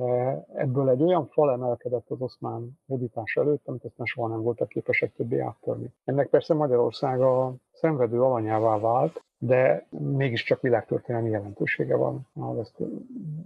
ebből 0.55 0.89
egy 0.89 1.03
olyan 1.03 1.27
fal 1.27 1.53
emelkedett 1.53 2.11
az 2.11 2.21
oszmán 2.21 2.79
hódítás 2.87 3.37
előtt, 3.37 3.67
amit 3.67 3.85
aztán 3.85 4.07
soha 4.07 4.29
nem 4.29 4.43
voltak 4.43 4.69
képesek 4.69 5.15
többé 5.15 5.39
áttörni. 5.39 5.93
Ennek 6.05 6.29
persze 6.29 6.55
Magyarország 6.55 7.21
a 7.21 7.55
szenvedő 7.73 8.23
alanyává 8.23 8.79
vált, 8.79 9.23
de 9.39 9.87
mégiscsak 9.91 10.61
világtörténelmi 10.61 11.31
jelentősége 11.31 11.97
van 11.97 12.29
az 12.35 12.59
ezt, 12.59 12.75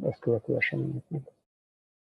ezt 0.06 0.20
követő 0.20 0.56
eseményeknek. 0.56 1.22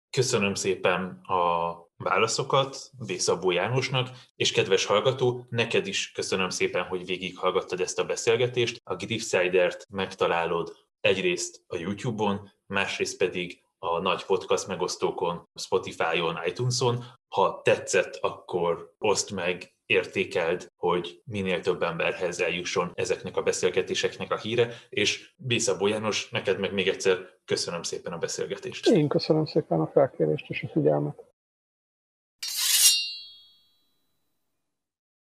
Köszönöm 0.10 0.54
szépen 0.54 1.20
a 1.24 1.85
válaszokat 1.98 2.92
Bészabó 3.06 3.52
Jánosnak, 3.52 4.10
és 4.36 4.52
kedves 4.52 4.86
hallgató, 4.86 5.46
neked 5.50 5.88
is 5.88 6.12
köszönöm 6.12 6.50
szépen, 6.50 6.84
hogy 6.84 7.06
végighallgattad 7.06 7.80
ezt 7.80 8.00
a 8.00 8.06
beszélgetést. 8.06 8.82
A 8.84 8.96
Griffsider-t 8.96 9.86
megtalálod 9.90 10.76
egyrészt 11.02 11.64
a 11.68 11.78
YouTube-on, 11.78 12.52
másrészt 12.66 13.18
pedig 13.18 13.64
a 13.78 14.00
nagy 14.00 14.26
podcast 14.26 14.68
megosztókon, 14.68 15.50
Spotify-on, 15.56 16.40
iTunes-on. 16.46 17.04
Ha 17.28 17.62
tetszett, 17.64 18.16
akkor 18.16 18.94
oszd 18.98 19.32
meg, 19.32 19.76
értékeld, 19.86 20.72
hogy 20.76 21.22
minél 21.26 21.62
több 21.62 21.84
emberhez 21.84 22.42
eljusson 22.42 22.92
ezeknek 22.94 23.38
a 23.38 23.42
beszélgetéseknek 23.42 24.32
a 24.32 24.38
híre, 24.38 24.74
és 24.90 25.34
Bészabó 25.38 25.88
János, 25.88 26.30
neked 26.30 26.60
meg 26.60 26.74
még 26.74 26.88
egyszer 26.88 27.18
köszönöm 27.46 27.84
szépen 27.84 28.14
a 28.14 28.18
beszélgetést. 28.18 28.88
Én 28.88 29.08
köszönöm 29.08 29.46
szépen 29.46 29.80
a 29.80 29.88
felkérést 29.88 30.50
és 30.50 30.64
a 30.64 30.68
figyelmet. 30.68 31.35